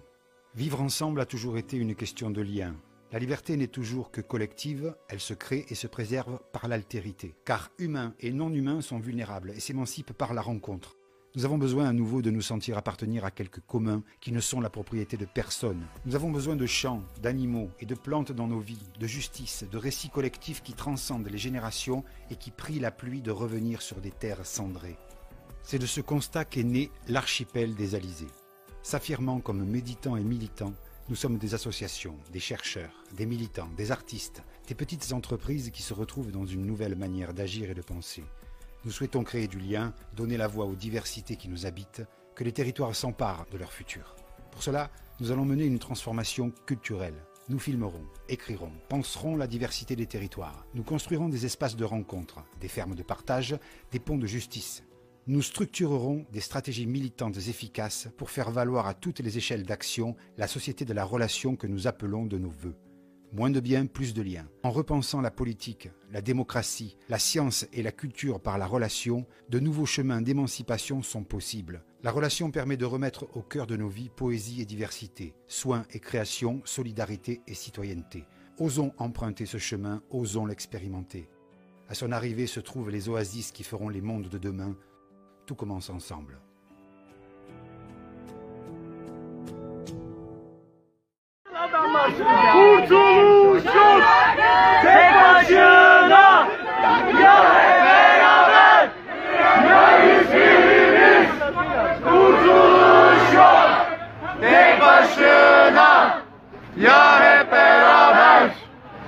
[0.56, 2.74] Vivre ensemble a toujours été une question de lien.
[3.12, 7.36] La liberté n'est toujours que collective, elle se crée et se préserve par l'altérité.
[7.44, 10.96] Car humains et non humains sont vulnérables et s'émancipent par la rencontre.
[11.36, 14.62] Nous avons besoin à nouveau de nous sentir appartenir à quelques communs qui ne sont
[14.62, 15.86] la propriété de personne.
[16.06, 19.78] Nous avons besoin de champs, d'animaux et de plantes dans nos vies, de justice, de
[19.78, 24.12] récits collectifs qui transcendent les générations et qui prient la pluie de revenir sur des
[24.12, 24.96] terres cendrées.
[25.62, 28.32] C'est de ce constat qu'est né l'archipel des Alizés.
[28.82, 30.74] S'affirmant comme méditants et militants,
[31.10, 35.94] nous sommes des associations, des chercheurs, des militants, des artistes, des petites entreprises qui se
[35.94, 38.24] retrouvent dans une nouvelle manière d'agir et de penser.
[38.86, 42.04] Nous souhaitons créer du lien, donner la voix aux diversités qui nous habitent,
[42.36, 44.16] que les territoires s'emparent de leur futur.
[44.52, 47.26] Pour cela, nous allons mener une transformation culturelle.
[47.50, 50.68] Nous filmerons, écrirons, penserons la diversité des territoires.
[50.76, 53.58] Nous construirons des espaces de rencontre, des fermes de partage,
[53.92, 54.84] des ponts de justice.
[55.26, 60.48] Nous structurerons des stratégies militantes efficaces pour faire valoir à toutes les échelles d'action la
[60.48, 62.76] société de la relation que nous appelons de nos voeux.
[63.34, 64.48] Moins de biens, plus de liens.
[64.64, 69.60] En repensant la politique, la démocratie, la science et la culture par la relation, de
[69.60, 71.84] nouveaux chemins d'émancipation sont possibles.
[72.04, 76.00] La relation permet de remettre au cœur de nos vies poésie et diversité, soins et
[76.00, 78.26] création, solidarité et citoyenneté.
[78.58, 81.28] Osons emprunter ce chemin, osons l'expérimenter.
[81.90, 84.78] À son arrivée se trouvent les oasis qui feront les mondes de demain.
[85.46, 86.40] Tout commence ensemble.
[92.54, 94.02] Kurtuluş yok.
[94.84, 96.48] Tek başına.
[97.22, 98.90] Ya hep beraber
[99.70, 101.30] ya hiçbirimiz
[102.04, 103.70] Kurtuluş yok.
[104.42, 106.22] Tek başına.
[106.78, 108.50] Ya hep beraber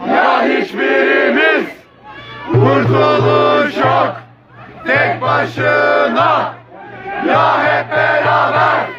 [0.07, 1.65] ya hiçbirimiz.
[2.53, 4.21] Kurtuluş yok.
[4.85, 6.53] Tek başına.
[7.27, 8.96] Ya hep beraber